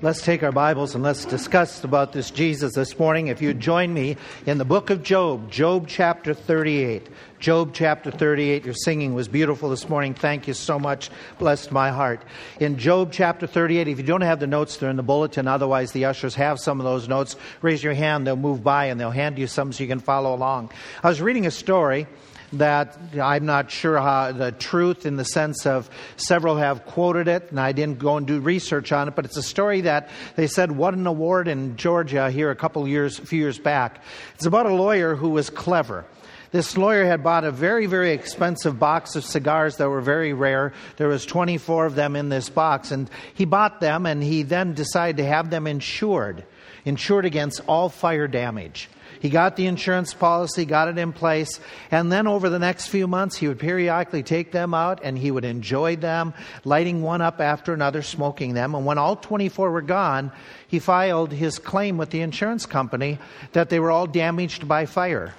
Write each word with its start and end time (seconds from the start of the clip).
Let's 0.00 0.22
take 0.22 0.44
our 0.44 0.52
Bibles 0.52 0.94
and 0.94 1.02
let's 1.02 1.24
discuss 1.24 1.82
about 1.82 2.12
this 2.12 2.30
Jesus 2.30 2.74
this 2.74 2.96
morning. 3.00 3.26
If 3.26 3.42
you 3.42 3.52
join 3.52 3.92
me 3.92 4.16
in 4.46 4.58
the 4.58 4.64
book 4.64 4.90
of 4.90 5.02
Job, 5.02 5.50
Job 5.50 5.88
chapter 5.88 6.34
38. 6.34 7.08
Job 7.40 7.70
chapter 7.74 8.12
38, 8.12 8.64
your 8.64 8.74
singing 8.74 9.14
was 9.14 9.26
beautiful 9.26 9.70
this 9.70 9.88
morning. 9.88 10.14
Thank 10.14 10.46
you 10.46 10.54
so 10.54 10.78
much. 10.78 11.10
Blessed 11.40 11.72
my 11.72 11.90
heart. 11.90 12.22
In 12.60 12.78
Job 12.78 13.10
chapter 13.10 13.48
38, 13.48 13.88
if 13.88 13.98
you 13.98 14.04
don't 14.04 14.20
have 14.20 14.38
the 14.38 14.46
notes, 14.46 14.76
they're 14.76 14.88
in 14.88 14.94
the 14.94 15.02
bulletin. 15.02 15.48
Otherwise, 15.48 15.90
the 15.90 16.04
ushers 16.04 16.36
have 16.36 16.60
some 16.60 16.78
of 16.78 16.84
those 16.84 17.08
notes. 17.08 17.34
Raise 17.60 17.82
your 17.82 17.94
hand, 17.94 18.24
they'll 18.24 18.36
move 18.36 18.62
by 18.62 18.84
and 18.84 19.00
they'll 19.00 19.10
hand 19.10 19.36
you 19.36 19.48
some 19.48 19.72
so 19.72 19.82
you 19.82 19.88
can 19.88 19.98
follow 19.98 20.32
along. 20.32 20.70
I 21.02 21.08
was 21.08 21.20
reading 21.20 21.44
a 21.44 21.50
story 21.50 22.06
that 22.54 22.98
I'm 23.20 23.46
not 23.46 23.70
sure 23.70 23.98
how 23.98 24.32
the 24.32 24.52
truth 24.52 25.04
in 25.06 25.16
the 25.16 25.24
sense 25.24 25.66
of 25.66 25.90
several 26.16 26.56
have 26.56 26.86
quoted 26.86 27.28
it, 27.28 27.50
and 27.50 27.60
I 27.60 27.72
didn't 27.72 27.98
go 27.98 28.16
and 28.16 28.26
do 28.26 28.40
research 28.40 28.92
on 28.92 29.08
it, 29.08 29.14
but 29.14 29.24
it's 29.24 29.36
a 29.36 29.42
story 29.42 29.82
that 29.82 30.08
they 30.36 30.46
said 30.46 30.72
won 30.72 30.94
an 30.94 31.06
award 31.06 31.48
in 31.48 31.76
Georgia 31.76 32.30
here 32.30 32.50
a 32.50 32.56
couple 32.56 32.86
years, 32.88 33.18
a 33.18 33.26
few 33.26 33.38
years 33.38 33.58
back. 33.58 34.02
It's 34.34 34.46
about 34.46 34.66
a 34.66 34.74
lawyer 34.74 35.14
who 35.14 35.30
was 35.30 35.50
clever. 35.50 36.06
This 36.50 36.78
lawyer 36.78 37.04
had 37.04 37.22
bought 37.22 37.44
a 37.44 37.50
very, 37.50 37.84
very 37.84 38.12
expensive 38.12 38.78
box 38.78 39.16
of 39.16 39.24
cigars 39.24 39.76
that 39.76 39.90
were 39.90 40.00
very 40.00 40.32
rare. 40.32 40.72
There 40.96 41.08
was 41.08 41.26
24 41.26 41.86
of 41.86 41.94
them 41.94 42.16
in 42.16 42.30
this 42.30 42.48
box, 42.48 42.90
and 42.90 43.10
he 43.34 43.44
bought 43.44 43.80
them, 43.80 44.06
and 44.06 44.22
he 44.22 44.42
then 44.44 44.72
decided 44.72 45.18
to 45.18 45.26
have 45.26 45.50
them 45.50 45.66
insured, 45.66 46.44
insured 46.86 47.26
against 47.26 47.60
all 47.66 47.90
fire 47.90 48.26
damage. 48.26 48.88
He 49.20 49.30
got 49.30 49.56
the 49.56 49.66
insurance 49.66 50.14
policy, 50.14 50.64
got 50.64 50.88
it 50.88 50.98
in 50.98 51.12
place, 51.12 51.60
and 51.90 52.10
then 52.10 52.26
over 52.26 52.48
the 52.48 52.58
next 52.58 52.88
few 52.88 53.06
months, 53.06 53.36
he 53.36 53.48
would 53.48 53.58
periodically 53.58 54.22
take 54.22 54.52
them 54.52 54.74
out 54.74 55.00
and 55.02 55.18
he 55.18 55.30
would 55.30 55.44
enjoy 55.44 55.96
them, 55.96 56.34
lighting 56.64 57.02
one 57.02 57.20
up 57.20 57.40
after 57.40 57.72
another, 57.72 58.02
smoking 58.02 58.54
them. 58.54 58.74
And 58.74 58.86
when 58.86 58.98
all 58.98 59.16
24 59.16 59.70
were 59.70 59.82
gone, 59.82 60.30
he 60.66 60.78
filed 60.78 61.32
his 61.32 61.58
claim 61.58 61.96
with 61.96 62.10
the 62.10 62.20
insurance 62.20 62.66
company 62.66 63.18
that 63.52 63.70
they 63.70 63.80
were 63.80 63.90
all 63.90 64.06
damaged 64.06 64.68
by 64.68 64.86
fire. 64.86 65.34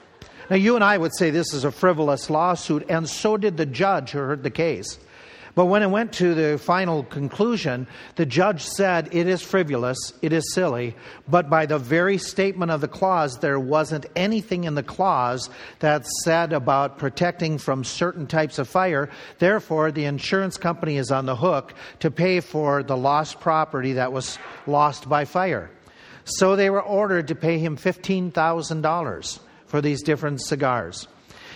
Now, 0.50 0.56
you 0.56 0.76
and 0.76 0.84
I 0.84 0.98
would 0.98 1.16
say 1.16 1.30
this 1.30 1.54
is 1.54 1.64
a 1.64 1.72
frivolous 1.72 2.30
lawsuit, 2.30 2.86
and 2.90 3.08
so 3.08 3.38
did 3.38 3.58
the 3.58 3.68
judge 3.68 4.12
who 4.12 4.18
heard 4.18 4.42
the 4.42 4.50
case. 4.50 4.98
But 5.56 5.66
when 5.66 5.84
it 5.84 5.90
went 5.90 6.14
to 6.14 6.34
the 6.34 6.58
final 6.58 7.04
conclusion, 7.04 7.88
the 8.16 8.26
judge 8.26 8.64
said 8.64 9.10
it 9.12 9.28
is 9.28 9.42
frivolous, 9.42 10.14
it 10.22 10.32
is 10.32 10.54
silly, 10.54 10.96
but 11.28 11.50
by 11.50 11.66
the 11.66 11.80
very 11.80 12.18
statement 12.18 12.72
of 12.72 12.82
the 12.82 12.88
clause, 12.88 13.40
there 13.40 13.60
wasn't 13.60 14.06
anything 14.16 14.64
in 14.64 14.76
the 14.76 14.84
clause 14.84 15.50
that 15.80 16.06
said 16.24 16.54
about 16.54 16.98
protecting 16.98 17.58
from 17.58 17.84
certain 17.84 18.28
types 18.28 18.60
of 18.60 18.68
fire. 18.68 19.10
Therefore, 19.40 19.92
the 19.92 20.06
insurance 20.06 20.58
company 20.58 20.98
is 20.98 21.12
on 21.12 21.26
the 21.26 21.36
hook 21.36 21.74
to 22.00 22.12
pay 22.12 22.40
for 22.40 22.84
the 22.84 22.98
lost 22.98 23.40
property 23.40 23.94
that 23.94 24.14
was 24.14 24.38
lost 24.68 25.10
by 25.10 25.26
fire. 25.26 25.72
So 26.26 26.56
they 26.56 26.70
were 26.70 26.82
ordered 26.82 27.30
to 27.30 27.36
pay 27.36 27.58
him 27.58 27.76
$15,000 27.76 29.40
for 29.66 29.82
these 29.82 30.04
different 30.04 30.42
cigars. 30.42 31.08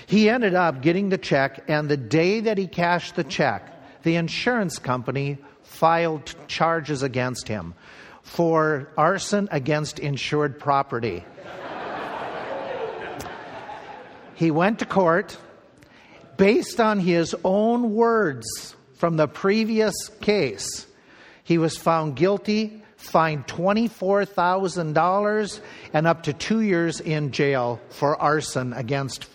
He 0.08 0.30
ended 0.30 0.56
up 0.56 0.82
getting 0.82 1.10
the 1.10 1.18
check, 1.18 1.64
and 1.68 1.88
the 1.88 1.98
day 1.98 2.42
that 2.42 2.58
he 2.58 2.68
cashed 2.68 3.16
the 3.16 3.24
check, 3.24 3.73
the 4.04 4.16
insurance 4.16 4.80
company 4.80 5.38
filed 5.64 6.34
charges 6.48 7.04
against 7.04 7.48
him 7.48 7.74
for 8.22 8.90
arson 8.98 9.50
against 9.52 10.00
insured 10.00 10.58
property. 10.60 11.26
he 14.36 14.52
went 14.52 14.80
to 14.80 14.86
court 14.86 15.38
based 16.38 16.80
on 16.80 17.00
his 17.00 17.36
own 17.44 17.94
words 17.94 18.76
from 18.96 19.18
the 19.18 19.28
previous 19.28 19.94
case. 20.22 20.88
He 21.44 21.58
was 21.58 21.76
found 21.78 22.16
guilty, 22.16 22.82
fined 22.96 23.48
$24,000, 23.48 25.60
and 25.92 26.08
up 26.08 26.24
to 26.24 26.32
two 26.32 26.62
years 26.62 27.02
in 27.02 27.32
jail 27.32 27.82
for 27.90 28.16
arson 28.20 28.72
against 28.74 29.28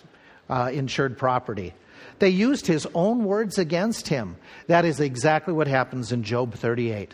uh, 0.49 0.71
insured 0.73 1.17
property. 1.17 1.73
They 2.19 2.29
used 2.29 2.67
his 2.67 2.87
own 2.93 3.23
words 3.23 3.57
against 3.57 4.07
him. 4.07 4.35
That 4.67 4.85
is 4.85 4.99
exactly 4.99 5.53
what 5.53 5.67
happens 5.67 6.11
in 6.11 6.23
Job 6.23 6.53
38. 6.53 7.13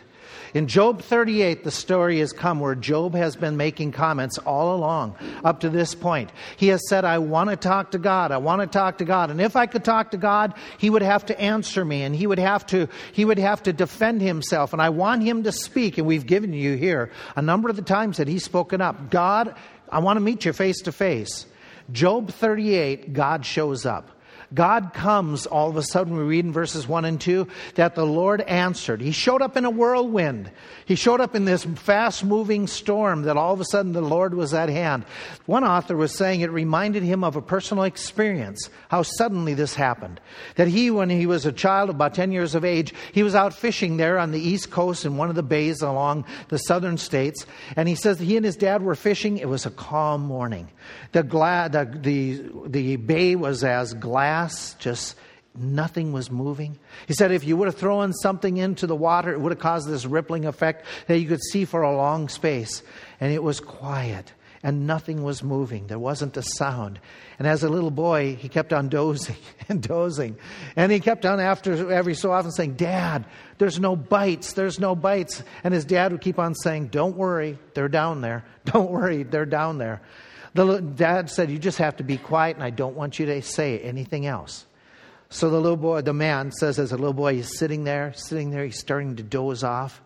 In 0.54 0.68
Job 0.68 1.02
38, 1.02 1.64
the 1.64 1.70
story 1.70 2.20
has 2.20 2.32
come 2.32 2.60
where 2.60 2.74
Job 2.74 3.14
has 3.14 3.36
been 3.36 3.56
making 3.56 3.92
comments 3.92 4.38
all 4.38 4.74
along 4.74 5.16
up 5.44 5.60
to 5.60 5.68
this 5.68 5.94
point. 5.94 6.30
He 6.56 6.68
has 6.68 6.88
said, 6.88 7.04
I 7.04 7.18
want 7.18 7.50
to 7.50 7.56
talk 7.56 7.90
to 7.90 7.98
God. 7.98 8.32
I 8.32 8.38
want 8.38 8.62
to 8.62 8.66
talk 8.66 8.98
to 8.98 9.04
God. 9.04 9.30
And 9.30 9.40
if 9.40 9.56
I 9.56 9.66
could 9.66 9.84
talk 9.84 10.12
to 10.12 10.16
God, 10.16 10.54
he 10.78 10.88
would 10.88 11.02
have 11.02 11.26
to 11.26 11.40
answer 11.40 11.84
me 11.84 12.02
and 12.02 12.14
he 12.14 12.26
would 12.26 12.38
have 12.38 12.64
to, 12.68 12.88
he 13.12 13.24
would 13.24 13.38
have 13.38 13.62
to 13.64 13.72
defend 13.72 14.22
himself. 14.22 14.72
And 14.72 14.80
I 14.80 14.88
want 14.88 15.22
him 15.22 15.42
to 15.42 15.52
speak. 15.52 15.98
And 15.98 16.06
we've 16.06 16.26
given 16.26 16.52
you 16.52 16.76
here 16.76 17.10
a 17.34 17.42
number 17.42 17.68
of 17.68 17.76
the 17.76 17.82
times 17.82 18.16
that 18.16 18.28
he's 18.28 18.44
spoken 18.44 18.80
up. 18.80 19.10
God, 19.10 19.54
I 19.90 19.98
want 19.98 20.16
to 20.16 20.22
meet 20.22 20.44
you 20.44 20.52
face 20.52 20.80
to 20.82 20.92
face. 20.92 21.46
Job 21.92 22.30
38, 22.30 23.12
God 23.12 23.44
shows 23.44 23.86
up. 23.86 24.15
God 24.54 24.92
comes 24.94 25.46
all 25.46 25.68
of 25.68 25.76
a 25.76 25.82
sudden, 25.82 26.16
we 26.16 26.22
read 26.22 26.44
in 26.44 26.52
verses 26.52 26.86
1 26.86 27.04
and 27.04 27.20
2 27.20 27.48
that 27.74 27.94
the 27.94 28.06
Lord 28.06 28.40
answered. 28.42 29.00
He 29.00 29.12
showed 29.12 29.42
up 29.42 29.56
in 29.56 29.64
a 29.64 29.70
whirlwind. 29.70 30.50
He 30.84 30.94
showed 30.94 31.20
up 31.20 31.34
in 31.34 31.44
this 31.44 31.64
fast 31.64 32.24
moving 32.24 32.68
storm 32.68 33.22
that 33.22 33.36
all 33.36 33.52
of 33.52 33.60
a 33.60 33.64
sudden 33.64 33.92
the 33.92 34.00
Lord 34.00 34.34
was 34.34 34.54
at 34.54 34.68
hand. 34.68 35.04
One 35.46 35.64
author 35.64 35.96
was 35.96 36.16
saying 36.16 36.40
it 36.40 36.50
reminded 36.50 37.02
him 37.02 37.24
of 37.24 37.34
a 37.34 37.42
personal 37.42 37.84
experience, 37.84 38.70
how 38.88 39.02
suddenly 39.02 39.54
this 39.54 39.74
happened. 39.74 40.20
That 40.54 40.68
he, 40.68 40.90
when 40.90 41.10
he 41.10 41.26
was 41.26 41.44
a 41.44 41.52
child, 41.52 41.90
about 41.90 42.14
10 42.14 42.30
years 42.30 42.54
of 42.54 42.64
age, 42.64 42.94
he 43.12 43.24
was 43.24 43.34
out 43.34 43.52
fishing 43.52 43.96
there 43.96 44.18
on 44.18 44.30
the 44.30 44.40
east 44.40 44.70
coast 44.70 45.04
in 45.04 45.16
one 45.16 45.28
of 45.28 45.34
the 45.34 45.42
bays 45.42 45.82
along 45.82 46.24
the 46.48 46.58
southern 46.58 46.98
states. 46.98 47.46
And 47.74 47.88
he 47.88 47.96
says 47.96 48.20
he 48.20 48.36
and 48.36 48.46
his 48.46 48.56
dad 48.56 48.82
were 48.82 48.94
fishing. 48.94 49.38
It 49.38 49.48
was 49.48 49.66
a 49.66 49.70
calm 49.70 50.22
morning. 50.22 50.68
The, 51.12 51.24
gla- 51.24 51.68
the, 51.70 51.84
the, 51.84 52.68
the 52.68 52.96
bay 52.96 53.34
was 53.34 53.64
as 53.64 53.92
glass, 54.36 54.74
just 54.78 55.16
nothing 55.54 56.12
was 56.12 56.30
moving. 56.30 56.78
He 57.08 57.14
said 57.14 57.32
if 57.32 57.44
you 57.44 57.56
would 57.56 57.68
have 57.68 57.76
thrown 57.76 58.12
something 58.12 58.58
into 58.58 58.86
the 58.86 58.96
water, 58.96 59.32
it 59.32 59.40
would 59.40 59.52
have 59.52 59.58
caused 59.58 59.88
this 59.88 60.04
rippling 60.04 60.44
effect 60.44 60.84
that 61.06 61.18
you 61.18 61.26
could 61.26 61.42
see 61.42 61.64
for 61.64 61.82
a 61.82 61.96
long 61.96 62.28
space. 62.28 62.82
And 63.18 63.32
it 63.32 63.42
was 63.42 63.60
quiet 63.60 64.32
and 64.62 64.86
nothing 64.86 65.22
was 65.22 65.42
moving. 65.42 65.86
There 65.86 65.98
wasn't 65.98 66.36
a 66.36 66.42
sound. 66.42 67.00
And 67.38 67.48
as 67.48 67.62
a 67.62 67.68
little 67.70 67.90
boy, 67.90 68.36
he 68.36 68.50
kept 68.50 68.74
on 68.74 68.88
dozing 68.90 69.36
and 69.70 69.82
dozing. 69.82 70.36
And 70.74 70.92
he 70.92 71.00
kept 71.00 71.24
on 71.24 71.40
after 71.40 71.90
every 71.90 72.14
so 72.14 72.32
often 72.32 72.52
saying, 72.52 72.74
Dad, 72.74 73.24
there's 73.56 73.80
no 73.80 73.96
bites, 73.96 74.52
there's 74.52 74.78
no 74.78 74.94
bites. 74.94 75.42
And 75.64 75.72
his 75.72 75.86
dad 75.86 76.12
would 76.12 76.20
keep 76.20 76.38
on 76.38 76.54
saying, 76.54 76.88
Don't 76.88 77.16
worry, 77.16 77.58
they're 77.72 77.88
down 77.88 78.20
there. 78.20 78.44
Don't 78.66 78.90
worry, 78.90 79.22
they're 79.22 79.46
down 79.46 79.78
there. 79.78 80.02
The 80.56 80.80
dad 80.80 81.30
said, 81.30 81.50
You 81.50 81.58
just 81.58 81.78
have 81.78 81.96
to 81.96 82.04
be 82.04 82.16
quiet, 82.16 82.56
and 82.56 82.64
I 82.64 82.70
don't 82.70 82.96
want 82.96 83.18
you 83.18 83.26
to 83.26 83.42
say 83.42 83.78
anything 83.78 84.26
else. 84.26 84.66
So 85.28 85.50
the 85.50 85.60
little 85.60 85.76
boy, 85.76 86.02
the 86.02 86.12
man 86.12 86.52
says, 86.52 86.78
as 86.78 86.92
a 86.92 86.96
little 86.96 87.12
boy, 87.12 87.34
he's 87.34 87.58
sitting 87.58 87.84
there, 87.84 88.12
sitting 88.14 88.50
there, 88.50 88.64
he's 88.64 88.78
starting 88.78 89.16
to 89.16 89.22
doze 89.22 89.64
off 89.64 90.00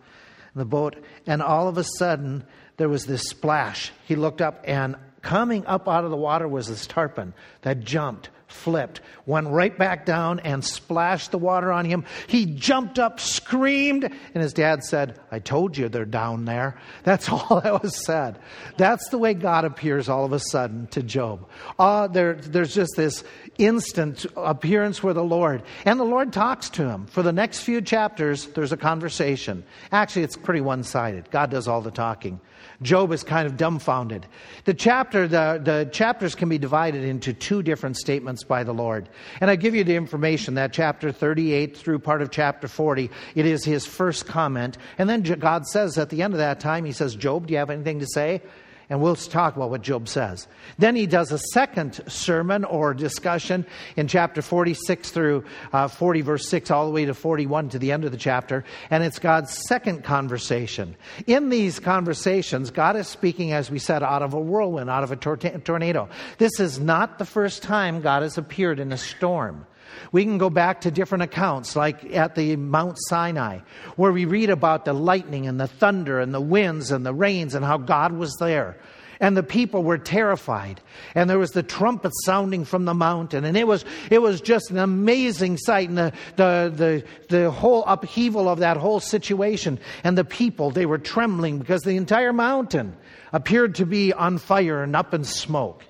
in 0.53 0.59
the 0.59 0.65
boat. 0.65 0.95
And 1.27 1.41
all 1.41 1.67
of 1.67 1.77
a 1.77 1.83
sudden, 1.83 2.43
there 2.77 2.89
was 2.89 3.05
this 3.05 3.23
splash. 3.23 3.91
He 4.05 4.15
looked 4.15 4.41
up, 4.41 4.63
and 4.63 4.95
coming 5.21 5.65
up 5.67 5.87
out 5.87 6.03
of 6.03 6.11
the 6.11 6.17
water 6.17 6.47
was 6.47 6.67
this 6.67 6.87
tarpon 6.87 7.33
that 7.61 7.81
jumped 7.81 8.29
flipped, 8.51 9.01
went 9.25 9.47
right 9.47 9.77
back 9.77 10.05
down 10.05 10.39
and 10.41 10.63
splashed 10.63 11.31
the 11.31 11.37
water 11.37 11.71
on 11.71 11.85
him. 11.85 12.05
He 12.27 12.45
jumped 12.45 12.99
up, 12.99 13.19
screamed, 13.19 14.03
and 14.03 14.43
his 14.43 14.53
dad 14.53 14.83
said, 14.83 15.19
I 15.31 15.39
told 15.39 15.77
you 15.77 15.89
they're 15.89 16.05
down 16.05 16.45
there. 16.45 16.77
That's 17.03 17.29
all 17.29 17.61
that 17.61 17.81
was 17.81 18.05
said. 18.05 18.39
That's 18.77 19.09
the 19.09 19.17
way 19.17 19.33
God 19.33 19.65
appears 19.65 20.09
all 20.09 20.25
of 20.25 20.33
a 20.33 20.39
sudden 20.39 20.87
to 20.87 21.03
Job. 21.03 21.47
Uh, 21.79 22.07
there, 22.07 22.35
there's 22.35 22.73
just 22.73 22.93
this 22.95 23.23
instant 23.57 24.25
appearance 24.35 25.03
with 25.03 25.15
the 25.15 25.23
Lord. 25.23 25.63
And 25.85 25.99
the 25.99 26.03
Lord 26.03 26.33
talks 26.33 26.69
to 26.71 26.87
him. 26.87 27.05
For 27.07 27.23
the 27.23 27.33
next 27.33 27.61
few 27.61 27.81
chapters, 27.81 28.47
there's 28.47 28.71
a 28.71 28.77
conversation. 28.77 29.63
Actually, 29.91 30.23
it's 30.23 30.37
pretty 30.37 30.61
one 30.61 30.83
sided. 30.83 31.29
God 31.31 31.51
does 31.51 31.67
all 31.67 31.81
the 31.81 31.91
talking. 31.91 32.39
Job 32.81 33.11
is 33.11 33.23
kind 33.23 33.45
of 33.45 33.57
dumbfounded. 33.57 34.25
The 34.65 34.73
chapter, 34.73 35.27
the, 35.27 35.61
the 35.63 35.89
chapters 35.91 36.33
can 36.33 36.49
be 36.49 36.57
divided 36.57 37.03
into 37.03 37.33
two 37.33 37.61
different 37.61 37.97
statements 37.97 38.43
by 38.43 38.63
the 38.63 38.73
Lord. 38.73 39.07
And 39.39 39.51
I 39.51 39.55
give 39.55 39.75
you 39.75 39.83
the 39.83 39.95
information 39.95 40.55
that 40.55 40.73
chapter 40.73 41.11
38 41.11 41.77
through 41.77 41.99
part 41.99 42.21
of 42.21 42.31
chapter 42.31 42.67
40, 42.67 43.09
it 43.35 43.45
is 43.45 43.63
his 43.63 43.85
first 43.85 44.25
comment. 44.25 44.77
And 44.97 45.09
then 45.09 45.21
God 45.21 45.67
says 45.67 45.97
at 45.97 46.09
the 46.09 46.23
end 46.23 46.33
of 46.33 46.39
that 46.39 46.59
time, 46.59 46.85
he 46.85 46.91
says, 46.91 47.15
Job, 47.15 47.47
do 47.47 47.53
you 47.53 47.59
have 47.59 47.69
anything 47.69 47.99
to 47.99 48.07
say? 48.07 48.41
And 48.91 49.01
we'll 49.01 49.15
talk 49.15 49.55
about 49.55 49.69
what 49.69 49.81
Job 49.81 50.09
says. 50.09 50.49
Then 50.77 50.97
he 50.97 51.07
does 51.07 51.31
a 51.31 51.37
second 51.37 52.01
sermon 52.07 52.65
or 52.65 52.93
discussion 52.93 53.65
in 53.95 54.09
chapter 54.09 54.41
46 54.41 55.11
through 55.11 55.45
uh, 55.71 55.87
40, 55.87 56.19
verse 56.19 56.49
6, 56.49 56.69
all 56.71 56.87
the 56.87 56.91
way 56.91 57.05
to 57.05 57.13
41 57.13 57.69
to 57.69 57.79
the 57.79 57.93
end 57.93 58.03
of 58.03 58.11
the 58.11 58.17
chapter, 58.17 58.65
and 58.89 59.01
it's 59.01 59.17
God's 59.17 59.57
second 59.65 60.03
conversation. 60.03 60.97
In 61.25 61.47
these 61.47 61.79
conversations, 61.79 62.69
God 62.69 62.97
is 62.97 63.07
speaking, 63.07 63.53
as 63.53 63.71
we 63.71 63.79
said, 63.79 64.03
out 64.03 64.23
of 64.23 64.33
a 64.33 64.39
whirlwind, 64.41 64.89
out 64.89 65.05
of 65.05 65.11
a 65.13 65.15
tor- 65.15 65.37
tornado. 65.37 66.09
This 66.37 66.59
is 66.59 66.77
not 66.77 67.17
the 67.17 67.25
first 67.25 67.63
time 67.63 68.01
God 68.01 68.23
has 68.23 68.37
appeared 68.37 68.77
in 68.81 68.91
a 68.91 68.97
storm. 68.97 69.65
We 70.11 70.23
can 70.23 70.37
go 70.37 70.49
back 70.49 70.81
to 70.81 70.91
different 70.91 71.23
accounts, 71.23 71.75
like 71.75 72.13
at 72.13 72.35
the 72.35 72.55
Mount 72.55 72.97
Sinai, 72.99 73.59
where 73.95 74.11
we 74.11 74.25
read 74.25 74.49
about 74.49 74.85
the 74.85 74.93
lightning 74.93 75.47
and 75.47 75.59
the 75.59 75.67
thunder 75.67 76.19
and 76.19 76.33
the 76.33 76.41
winds 76.41 76.91
and 76.91 77.05
the 77.05 77.13
rains 77.13 77.55
and 77.55 77.63
how 77.63 77.77
God 77.77 78.11
was 78.11 78.35
there. 78.39 78.77
And 79.21 79.37
the 79.37 79.43
people 79.43 79.83
were 79.83 79.99
terrified. 79.99 80.81
And 81.13 81.29
there 81.29 81.37
was 81.37 81.51
the 81.51 81.61
trumpet 81.61 82.11
sounding 82.25 82.65
from 82.65 82.85
the 82.85 82.95
mountain. 82.95 83.45
And 83.45 83.55
it 83.55 83.67
was, 83.67 83.85
it 84.09 84.19
was 84.19 84.41
just 84.41 84.71
an 84.71 84.79
amazing 84.79 85.57
sight. 85.57 85.89
And 85.89 85.97
the, 85.97 86.13
the, 86.37 86.73
the, 86.75 87.03
the 87.29 87.51
whole 87.51 87.83
upheaval 87.85 88.49
of 88.49 88.59
that 88.59 88.77
whole 88.77 88.99
situation. 88.99 89.79
And 90.03 90.17
the 90.17 90.25
people, 90.25 90.71
they 90.71 90.87
were 90.87 90.97
trembling 90.97 91.59
because 91.59 91.83
the 91.83 91.97
entire 91.97 92.33
mountain 92.33 92.97
appeared 93.31 93.75
to 93.75 93.85
be 93.85 94.11
on 94.11 94.39
fire 94.39 94.81
and 94.81 94.95
up 94.95 95.13
in 95.13 95.23
smoke. 95.23 95.85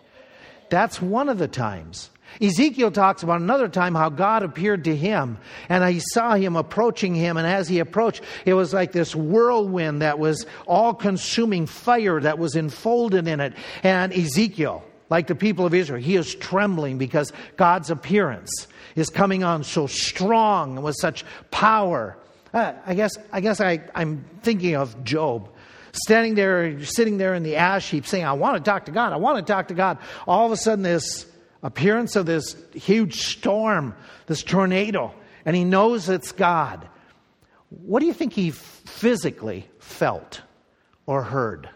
That's 0.70 1.02
one 1.02 1.30
of 1.30 1.38
the 1.38 1.48
times. 1.48 2.10
Ezekiel 2.39 2.92
talks 2.92 3.24
about 3.24 3.42
another 3.42 3.68
time 3.68 3.95
how 3.95 4.10
God 4.10 4.44
appeared 4.44 4.83
to 4.86 4.95
him 4.95 5.38
and 5.69 5.83
he 5.94 6.01
saw 6.13 6.36
him 6.36 6.56
approaching 6.56 7.13
him. 7.16 7.38
And 7.38 7.48
as 7.48 7.68
he 7.68 7.80
approached, 7.80 8.22
it 8.45 8.54
was 8.54 8.74
like 8.74 8.92
this 8.92 9.16
whirlwind 9.16 10.01
that 10.01 10.19
was 10.19 10.45
all 10.68 10.94
consuming 10.94 11.66
fire 11.66 12.19
that 12.19 12.39
was 12.39 12.56
enfolded 12.56 13.28
in 13.28 13.39
it. 13.39 13.54
And 13.83 14.13
Ezekiel, 14.13 14.83
like 15.10 15.28
the 15.28 15.36
people 15.36 15.66
of 15.66 15.74
Israel, 15.74 16.01
he 16.01 16.16
is 16.16 16.33
trembling 16.36 16.98
because 16.98 17.33
God's 17.57 17.89
appearance 17.89 18.68
is 18.95 19.10
coming 19.10 19.44
on 19.44 19.63
so 19.63 19.88
strong 19.88 20.77
and 20.77 20.86
with 20.86 20.95
such 21.00 21.25
power. 21.50 22.18
Uh, 22.54 22.74
I 22.86 22.94
guess, 22.94 23.18
I 23.31 23.42
guess 23.42 23.62
I, 23.62 23.81
I'm 23.95 24.25
thinking 24.42 24.75
of 24.75 25.04
Job 25.04 25.50
standing 25.94 26.36
there, 26.36 26.84
sitting 26.84 27.18
there 27.18 27.34
in 27.34 27.44
the 27.44 27.57
ash 27.57 27.89
heap 27.89 28.06
saying, 28.06 28.25
I 28.25 28.34
want 28.34 28.63
to 28.63 28.69
talk 28.69 28.86
to 28.86 28.92
God. 28.92 29.13
I 29.13 29.18
want 29.18 29.45
to 29.45 29.54
talk 29.54 29.68
to 29.69 29.74
God. 29.74 29.98
All 30.27 30.45
of 30.45 30.51
a 30.51 30.57
sudden, 30.57 30.84
this 30.84 31.25
appearance 31.63 32.16
of 32.16 32.25
this 32.25 32.56
huge 32.74 33.22
storm, 33.22 33.96
this 34.28 34.44
tornado, 34.44 35.13
and 35.46 35.56
he 35.56 35.63
knows 35.63 36.10
it's 36.10 36.31
God. 36.31 36.88
What 37.69 38.00
do 38.00 38.06
you 38.06 38.13
think 38.13 38.34
he 38.34 38.52
physically 38.52 39.68
felt 39.80 40.42
or 41.06 41.24
heard? 41.24 41.69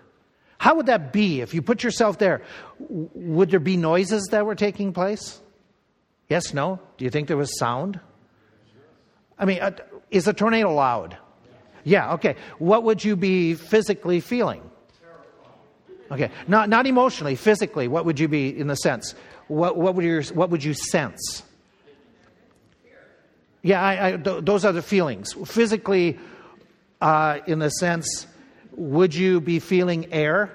How 0.57 0.75
would 0.75 0.87
that 0.87 1.13
be 1.13 1.41
if 1.41 1.53
you 1.53 1.61
put 1.61 1.83
yourself 1.83 2.17
there? 2.17 2.41
Would 2.79 3.51
there 3.51 3.59
be 3.59 3.77
noises 3.77 4.27
that 4.31 4.45
were 4.45 4.55
taking 4.55 4.93
place? 4.93 5.39
Yes, 6.27 6.53
no? 6.53 6.79
Do 6.97 7.05
you 7.05 7.11
think 7.11 7.27
there 7.27 7.37
was 7.37 7.57
sound? 7.59 7.99
I 9.37 9.45
mean, 9.45 9.59
uh, 9.61 9.71
is 10.09 10.27
a 10.27 10.33
tornado 10.33 10.73
loud? 10.73 11.17
Yeah, 11.83 12.13
okay. 12.13 12.35
What 12.57 12.83
would 12.83 13.03
you 13.03 13.15
be 13.15 13.53
physically 13.53 14.19
feeling? 14.19 14.61
Okay, 16.11 16.29
not, 16.47 16.69
not 16.69 16.85
emotionally, 16.85 17.35
physically, 17.35 17.87
what 17.87 18.05
would 18.05 18.19
you 18.19 18.27
be 18.27 18.57
in 18.57 18.67
the 18.67 18.75
sense? 18.75 19.15
What, 19.47 19.77
what, 19.77 19.95
would, 19.95 20.05
your, 20.05 20.23
what 20.23 20.49
would 20.49 20.63
you 20.63 20.73
sense? 20.73 21.43
Yeah, 23.61 23.81
I, 23.81 24.07
I, 24.07 24.17
th- 24.17 24.43
those 24.45 24.63
are 24.63 24.71
the 24.71 24.81
feelings. 24.81 25.33
Physically, 25.45 26.19
uh, 27.01 27.39
in 27.47 27.59
the 27.59 27.69
sense, 27.69 28.27
would 28.73 29.15
you 29.15 29.41
be 29.41 29.59
feeling 29.59 30.13
air? 30.13 30.51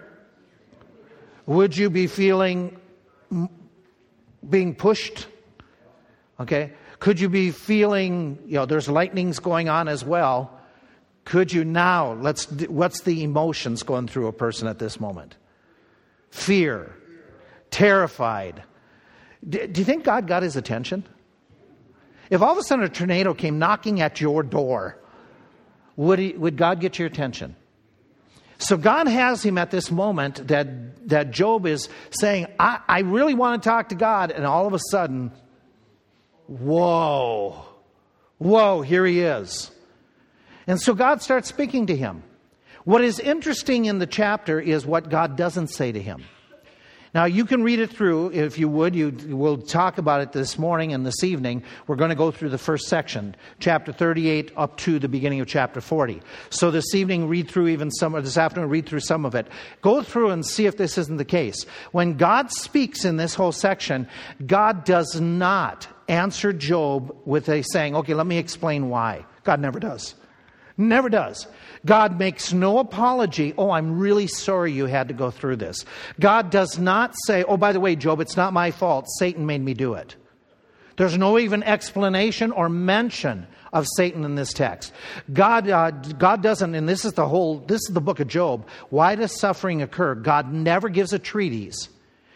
Would 1.46 1.76
you 1.76 1.90
be 1.90 2.06
feeling 2.06 2.76
m- 3.32 3.48
being 4.48 4.74
pushed? 4.74 5.26
Okay. 6.38 6.72
Could 7.00 7.18
you 7.18 7.28
be 7.28 7.50
feeling, 7.50 8.38
you 8.46 8.54
know, 8.54 8.66
there's 8.66 8.88
lightnings 8.88 9.38
going 9.38 9.68
on 9.68 9.88
as 9.88 10.04
well. 10.04 10.58
Could 11.24 11.52
you 11.52 11.64
now, 11.64 12.12
let's, 12.12 12.50
what's 12.68 13.02
the 13.02 13.22
emotions 13.22 13.82
going 13.82 14.06
through 14.06 14.26
a 14.26 14.32
person 14.32 14.68
at 14.68 14.78
this 14.78 15.00
moment? 15.00 15.36
Fear, 16.30 16.94
terrified, 17.70 18.62
do, 19.48 19.58
you 19.74 19.84
think 19.84 20.04
God 20.04 20.26
got 20.26 20.42
his 20.42 20.56
attention? 20.56 21.04
If 22.28 22.42
all 22.42 22.52
of 22.52 22.58
a 22.58 22.62
sudden 22.62 22.84
a 22.84 22.88
tornado 22.88 23.34
came 23.34 23.58
knocking 23.58 24.00
at 24.00 24.20
your 24.20 24.42
door, 24.42 24.98
would, 25.96 26.18
he, 26.18 26.32
would 26.32 26.56
God 26.56 26.80
get 26.80 26.98
your 26.98 27.06
attention? 27.06 27.56
So 28.58 28.76
God 28.76 29.08
has 29.08 29.42
him 29.42 29.56
at 29.56 29.70
this 29.70 29.90
moment 29.90 30.48
that, 30.48 31.08
that 31.08 31.30
Job 31.30 31.66
is 31.66 31.88
saying, 32.10 32.46
I, 32.58 32.80
I 32.86 33.00
really 33.00 33.34
want 33.34 33.62
to 33.62 33.68
talk 33.68 33.88
to 33.88 33.94
God. 33.94 34.30
And 34.30 34.44
all 34.44 34.66
of 34.66 34.74
a 34.74 34.78
sudden, 34.90 35.32
whoa, 36.46 37.64
whoa, 38.36 38.82
here 38.82 39.06
he 39.06 39.20
is. 39.20 39.70
And 40.66 40.80
so 40.80 40.94
God 40.94 41.22
starts 41.22 41.48
speaking 41.48 41.86
to 41.86 41.96
him. 41.96 42.22
What 42.84 43.02
is 43.02 43.18
interesting 43.18 43.86
in 43.86 43.98
the 43.98 44.06
chapter 44.06 44.60
is 44.60 44.84
what 44.84 45.08
God 45.08 45.36
doesn't 45.36 45.68
say 45.68 45.90
to 45.92 46.00
him. 46.00 46.24
Now, 47.12 47.24
you 47.24 47.44
can 47.44 47.64
read 47.64 47.80
it 47.80 47.90
through 47.90 48.30
if 48.32 48.56
you 48.56 48.68
would. 48.68 48.94
You, 48.94 49.12
we'll 49.30 49.58
talk 49.58 49.98
about 49.98 50.20
it 50.20 50.30
this 50.30 50.56
morning 50.56 50.92
and 50.92 51.04
this 51.04 51.24
evening. 51.24 51.64
We're 51.88 51.96
going 51.96 52.10
to 52.10 52.14
go 52.16 52.30
through 52.30 52.50
the 52.50 52.58
first 52.58 52.86
section, 52.86 53.34
chapter 53.58 53.92
38 53.92 54.52
up 54.56 54.76
to 54.78 55.00
the 55.00 55.08
beginning 55.08 55.40
of 55.40 55.48
chapter 55.48 55.80
40. 55.80 56.22
So 56.50 56.70
this 56.70 56.94
evening, 56.94 57.26
read 57.26 57.50
through 57.50 57.68
even 57.68 57.90
some, 57.90 58.14
or 58.14 58.20
this 58.20 58.38
afternoon, 58.38 58.70
read 58.70 58.88
through 58.88 59.00
some 59.00 59.24
of 59.24 59.34
it. 59.34 59.48
Go 59.82 60.02
through 60.02 60.30
and 60.30 60.46
see 60.46 60.66
if 60.66 60.76
this 60.76 60.98
isn't 60.98 61.16
the 61.16 61.24
case. 61.24 61.64
When 61.90 62.16
God 62.16 62.52
speaks 62.52 63.04
in 63.04 63.16
this 63.16 63.34
whole 63.34 63.52
section, 63.52 64.06
God 64.46 64.84
does 64.84 65.20
not 65.20 65.88
answer 66.06 66.52
Job 66.52 67.16
with 67.24 67.48
a 67.48 67.62
saying, 67.62 67.96
okay, 67.96 68.14
let 68.14 68.26
me 68.26 68.38
explain 68.38 68.88
why. 68.88 69.26
God 69.42 69.58
never 69.58 69.80
does. 69.80 70.14
Never 70.76 71.08
does. 71.08 71.48
God 71.86 72.18
makes 72.18 72.52
no 72.52 72.78
apology. 72.78 73.54
Oh, 73.56 73.70
I'm 73.70 73.98
really 73.98 74.26
sorry 74.26 74.72
you 74.72 74.86
had 74.86 75.08
to 75.08 75.14
go 75.14 75.30
through 75.30 75.56
this. 75.56 75.84
God 76.18 76.50
does 76.50 76.78
not 76.78 77.14
say, 77.26 77.42
oh, 77.44 77.56
by 77.56 77.72
the 77.72 77.80
way, 77.80 77.96
Job, 77.96 78.20
it's 78.20 78.36
not 78.36 78.52
my 78.52 78.70
fault. 78.70 79.06
Satan 79.18 79.46
made 79.46 79.62
me 79.62 79.74
do 79.74 79.94
it. 79.94 80.16
There's 80.96 81.16
no 81.16 81.38
even 81.38 81.62
explanation 81.62 82.52
or 82.52 82.68
mention 82.68 83.46
of 83.72 83.86
Satan 83.96 84.24
in 84.24 84.34
this 84.34 84.52
text. 84.52 84.92
God, 85.32 85.68
uh, 85.70 85.90
God 85.92 86.42
doesn't, 86.42 86.74
and 86.74 86.88
this 86.88 87.06
is 87.06 87.14
the 87.14 87.26
whole, 87.26 87.60
this 87.60 87.80
is 87.88 87.94
the 87.94 88.00
book 88.00 88.20
of 88.20 88.28
Job. 88.28 88.66
Why 88.90 89.14
does 89.14 89.38
suffering 89.38 89.80
occur? 89.80 90.14
God 90.14 90.52
never 90.52 90.90
gives 90.90 91.12
a 91.14 91.18
treatise 91.18 91.88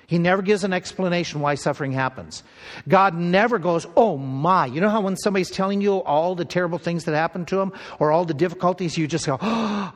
he 0.07 0.19
never 0.19 0.43
gives 0.43 0.65
an 0.65 0.73
explanation 0.73 1.41
why 1.41 1.55
suffering 1.55 1.93
happens. 1.93 2.43
God 2.89 3.15
never 3.15 3.59
goes, 3.59 3.87
oh 3.97 4.17
my. 4.17 4.67
You 4.67 4.81
know 4.81 4.91
how 4.91 5.01
when 5.01 5.17
somebody's 5.17 5.51
telling 5.51 5.81
you 5.81 6.03
all 6.03 6.35
the 6.35 6.45
terrible 6.45 6.79
things 6.79 7.05
that 7.05 7.15
happen 7.15 7.47
to 7.47 7.57
them 7.57 7.73
or 7.99 8.13
all 8.13 8.25
the 8.25 8.35
difficulties, 8.35 8.99
you 8.99 9.07
just 9.07 9.27
go, 9.27 9.39
oh 9.43 9.93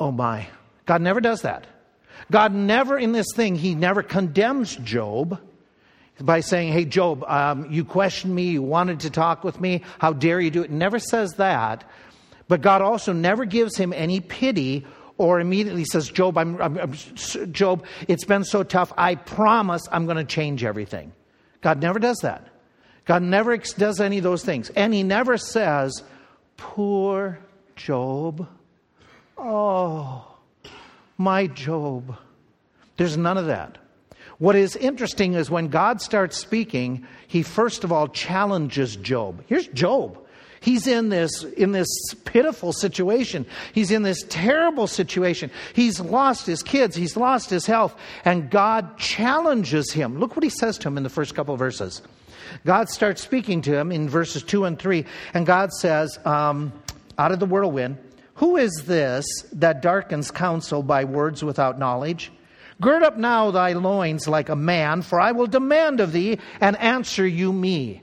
my. 0.00 0.48
God 0.86 1.02
never 1.02 1.20
does 1.20 1.42
that. 1.42 1.66
God 2.30 2.52
never, 2.52 2.98
in 2.98 3.12
this 3.12 3.26
thing, 3.34 3.56
He 3.56 3.74
never 3.74 4.02
condemns 4.02 4.76
Job 4.76 5.40
by 6.20 6.40
saying, 6.40 6.72
hey, 6.72 6.84
Job, 6.84 7.24
um, 7.26 7.70
you 7.70 7.84
questioned 7.84 8.34
me, 8.34 8.50
you 8.50 8.62
wanted 8.62 9.00
to 9.00 9.10
talk 9.10 9.42
with 9.42 9.60
me, 9.60 9.82
how 9.98 10.12
dare 10.12 10.40
you 10.40 10.50
do 10.50 10.62
it? 10.62 10.70
Never 10.70 10.98
says 10.98 11.34
that. 11.34 11.84
But 12.48 12.62
God 12.62 12.82
also 12.82 13.12
never 13.12 13.44
gives 13.44 13.76
him 13.76 13.92
any 13.92 14.20
pity 14.20 14.84
or 15.20 15.38
immediately 15.38 15.84
says, 15.84 16.08
Job, 16.08 16.38
I'm, 16.38 16.58
I'm, 16.62 16.94
Job, 17.52 17.84
it's 18.08 18.24
been 18.24 18.42
so 18.42 18.62
tough. 18.62 18.90
I 18.96 19.16
promise 19.16 19.86
I'm 19.92 20.06
going 20.06 20.16
to 20.16 20.24
change 20.24 20.64
everything. 20.64 21.12
God 21.60 21.82
never 21.82 21.98
does 21.98 22.16
that. 22.22 22.48
God 23.04 23.22
never 23.22 23.54
does 23.58 24.00
any 24.00 24.16
of 24.16 24.24
those 24.24 24.42
things. 24.42 24.70
And 24.70 24.94
he 24.94 25.02
never 25.02 25.36
says, 25.36 26.02
Poor 26.56 27.38
Job. 27.76 28.48
Oh, 29.36 30.26
my 31.18 31.48
Job. 31.48 32.16
There's 32.96 33.18
none 33.18 33.36
of 33.36 33.44
that. 33.44 33.76
What 34.38 34.56
is 34.56 34.74
interesting 34.74 35.34
is 35.34 35.50
when 35.50 35.68
God 35.68 36.00
starts 36.00 36.38
speaking, 36.38 37.06
he 37.28 37.42
first 37.42 37.84
of 37.84 37.92
all 37.92 38.08
challenges 38.08 38.96
Job. 38.96 39.44
Here's 39.48 39.68
Job. 39.68 40.18
He's 40.60 40.86
in 40.86 41.08
this, 41.08 41.42
in 41.42 41.72
this 41.72 41.88
pitiful 42.24 42.72
situation. 42.74 43.46
He's 43.72 43.90
in 43.90 44.02
this 44.02 44.22
terrible 44.28 44.86
situation. 44.86 45.50
He's 45.74 46.00
lost 46.00 46.46
his 46.46 46.62
kids. 46.62 46.94
He's 46.94 47.16
lost 47.16 47.48
his 47.48 47.64
health. 47.64 47.96
And 48.26 48.50
God 48.50 48.98
challenges 48.98 49.90
him. 49.90 50.18
Look 50.18 50.36
what 50.36 50.42
he 50.42 50.50
says 50.50 50.76
to 50.78 50.88
him 50.88 50.98
in 50.98 51.02
the 51.02 51.08
first 51.08 51.34
couple 51.34 51.56
verses. 51.56 52.02
God 52.66 52.90
starts 52.90 53.22
speaking 53.22 53.62
to 53.62 53.74
him 53.74 53.90
in 53.90 54.08
verses 54.08 54.42
2 54.42 54.66
and 54.66 54.78
3. 54.78 55.06
And 55.32 55.46
God 55.46 55.72
says, 55.72 56.18
um, 56.26 56.72
out 57.16 57.32
of 57.32 57.40
the 57.40 57.46
whirlwind, 57.46 57.96
Who 58.34 58.58
is 58.58 58.84
this 58.86 59.24
that 59.52 59.80
darkens 59.80 60.30
counsel 60.30 60.82
by 60.82 61.04
words 61.04 61.42
without 61.42 61.78
knowledge? 61.78 62.30
Gird 62.82 63.02
up 63.02 63.16
now 63.16 63.50
thy 63.50 63.72
loins 63.74 64.26
like 64.26 64.48
a 64.48 64.56
man, 64.56 65.02
for 65.02 65.20
I 65.20 65.32
will 65.32 65.46
demand 65.46 66.00
of 66.00 66.12
thee, 66.12 66.38
and 66.60 66.76
answer 66.78 67.26
you 67.26 67.52
me. 67.52 68.02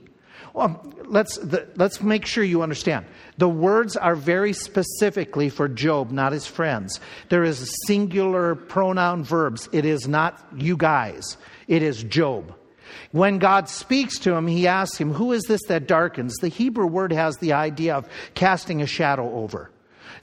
Well, 0.58 0.92
let's, 1.04 1.36
the, 1.38 1.68
let's 1.76 2.02
make 2.02 2.26
sure 2.26 2.42
you 2.42 2.62
understand. 2.62 3.06
The 3.36 3.48
words 3.48 3.96
are 3.96 4.16
very 4.16 4.52
specifically 4.52 5.50
for 5.50 5.68
Job, 5.68 6.10
not 6.10 6.32
his 6.32 6.48
friends. 6.48 6.98
There 7.28 7.44
is 7.44 7.72
singular 7.86 8.56
pronoun 8.56 9.22
verbs. 9.22 9.68
It 9.70 9.84
is 9.84 10.08
not 10.08 10.36
you 10.56 10.76
guys, 10.76 11.36
it 11.68 11.84
is 11.84 12.02
Job. 12.02 12.56
When 13.12 13.38
God 13.38 13.68
speaks 13.68 14.18
to 14.18 14.34
him, 14.34 14.48
he 14.48 14.66
asks 14.66 14.98
him, 14.98 15.12
Who 15.12 15.30
is 15.30 15.44
this 15.44 15.60
that 15.68 15.86
darkens? 15.86 16.34
The 16.38 16.48
Hebrew 16.48 16.88
word 16.88 17.12
has 17.12 17.36
the 17.36 17.52
idea 17.52 17.94
of 17.94 18.08
casting 18.34 18.82
a 18.82 18.86
shadow 18.86 19.32
over. 19.32 19.70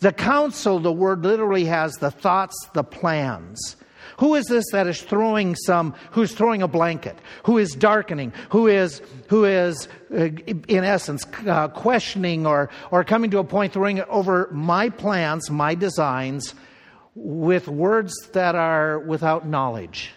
The 0.01 0.11
counsel, 0.11 0.79
the 0.79 0.91
word 0.91 1.23
literally 1.23 1.63
has 1.63 1.93
the 1.93 2.11
thoughts, 2.11 2.57
the 2.73 2.83
plans. 2.83 3.77
Who 4.19 4.35
is 4.35 4.45
this 4.45 4.65
that 4.71 4.87
is 4.87 5.01
throwing 5.01 5.55
some, 5.55 5.95
who's 6.11 6.33
throwing 6.33 6.61
a 6.61 6.67
blanket, 6.67 7.17
who 7.43 7.57
is 7.57 7.71
darkening, 7.71 8.33
who 8.49 8.67
is, 8.67 9.01
who 9.27 9.45
is 9.45 9.87
uh, 10.11 10.29
in 10.67 10.83
essence, 10.83 11.25
uh, 11.47 11.67
questioning 11.69 12.45
or, 12.45 12.69
or 12.91 13.03
coming 13.03 13.31
to 13.31 13.39
a 13.39 13.43
point 13.43 13.73
throwing 13.73 13.97
it 13.97 14.07
over 14.09 14.49
my 14.51 14.89
plans, 14.89 15.49
my 15.49 15.75
designs, 15.75 16.53
with 17.15 17.67
words 17.67 18.13
that 18.33 18.55
are 18.55 18.99
without 18.99 19.47
knowledge? 19.47 20.11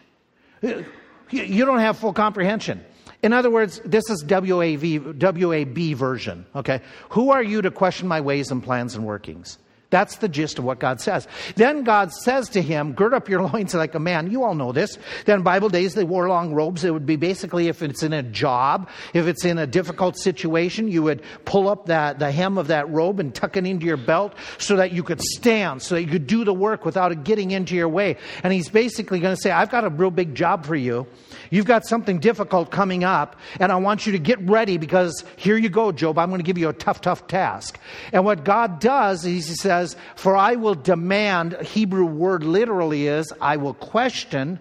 You 0.63 1.65
don't 1.65 1.79
have 1.79 1.99
full 1.99 2.13
comprehension. 2.13 2.85
In 3.23 3.33
other 3.33 3.51
words, 3.51 3.81
this 3.85 4.09
is 4.11 4.25
WAV, 4.25 5.21
WAB 5.21 5.97
version, 5.97 6.47
okay? 6.55 6.81
Who 7.11 7.31
are 7.31 7.43
you 7.43 7.63
to 7.63 7.71
question 7.71 8.07
my 8.07 8.21
ways 8.21 8.51
and 8.51 8.63
plans 8.63 8.95
and 8.95 9.05
workings? 9.05 9.59
That's 9.91 10.17
the 10.17 10.29
gist 10.29 10.59
of 10.59 10.65
what 10.65 10.81
God 10.81 11.01
says. 11.01 11.27
Then 11.57 11.83
God 11.83 12.13
says 12.13 12.51
to 12.51 12.61
him, 12.61 12.93
Gird 12.93 13.15
up 13.15 13.29
your 13.29 13.43
loins 13.49 13.73
like 13.73 13.95
a 13.95 13.99
man. 13.99 14.31
You 14.31 14.45
all 14.45 14.55
know 14.55 14.73
this. 14.73 14.99
Then 15.25 15.43
Bible 15.43 15.71
days, 15.71 15.95
they 15.95 16.05
wore 16.05 16.29
long 16.29 16.53
robes. 16.53 16.85
It 16.85 16.93
would 16.93 17.07
be 17.07 17.17
basically 17.17 17.69
if 17.69 17.83
it's 17.83 18.03
in 18.03 18.13
a 18.13 18.23
job, 18.23 18.91
if 19.15 19.27
it's 19.27 19.47
in 19.47 19.57
a 19.57 19.67
difficult 19.67 20.19
situation, 20.19 20.89
you 20.89 21.03
would 21.05 21.23
pull 21.47 21.69
up 21.69 21.87
that, 21.87 22.19
the 22.19 22.31
hem 22.31 22.59
of 22.59 22.67
that 22.67 22.91
robe 22.91 23.19
and 23.19 23.35
tuck 23.35 23.57
it 23.57 23.67
into 23.67 23.87
your 23.87 23.97
belt 23.97 24.35
so 24.59 24.77
that 24.77 24.93
you 24.93 25.03
could 25.03 25.23
stand, 25.23 25.81
so 25.81 25.95
that 25.95 26.03
you 26.03 26.09
could 26.09 26.27
do 26.27 26.45
the 26.45 26.53
work 26.53 26.85
without 26.85 27.11
it 27.11 27.25
getting 27.25 27.51
into 27.51 27.75
your 27.75 27.89
way. 27.89 28.19
And 28.43 28.53
he's 28.53 28.69
basically 28.69 29.21
going 29.21 29.35
to 29.35 29.41
say, 29.41 29.51
I've 29.51 29.71
got 29.71 29.85
a 29.85 29.89
real 29.89 30.11
big 30.11 30.35
job 30.35 30.67
for 30.67 30.77
you. 30.77 31.07
You've 31.51 31.65
got 31.65 31.87
something 31.87 32.19
difficult 32.21 32.71
coming 32.71 33.05
up, 33.05 33.37
and 33.59 33.73
I 33.73 33.77
want 33.77 34.07
you 34.07 34.13
to 34.13 34.19
get 34.19 34.39
ready 34.41 34.77
because 34.77 35.25
here 35.37 35.57
you 35.57 35.71
go, 35.71 35.93
Job. 35.93 36.19
I'm 36.19 36.29
going 36.29 36.41
to 36.41 36.45
give 36.45 36.59
you 36.59 36.69
a 36.69 36.75
tough, 36.75 37.01
tough 37.01 37.27
task. 37.27 37.79
And 38.13 38.25
what 38.25 38.45
God 38.45 38.81
does 38.81 39.25
is 39.25 39.49
He 39.49 39.55
says, 39.55 39.78
For 40.17 40.37
I 40.37 40.55
will 40.55 40.75
demand, 40.75 41.61
Hebrew 41.63 42.07
word 42.07 42.45
literally 42.45 43.07
is, 43.07 43.33
I 43.41 43.57
will 43.57 43.75
question, 43.75 44.59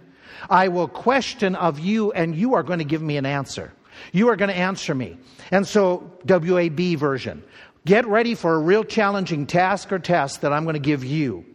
I 0.49 0.67
will 0.67 0.87
question 0.87 1.55
of 1.55 1.79
you, 1.79 2.11
and 2.11 2.35
you 2.35 2.53
are 2.53 2.63
going 2.63 2.79
to 2.79 2.85
give 2.85 3.01
me 3.01 3.17
an 3.17 3.25
answer. 3.25 3.73
You 4.11 4.29
are 4.29 4.35
going 4.35 4.49
to 4.49 4.57
answer 4.57 4.93
me. 4.93 5.17
And 5.51 5.65
so, 5.67 6.11
WAB 6.27 6.97
version. 6.97 7.43
Get 7.85 8.05
ready 8.05 8.35
for 8.35 8.53
a 8.53 8.59
real 8.59 8.83
challenging 8.83 9.47
task 9.47 9.91
or 9.91 9.99
test 9.99 10.41
that 10.41 10.51
I'm 10.51 10.63
going 10.63 10.73
to 10.73 10.79
give 10.79 11.03
you. 11.03 11.45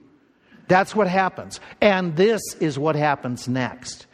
That's 0.66 0.96
what 0.96 1.06
happens. 1.06 1.60
And 1.80 2.16
this 2.16 2.40
is 2.54 2.78
what 2.78 2.96
happens 2.96 3.48
next. 3.48 4.06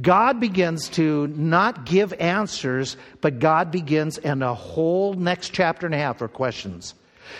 God 0.00 0.40
begins 0.40 0.88
to 0.90 1.26
not 1.28 1.84
give 1.84 2.12
answers, 2.14 2.96
but 3.20 3.38
God 3.38 3.70
begins 3.70 4.18
in 4.18 4.42
a 4.42 4.54
whole 4.54 5.14
next 5.14 5.50
chapter 5.50 5.86
and 5.86 5.94
a 5.94 5.98
half 5.98 6.18
for 6.18 6.28
questions. 6.28 6.94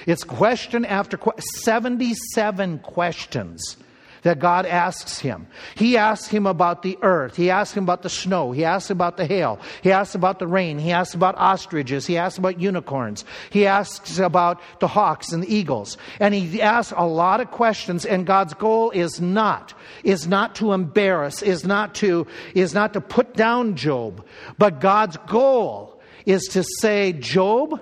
It's 0.06 0.24
question 0.24 0.84
after 0.84 1.16
question, 1.16 1.42
77 1.62 2.78
questions 2.80 3.76
that 4.24 4.38
God 4.38 4.66
asks 4.66 5.18
him. 5.18 5.46
He 5.76 5.96
asks 5.96 6.28
him 6.28 6.46
about 6.46 6.82
the 6.82 6.98
earth. 7.02 7.36
He 7.36 7.50
asks 7.50 7.76
him 7.76 7.84
about 7.84 8.02
the 8.02 8.08
snow. 8.08 8.52
He 8.52 8.64
asks 8.64 8.90
about 8.90 9.16
the 9.16 9.26
hail. 9.26 9.60
He 9.82 9.92
asks 9.92 10.14
about 10.14 10.38
the 10.38 10.46
rain. 10.46 10.78
He 10.78 10.92
asks 10.92 11.14
about 11.14 11.36
ostriches. 11.36 12.06
He 12.06 12.16
asks 12.16 12.38
about 12.38 12.58
unicorns. 12.58 13.24
He 13.50 13.66
asks 13.66 14.18
about 14.18 14.60
the 14.80 14.88
hawks 14.88 15.32
and 15.32 15.42
the 15.42 15.54
eagles. 15.54 15.96
And 16.18 16.34
he 16.34 16.60
asks 16.60 16.94
a 16.96 17.06
lot 17.06 17.40
of 17.40 17.50
questions 17.50 18.04
and 18.04 18.26
God's 18.26 18.54
goal 18.54 18.90
is 18.90 19.20
not, 19.20 19.74
is 20.02 20.26
not 20.26 20.54
to 20.56 20.72
embarrass, 20.72 21.42
is 21.42 21.64
not 21.64 21.94
to, 21.96 22.26
is 22.54 22.72
not 22.72 22.94
to 22.94 23.02
put 23.02 23.34
down 23.34 23.76
Job, 23.76 24.24
but 24.58 24.80
God's 24.80 25.18
goal 25.28 26.00
is 26.24 26.44
to 26.52 26.64
say, 26.80 27.12
Job, 27.12 27.78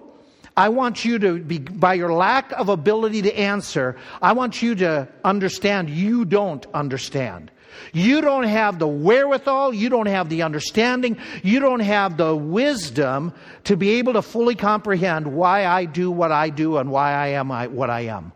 I 0.56 0.68
want 0.68 1.04
you 1.04 1.18
to 1.18 1.38
be, 1.38 1.58
by 1.58 1.94
your 1.94 2.12
lack 2.12 2.52
of 2.52 2.68
ability 2.68 3.22
to 3.22 3.38
answer, 3.38 3.96
I 4.20 4.32
want 4.32 4.60
you 4.62 4.74
to 4.76 5.08
understand 5.24 5.88
you 5.88 6.24
don't 6.24 6.66
understand. 6.74 7.50
You 7.92 8.20
don't 8.20 8.44
have 8.44 8.78
the 8.78 8.86
wherewithal, 8.86 9.72
you 9.72 9.88
don't 9.88 10.06
have 10.06 10.28
the 10.28 10.42
understanding, 10.42 11.16
you 11.42 11.58
don't 11.58 11.80
have 11.80 12.18
the 12.18 12.36
wisdom 12.36 13.32
to 13.64 13.76
be 13.76 13.92
able 13.92 14.12
to 14.12 14.22
fully 14.22 14.54
comprehend 14.54 15.26
why 15.26 15.66
I 15.66 15.86
do 15.86 16.10
what 16.10 16.32
I 16.32 16.50
do 16.50 16.76
and 16.76 16.90
why 16.90 17.12
I 17.12 17.28
am 17.28 17.48
what 17.74 17.88
I 17.88 18.02
am. 18.02 18.32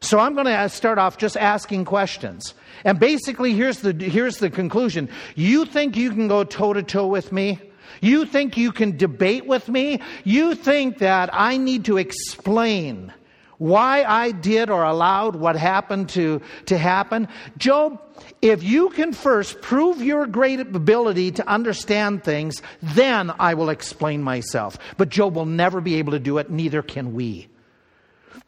So 0.00 0.18
I'm 0.18 0.34
going 0.34 0.46
to 0.46 0.68
start 0.68 0.98
off 0.98 1.16
just 1.16 1.36
asking 1.36 1.84
questions. 1.84 2.54
And 2.84 2.98
basically, 2.98 3.54
here's 3.54 3.78
the, 3.78 3.92
here's 3.92 4.38
the 4.38 4.50
conclusion. 4.50 5.08
You 5.36 5.64
think 5.64 5.96
you 5.96 6.10
can 6.10 6.26
go 6.26 6.42
toe 6.42 6.72
to 6.72 6.82
toe 6.82 7.06
with 7.06 7.30
me? 7.30 7.60
You 8.02 8.26
think 8.26 8.56
you 8.56 8.72
can 8.72 8.96
debate 8.96 9.46
with 9.46 9.68
me? 9.68 10.00
You 10.24 10.54
think 10.56 10.98
that 10.98 11.30
I 11.32 11.56
need 11.56 11.86
to 11.86 11.96
explain 11.96 13.14
why 13.58 14.02
I 14.02 14.32
did 14.32 14.70
or 14.70 14.82
allowed 14.82 15.36
what 15.36 15.54
happened 15.54 16.08
to, 16.10 16.42
to 16.66 16.76
happen? 16.76 17.28
Job, 17.58 18.02
if 18.42 18.64
you 18.64 18.90
can 18.90 19.12
first 19.12 19.60
prove 19.62 20.02
your 20.02 20.26
great 20.26 20.58
ability 20.58 21.30
to 21.30 21.48
understand 21.48 22.24
things, 22.24 22.60
then 22.82 23.32
I 23.38 23.54
will 23.54 23.70
explain 23.70 24.20
myself. 24.20 24.76
But 24.96 25.10
Job 25.10 25.36
will 25.36 25.46
never 25.46 25.80
be 25.80 25.94
able 25.94 26.10
to 26.10 26.18
do 26.18 26.38
it, 26.38 26.50
neither 26.50 26.82
can 26.82 27.14
we. 27.14 27.46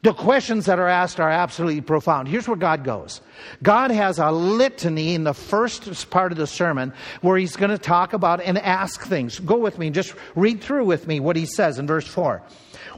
The 0.04 0.12
questions 0.12 0.66
that 0.66 0.78
are 0.78 0.86
asked 0.86 1.18
are 1.18 1.30
absolutely 1.30 1.80
profound. 1.80 2.28
Here's 2.28 2.46
where 2.46 2.58
God 2.58 2.84
goes 2.84 3.22
God 3.62 3.90
has 3.90 4.18
a 4.18 4.30
litany 4.30 5.14
in 5.14 5.24
the 5.24 5.32
first 5.32 6.10
part 6.10 6.30
of 6.30 6.36
the 6.36 6.46
sermon 6.46 6.92
where 7.22 7.38
he's 7.38 7.56
going 7.56 7.70
to 7.70 7.78
talk 7.78 8.12
about 8.12 8.42
and 8.42 8.58
ask 8.58 9.00
things. 9.00 9.40
Go 9.40 9.56
with 9.56 9.78
me, 9.78 9.88
just 9.88 10.14
read 10.36 10.60
through 10.60 10.84
with 10.84 11.06
me 11.06 11.20
what 11.20 11.36
he 11.36 11.46
says 11.46 11.78
in 11.78 11.86
verse 11.86 12.06
4. 12.06 12.42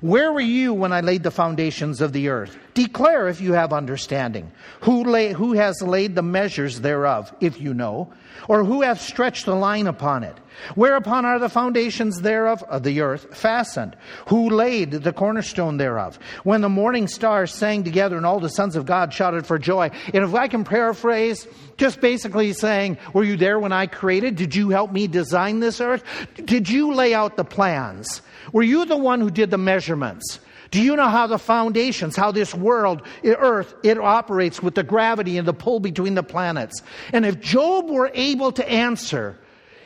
Where 0.01 0.33
were 0.33 0.41
you 0.41 0.75
when 0.75 0.93
I 0.93 1.01
laid 1.01 1.23
the 1.23 1.31
foundations 1.31 2.01
of 2.01 2.13
the 2.13 2.29
earth? 2.29 2.57
Declare 2.75 3.29
if 3.29 3.41
you 3.41 3.55
have 3.55 3.73
understanding. 3.73 4.53
Who, 4.81 5.05
lay, 5.05 5.33
who 5.33 5.55
has 5.55 5.81
laid 5.81 6.15
the 6.15 6.23
measures 6.23 6.81
thereof, 6.81 7.35
if 7.41 7.61
you 7.61 7.73
know? 7.73 8.13
Or 8.49 8.65
who 8.65 8.83
hath 8.83 9.01
stretched 9.01 9.47
the 9.47 9.55
line 9.55 9.87
upon 9.87 10.23
it? 10.23 10.37
Whereupon 10.75 11.25
are 11.25 11.39
the 11.39 11.49
foundations 11.49 12.21
thereof 12.21 12.63
of 12.65 12.83
the 12.83 13.01
earth 13.01 13.35
fastened? 13.37 13.97
Who 14.29 14.51
laid 14.51 14.91
the 14.91 15.13
cornerstone 15.13 15.79
thereof? 15.79 16.19
When 16.45 16.61
the 16.61 16.69
morning 16.69 17.09
stars 17.09 17.53
sang 17.53 17.85
together 17.85 18.17
and 18.17 18.27
all 18.27 18.41
the 18.41 18.49
sons 18.49 18.77
of 18.77 18.87
God 18.87 19.13
shouted 19.13 19.47
for 19.47 19.59
joy. 19.59 19.91
And 20.13 20.25
if 20.25 20.35
I 20.35 20.49
can 20.49 20.65
paraphrase, 20.65 21.47
just 21.77 22.01
basically 22.01 22.53
saying, 22.53 22.99
Were 23.15 23.25
you 23.25 23.37
there 23.37 23.59
when 23.59 23.73
I 23.73 23.87
created? 23.87 24.37
Did 24.37 24.55
you 24.55 24.71
help 24.71 24.93
me 24.93 25.07
design 25.07 25.61
this 25.61 25.81
earth? 25.81 26.05
Did 26.45 26.69
you 26.69 26.93
lay 26.93 27.15
out 27.15 27.37
the 27.37 27.45
plans? 27.45 28.23
Were 28.53 28.63
you 28.63 28.85
the 28.85 28.97
one 28.97 29.21
who 29.21 29.31
did 29.31 29.51
the 29.51 29.59
measurements? 29.87 30.41
Do 30.73 30.83
you 30.83 30.97
know 30.97 31.09
how 31.09 31.29
the 31.29 31.39
foundations, 31.39 32.17
how 32.17 32.33
this 32.33 32.53
world, 32.53 33.03
earth, 33.25 33.75
it 33.85 33.99
operates 33.99 34.61
with 34.61 34.75
the 34.75 34.83
gravity 34.83 35.39
and 35.39 35.47
the 35.47 35.55
pull 35.55 35.79
between 35.79 36.15
the 36.15 36.25
planets? 36.25 36.83
And 37.13 37.25
if 37.25 37.41
Job 37.41 37.89
were 37.89 38.11
able 38.13 38.51
to 38.53 38.69
answer, 38.69 39.39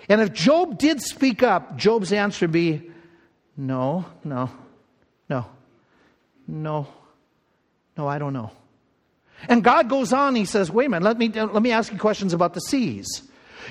and 0.08 0.22
if 0.22 0.32
Job 0.32 0.78
did 0.78 1.02
speak 1.02 1.42
up, 1.42 1.76
Job's 1.76 2.12
answer 2.12 2.46
would 2.46 2.52
be 2.52 2.90
no, 3.58 4.06
no, 4.24 4.50
no, 5.28 5.46
no, 6.48 6.86
no, 7.96 8.08
I 8.08 8.18
don't 8.18 8.32
know. 8.32 8.50
And 9.48 9.62
God 9.62 9.88
goes 9.88 10.12
on, 10.14 10.34
he 10.34 10.46
says, 10.46 10.70
wait 10.70 10.86
a 10.86 10.88
minute, 10.88 11.04
let 11.04 11.18
me, 11.18 11.28
let 11.28 11.62
me 11.62 11.72
ask 11.72 11.92
you 11.92 11.98
questions 11.98 12.32
about 12.32 12.54
the 12.54 12.60
seas. 12.60 13.22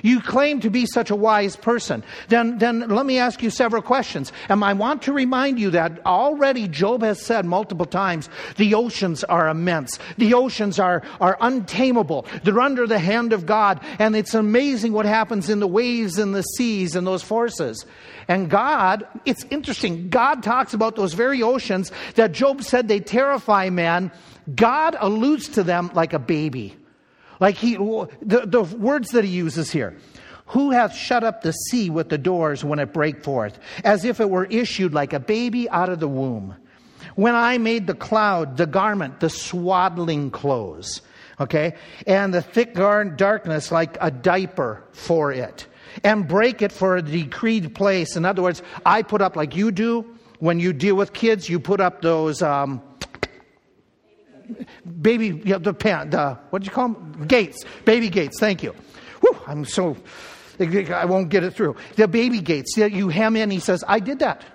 You 0.02 0.22
claim 0.22 0.60
to 0.62 0.70
be 0.70 0.86
such 0.86 1.10
a 1.10 1.16
wise 1.16 1.56
person. 1.56 2.04
Then, 2.28 2.58
then 2.58 2.88
let 2.90 3.06
me 3.06 3.20
ask 3.20 3.42
you 3.42 3.50
several 3.50 3.82
questions. 3.82 4.32
And 4.48 4.64
I 4.64 4.74
want 4.74 5.02
to 5.04 5.14
remind 5.14 5.60
you 5.60 5.70
that 5.72 6.06
already 6.06 6.68
Job 6.68 7.02
has 7.02 7.22
said 7.22 7.46
multiple 7.46 7.86
times 7.86 8.30
the 8.58 8.74
oceans 8.76 9.24
are 9.24 9.50
immense. 9.50 10.00
The 10.18 10.34
oceans 10.34 10.80
are, 10.80 11.04
are 11.20 11.38
untamable. 11.42 12.26
They're 12.44 12.60
under 12.60 12.88
the 12.88 13.00
hand 13.00 13.34
of 13.34 13.46
God. 13.46 13.80
And 14.00 14.16
it's 14.16 14.34
amazing 14.34 14.94
what 14.94 15.06
happens 15.06 15.50
in 15.50 15.60
the 15.60 15.68
waves 15.68 16.18
and 16.18 16.34
the 16.34 16.44
seas 16.44 16.96
and 16.96 17.06
those 17.06 17.24
forces. 17.24 17.86
And 18.28 18.50
God, 18.50 19.08
it's 19.26 19.46
interesting, 19.50 20.10
God 20.10 20.44
talks 20.44 20.74
about 20.74 20.96
those 20.96 21.14
very 21.14 21.42
oceans 21.42 21.92
that 22.16 22.32
Job 22.32 22.64
said 22.64 22.88
they 22.88 23.00
terrify 23.00 23.70
man. 23.70 24.12
God 24.56 24.96
alludes 25.00 25.50
to 25.50 25.64
them 25.64 25.92
like 25.94 26.14
a 26.14 26.20
baby. 26.20 26.76
Like 27.40 27.56
he, 27.56 27.76
the, 27.76 28.44
the 28.46 28.64
words 28.64 29.12
that 29.12 29.24
he 29.24 29.32
uses 29.32 29.72
here. 29.72 29.98
Who 30.48 30.72
hath 30.72 30.96
shut 30.96 31.24
up 31.24 31.42
the 31.42 31.52
sea 31.52 31.92
with 31.92 32.10
the 32.10 32.18
doors 32.18 32.64
when 32.64 32.80
it 32.80 32.92
break 32.92 33.24
forth, 33.24 33.60
as 33.84 34.04
if 34.04 34.20
it 34.20 34.30
were 34.30 34.46
issued 34.46 34.94
like 34.96 35.14
a 35.14 35.20
baby 35.20 35.70
out 35.70 35.90
of 35.90 36.00
the 36.00 36.08
womb? 36.08 36.56
When 37.16 37.36
I 37.36 37.60
made 37.60 37.86
the 37.86 37.94
cloud, 37.94 38.58
the 38.58 38.66
garment, 38.66 39.20
the 39.20 39.30
swaddling 39.30 40.32
clothes, 40.32 41.04
okay, 41.40 41.76
and 42.08 42.34
the 42.34 42.42
thick 42.42 42.74
darkness 42.74 43.72
like 43.72 43.96
a 44.02 44.10
diaper 44.10 44.84
for 44.92 45.32
it, 45.32 45.68
and 46.04 46.28
break 46.28 46.64
it 46.64 46.72
for 46.72 46.98
a 46.98 47.02
decreed 47.04 47.76
place. 47.76 48.16
In 48.16 48.26
other 48.26 48.42
words, 48.42 48.64
I 48.86 49.04
put 49.04 49.22
up 49.22 49.36
like 49.36 49.56
you 49.56 49.72
do 49.72 50.18
when 50.40 50.60
you 50.60 50.74
deal 50.74 50.96
with 50.96 51.14
kids, 51.14 51.48
you 51.50 51.60
put 51.60 51.80
up 51.80 52.02
those 52.02 52.42
um, 52.42 52.82
baby, 55.02 55.42
yeah, 55.46 55.58
the 55.58 55.74
pen, 55.74 56.10
the, 56.10 56.38
what 56.50 56.62
do 56.62 56.66
you 56.66 56.72
call 56.72 56.90
them? 56.90 57.26
Gates, 57.28 57.64
baby 57.86 58.10
gates, 58.10 58.40
thank 58.40 58.64
you. 58.64 58.74
Whew, 59.22 59.38
I'm 59.48 59.66
so, 59.66 59.98
I 60.60 61.06
won't 61.06 61.30
get 61.30 61.44
it 61.44 61.54
through. 61.56 61.76
The 61.96 62.08
baby 62.08 62.40
gates, 62.40 62.78
you 62.78 63.10
hem 63.10 63.36
in, 63.36 63.52
he 63.52 63.60
says, 63.60 63.84
I 63.88 64.00
did 64.00 64.20
that. 64.20 64.46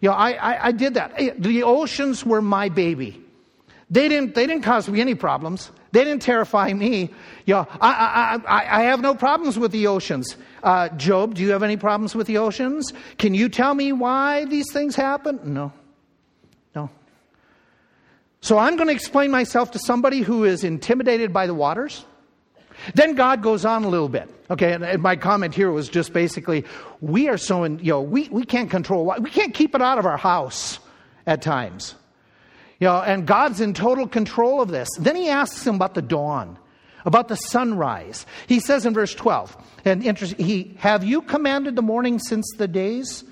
You 0.00 0.08
know, 0.08 0.16
I, 0.16 0.32
I, 0.32 0.66
I 0.66 0.72
did 0.72 0.94
that. 0.94 1.16
The 1.38 1.62
oceans 1.62 2.26
were 2.26 2.42
my 2.42 2.68
baby. 2.68 3.22
They 3.88 4.08
didn't, 4.08 4.34
they 4.34 4.46
didn't 4.46 4.64
cause 4.64 4.88
me 4.88 5.00
any 5.00 5.14
problems. 5.14 5.70
They 5.92 6.02
didn't 6.04 6.22
terrify 6.22 6.72
me. 6.72 7.10
You 7.44 7.54
know, 7.54 7.68
I, 7.80 8.40
I, 8.46 8.60
I, 8.60 8.80
I 8.80 8.82
have 8.84 9.02
no 9.02 9.14
problems 9.14 9.58
with 9.58 9.70
the 9.70 9.86
oceans. 9.86 10.36
Uh, 10.62 10.88
Job, 10.90 11.34
do 11.34 11.42
you 11.42 11.50
have 11.50 11.62
any 11.62 11.76
problems 11.76 12.14
with 12.14 12.26
the 12.26 12.38
oceans? 12.38 12.92
Can 13.18 13.34
you 13.34 13.50
tell 13.50 13.74
me 13.74 13.92
why 13.92 14.46
these 14.46 14.72
things 14.72 14.96
happen? 14.96 15.40
No. 15.44 15.72
No. 16.74 16.88
So 18.42 18.58
I'm 18.58 18.76
going 18.76 18.88
to 18.88 18.94
explain 18.94 19.30
myself 19.30 19.70
to 19.70 19.78
somebody 19.78 20.20
who 20.20 20.44
is 20.44 20.64
intimidated 20.64 21.32
by 21.32 21.46
the 21.46 21.54
waters. 21.54 22.04
Then 22.94 23.14
God 23.14 23.40
goes 23.40 23.64
on 23.64 23.84
a 23.84 23.88
little 23.88 24.08
bit. 24.08 24.28
Okay, 24.50 24.72
and, 24.72 25.00
my 25.00 25.14
comment 25.14 25.54
here 25.54 25.70
was 25.70 25.88
just 25.88 26.12
basically, 26.12 26.64
we 27.00 27.28
are 27.28 27.38
so, 27.38 27.62
in, 27.62 27.78
you 27.78 27.92
know, 27.92 28.02
we, 28.02 28.28
we 28.30 28.44
can't 28.44 28.68
control, 28.68 29.14
we 29.20 29.30
can't 29.30 29.54
keep 29.54 29.76
it 29.76 29.80
out 29.80 29.98
of 29.98 30.06
our 30.06 30.16
house 30.16 30.80
at 31.24 31.40
times. 31.40 31.94
You 32.80 32.88
know, 32.88 33.00
and 33.00 33.26
God's 33.26 33.60
in 33.60 33.74
total 33.74 34.08
control 34.08 34.60
of 34.60 34.68
this. 34.68 34.88
Then 34.98 35.14
he 35.14 35.28
asks 35.28 35.64
him 35.64 35.76
about 35.76 35.94
the 35.94 36.02
dawn, 36.02 36.58
about 37.04 37.28
the 37.28 37.36
sunrise. 37.36 38.26
He 38.48 38.58
says 38.58 38.84
in 38.84 38.92
verse 38.92 39.14
12, 39.14 39.56
and 39.84 40.02
interesting, 40.02 40.44
he, 40.44 40.74
have 40.78 41.04
you 41.04 41.22
commanded 41.22 41.76
the 41.76 41.82
morning 41.82 42.18
since 42.18 42.44
the 42.58 42.66
days? 42.66 43.22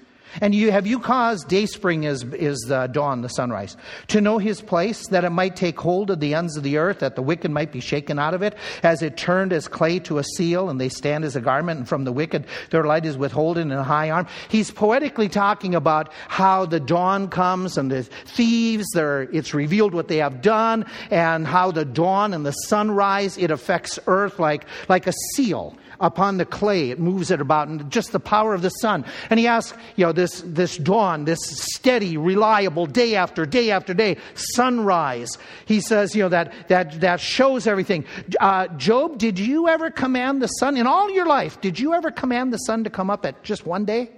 And 0.40 0.54
you, 0.54 0.70
have 0.70 0.87
you 0.87 1.00
caused 1.00 1.49
day 1.49 1.66
spring 1.66 2.04
is, 2.04 2.22
is 2.25 2.58
the 2.68 2.87
dawn, 2.87 3.22
the 3.22 3.28
sunrise, 3.28 3.76
to 4.08 4.20
know 4.20 4.38
his 4.38 4.60
place, 4.60 5.08
that 5.08 5.25
it 5.25 5.30
might 5.30 5.56
take 5.56 5.78
hold 5.78 6.10
of 6.10 6.20
the 6.20 6.34
ends 6.34 6.56
of 6.56 6.62
the 6.62 6.76
earth, 6.76 7.00
that 7.00 7.16
the 7.16 7.22
wicked 7.22 7.50
might 7.50 7.72
be 7.72 7.80
shaken 7.80 8.18
out 8.18 8.34
of 8.34 8.42
it, 8.42 8.54
as 8.82 9.02
it 9.02 9.16
turned 9.16 9.52
as 9.52 9.66
clay 9.68 9.99
to 10.00 10.18
a 10.18 10.25
seal, 10.25 10.68
and 10.68 10.80
they 10.80 10.88
stand 10.88 11.25
as 11.25 11.37
a 11.37 11.40
garment, 11.40 11.78
and 11.78 11.88
from 11.88 12.04
the 12.04 12.12
wicked 12.12 12.46
their 12.70 12.84
light 12.84 13.04
is 13.04 13.16
withholden 13.16 13.72
in 13.72 13.78
a 13.78 13.84
high 13.84 14.10
arm. 14.10 14.26
He's 14.49 14.70
poetically 14.70 15.28
talking 15.28 15.75
about 15.75 16.12
how 16.28 16.66
the 16.66 16.80
dawn 16.80 17.28
comes 17.28 17.76
and 17.76 17.90
the 17.90 18.02
thieves, 18.02 18.87
it's 18.94 19.54
revealed 19.54 19.94
what 19.94 20.08
they 20.08 20.18
have 20.18 20.42
done, 20.42 20.87
and 21.10 21.46
how 21.46 21.70
the 21.70 21.84
dawn 21.84 22.34
and 22.34 22.46
the 22.46 22.52
sunrise, 22.52 23.37
it 23.37 23.50
affects 23.50 23.99
earth 24.06 24.38
like, 24.38 24.64
like 24.88 25.06
a 25.06 25.12
seal 25.34 25.76
upon 26.00 26.38
the 26.38 26.45
clay. 26.45 26.90
It 26.90 26.99
moves 26.99 27.30
it 27.30 27.40
about, 27.40 27.69
and 27.69 27.90
just 27.90 28.12
the 28.12 28.21
power 28.21 28.54
of 28.54 28.62
the 28.62 28.71
sun. 28.71 29.04
And 29.28 29.38
he 29.38 29.47
asks, 29.47 29.76
you 29.97 30.07
know, 30.07 30.12
this, 30.12 30.42
this 30.47 30.76
dawn, 30.76 31.25
this 31.25 31.38
steady, 31.42 32.16
reliable, 32.16 32.87
day 32.87 33.14
after 33.14 33.47
day 33.47 33.71
after 33.71 33.95
day, 33.95 34.16
sunrise. 34.35 35.38
He 35.66 35.80
says, 35.80 36.14
you 36.16 36.23
know, 36.23 36.28
that, 36.30 36.69
that, 36.69 37.00
that 37.00 37.21
shows 37.21 37.66
everything. 37.66 38.04
Uh, 38.40 38.69
Job, 38.69 39.19
did 39.19 39.38
you 39.38 39.69
ever 39.69 39.90
command 39.90 40.42
the 40.42 40.49
sun, 40.49 40.76
in 40.76 40.87
all 40.87 41.11
your 41.11 41.26
life, 41.26 41.61
did 41.61 41.78
you 41.78 41.95
ever 41.95 42.11
command 42.11 42.52
the 42.52 42.59
sun 42.59 42.85
to 42.85 42.90
come 42.90 43.11
up 43.11 43.26
at 43.26 43.42
just 43.42 43.66
one 43.66 43.85
day? 43.85 44.11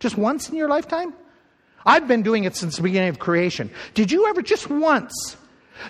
Just 0.00 0.16
once 0.16 0.48
in 0.48 0.56
your 0.56 0.68
lifetime? 0.68 1.14
I've 1.84 2.08
been 2.08 2.22
doing 2.22 2.44
it 2.44 2.56
since 2.56 2.76
the 2.76 2.82
beginning 2.82 3.10
of 3.10 3.18
creation. 3.18 3.70
Did 3.94 4.10
you 4.10 4.26
ever, 4.26 4.42
just 4.42 4.68
once, 4.68 5.36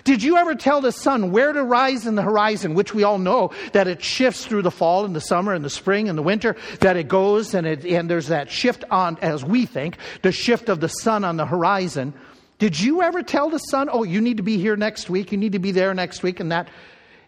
did 0.03 0.23
you 0.23 0.37
ever 0.37 0.55
tell 0.55 0.81
the 0.81 0.91
sun 0.91 1.31
where 1.31 1.53
to 1.53 1.63
rise 1.63 2.05
in 2.05 2.15
the 2.15 2.21
horizon, 2.21 2.73
which 2.73 2.93
we 2.93 3.03
all 3.03 3.17
know 3.17 3.51
that 3.73 3.87
it 3.87 4.03
shifts 4.03 4.45
through 4.45 4.61
the 4.61 4.71
fall 4.71 5.05
and 5.05 5.15
the 5.15 5.21
summer 5.21 5.53
and 5.53 5.63
the 5.63 5.69
spring 5.69 6.09
and 6.09 6.17
the 6.17 6.23
winter, 6.23 6.55
that 6.79 6.97
it 6.97 7.07
goes 7.07 7.53
and, 7.53 7.65
it, 7.65 7.85
and 7.85 8.09
there's 8.09 8.27
that 8.27 8.51
shift 8.51 8.83
on, 8.89 9.17
as 9.21 9.43
we 9.43 9.65
think, 9.65 9.97
the 10.21 10.31
shift 10.31 10.69
of 10.69 10.79
the 10.79 10.89
sun 10.89 11.23
on 11.23 11.37
the 11.37 11.45
horizon. 11.45 12.13
Did 12.59 12.79
you 12.79 13.01
ever 13.01 13.21
tell 13.21 13.49
the 13.49 13.59
sun, 13.59 13.89
oh, 13.91 14.03
you 14.03 14.21
need 14.21 14.37
to 14.37 14.43
be 14.43 14.57
here 14.57 14.75
next 14.75 15.09
week, 15.09 15.31
you 15.31 15.37
need 15.37 15.51
to 15.51 15.59
be 15.59 15.71
there 15.71 15.93
next 15.93 16.23
week, 16.23 16.39
and 16.39 16.51
that? 16.51 16.69